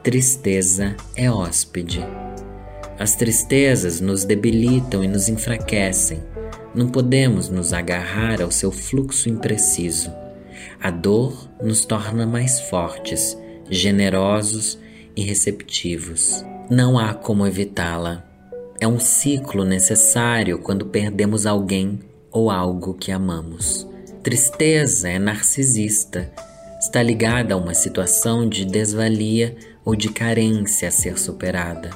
tristeza 0.00 0.94
é 1.16 1.28
hóspede. 1.28 2.06
As 2.96 3.16
tristezas 3.16 4.00
nos 4.00 4.24
debilitam 4.24 5.02
e 5.02 5.08
nos 5.08 5.28
enfraquecem. 5.28 6.22
Não 6.72 6.86
podemos 6.86 7.48
nos 7.48 7.72
agarrar 7.72 8.40
ao 8.40 8.52
seu 8.52 8.70
fluxo 8.70 9.28
impreciso. 9.28 10.12
A 10.80 10.92
dor 10.92 11.50
nos 11.60 11.84
torna 11.84 12.24
mais 12.24 12.60
fortes, 12.60 13.36
generosos 13.68 14.78
e 15.16 15.24
receptivos. 15.24 16.44
Não 16.70 16.96
há 16.96 17.12
como 17.12 17.44
evitá-la. 17.44 18.24
É 18.80 18.86
um 18.86 19.00
ciclo 19.00 19.64
necessário 19.64 20.60
quando 20.60 20.86
perdemos 20.86 21.44
alguém 21.44 21.98
ou 22.30 22.50
algo 22.50 22.94
que 22.94 23.10
amamos. 23.12 23.86
Tristeza 24.22 25.08
é 25.08 25.18
narcisista 25.18 26.30
está 26.80 27.02
ligada 27.02 27.52
a 27.52 27.56
uma 27.58 27.74
situação 27.74 28.48
de 28.48 28.64
desvalia 28.64 29.54
ou 29.84 29.94
de 29.94 30.08
carência 30.08 30.88
a 30.88 30.90
ser 30.90 31.18
superada. 31.18 31.90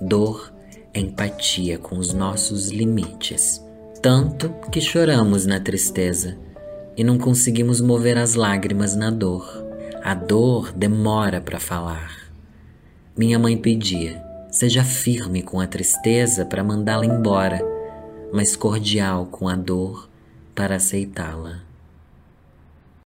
Dor 0.00 0.52
é 0.94 1.00
empatia 1.00 1.76
com 1.76 1.98
os 1.98 2.14
nossos 2.14 2.70
limites, 2.70 3.60
tanto 4.00 4.48
que 4.70 4.80
choramos 4.80 5.44
na 5.44 5.58
tristeza 5.58 6.38
e 6.96 7.02
não 7.02 7.18
conseguimos 7.18 7.80
mover 7.80 8.16
as 8.16 8.34
lágrimas 8.34 8.94
na 8.94 9.10
dor. 9.10 9.66
A 10.04 10.14
dor 10.14 10.72
demora 10.72 11.40
para 11.40 11.58
falar. 11.58 12.32
Minha 13.16 13.38
mãe 13.38 13.56
pedia: 13.56 14.22
seja 14.50 14.84
firme 14.84 15.42
com 15.42 15.60
a 15.60 15.66
tristeza 15.66 16.44
para 16.44 16.62
mandá-la 16.62 17.06
embora, 17.06 17.60
mas 18.32 18.56
cordial 18.56 19.26
com 19.26 19.46
a 19.46 19.54
dor 19.54 20.08
para 20.54 20.76
aceitá-la. 20.76 21.71